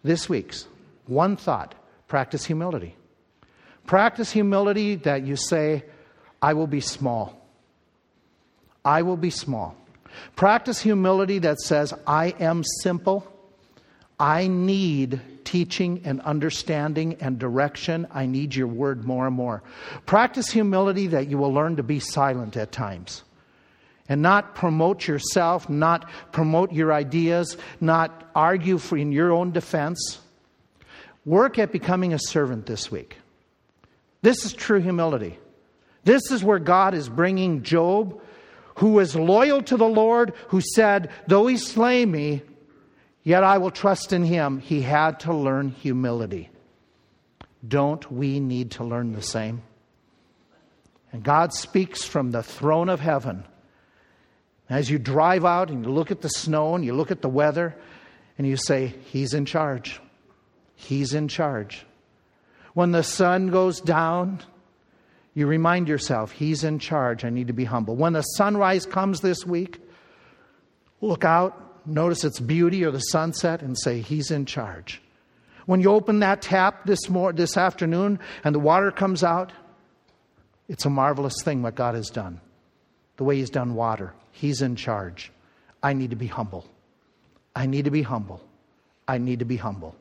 This 0.03 0.27
week's 0.27 0.67
one 1.07 1.35
thought 1.35 1.75
practice 2.07 2.45
humility. 2.45 2.95
Practice 3.85 4.31
humility 4.31 4.95
that 4.95 5.25
you 5.25 5.35
say, 5.35 5.83
I 6.41 6.53
will 6.53 6.67
be 6.67 6.81
small. 6.81 7.40
I 8.83 9.01
will 9.01 9.17
be 9.17 9.29
small. 9.29 9.75
Practice 10.35 10.81
humility 10.81 11.39
that 11.39 11.59
says, 11.59 11.93
I 12.05 12.35
am 12.39 12.63
simple. 12.81 13.27
I 14.19 14.47
need 14.47 15.19
teaching 15.43 16.01
and 16.05 16.21
understanding 16.21 17.17
and 17.19 17.39
direction. 17.39 18.07
I 18.11 18.25
need 18.25 18.55
your 18.55 18.67
word 18.67 19.03
more 19.03 19.27
and 19.27 19.35
more. 19.35 19.63
Practice 20.05 20.49
humility 20.49 21.07
that 21.07 21.27
you 21.27 21.37
will 21.37 21.53
learn 21.53 21.77
to 21.77 21.83
be 21.83 21.99
silent 21.99 22.55
at 22.55 22.71
times 22.71 23.23
and 24.07 24.21
not 24.21 24.55
promote 24.55 25.07
yourself, 25.07 25.69
not 25.69 26.09
promote 26.31 26.71
your 26.71 26.93
ideas, 26.93 27.57
not 27.79 28.29
argue 28.35 28.77
for 28.77 28.97
in 28.97 29.11
your 29.11 29.31
own 29.31 29.51
defense. 29.51 30.19
Work 31.25 31.59
at 31.59 31.71
becoming 31.71 32.13
a 32.13 32.19
servant 32.19 32.65
this 32.65 32.91
week. 32.91 33.17
This 34.21 34.45
is 34.45 34.53
true 34.53 34.79
humility. 34.79 35.39
This 36.03 36.31
is 36.31 36.43
where 36.43 36.59
God 36.59 36.93
is 36.93 37.09
bringing 37.09 37.63
Job, 37.63 38.21
who 38.75 38.89
was 38.89 39.15
loyal 39.15 39.61
to 39.63 39.77
the 39.77 39.87
Lord, 39.87 40.33
who 40.47 40.61
said, 40.61 41.09
Though 41.27 41.47
he 41.47 41.57
slay 41.57 42.05
me, 42.05 42.41
yet 43.23 43.43
I 43.43 43.57
will 43.57 43.71
trust 43.71 44.13
in 44.13 44.23
him. 44.23 44.59
He 44.59 44.81
had 44.81 45.19
to 45.21 45.33
learn 45.33 45.69
humility. 45.69 46.49
Don't 47.67 48.11
we 48.11 48.39
need 48.39 48.71
to 48.71 48.83
learn 48.83 49.13
the 49.13 49.21
same? 49.21 49.61
And 51.11 51.23
God 51.23 51.53
speaks 51.53 52.03
from 52.03 52.31
the 52.31 52.43
throne 52.43 52.89
of 52.89 52.99
heaven 52.99 53.43
as 54.69 54.89
you 54.89 54.97
drive 54.97 55.43
out 55.43 55.69
and 55.69 55.85
you 55.85 55.91
look 55.91 56.11
at 56.11 56.21
the 56.21 56.29
snow 56.29 56.75
and 56.75 56.85
you 56.85 56.93
look 56.93 57.11
at 57.11 57.21
the 57.21 57.29
weather 57.29 57.75
and 58.37 58.47
you 58.47 58.55
say, 58.55 58.95
He's 59.05 59.33
in 59.33 59.45
charge. 59.45 59.99
He's 60.75 61.13
in 61.13 61.27
charge. 61.27 61.85
When 62.73 62.91
the 62.91 63.03
sun 63.03 63.49
goes 63.49 63.81
down, 63.81 64.41
you 65.33 65.47
remind 65.47 65.87
yourself, 65.87 66.31
He's 66.31 66.63
in 66.63 66.79
charge. 66.79 67.23
I 67.23 67.29
need 67.29 67.47
to 67.47 67.53
be 67.53 67.65
humble. 67.65 67.95
When 67.95 68.13
the 68.13 68.21
sunrise 68.21 68.85
comes 68.85 69.21
this 69.21 69.45
week, 69.45 69.79
look 70.99 71.23
out, 71.23 71.87
notice 71.87 72.23
its 72.23 72.39
beauty 72.39 72.83
or 72.83 72.91
the 72.91 72.99
sunset, 72.99 73.61
and 73.61 73.77
say, 73.77 74.01
He's 74.01 74.31
in 74.31 74.45
charge. 74.45 75.01
When 75.65 75.79
you 75.79 75.91
open 75.91 76.19
that 76.19 76.41
tap 76.41 76.85
this, 76.85 77.09
mor- 77.09 77.33
this 77.33 77.55
afternoon 77.55 78.19
and 78.43 78.53
the 78.53 78.59
water 78.59 78.91
comes 78.91 79.23
out, 79.23 79.53
it's 80.67 80.85
a 80.85 80.89
marvelous 80.89 81.41
thing 81.43 81.61
what 81.61 81.75
God 81.75 81.95
has 81.95 82.09
done, 82.09 82.41
the 83.17 83.23
way 83.23 83.37
He's 83.37 83.49
done 83.49 83.75
water. 83.75 84.13
He's 84.31 84.61
in 84.61 84.75
charge. 84.75 85.31
I 85.83 85.93
need 85.93 86.09
to 86.09 86.15
be 86.15 86.27
humble. 86.27 86.65
I 87.55 87.65
need 87.65 87.85
to 87.85 87.91
be 87.91 88.01
humble. 88.01 88.41
I 89.07 89.17
need 89.17 89.39
to 89.39 89.45
be 89.45 89.57
humble. 89.57 89.95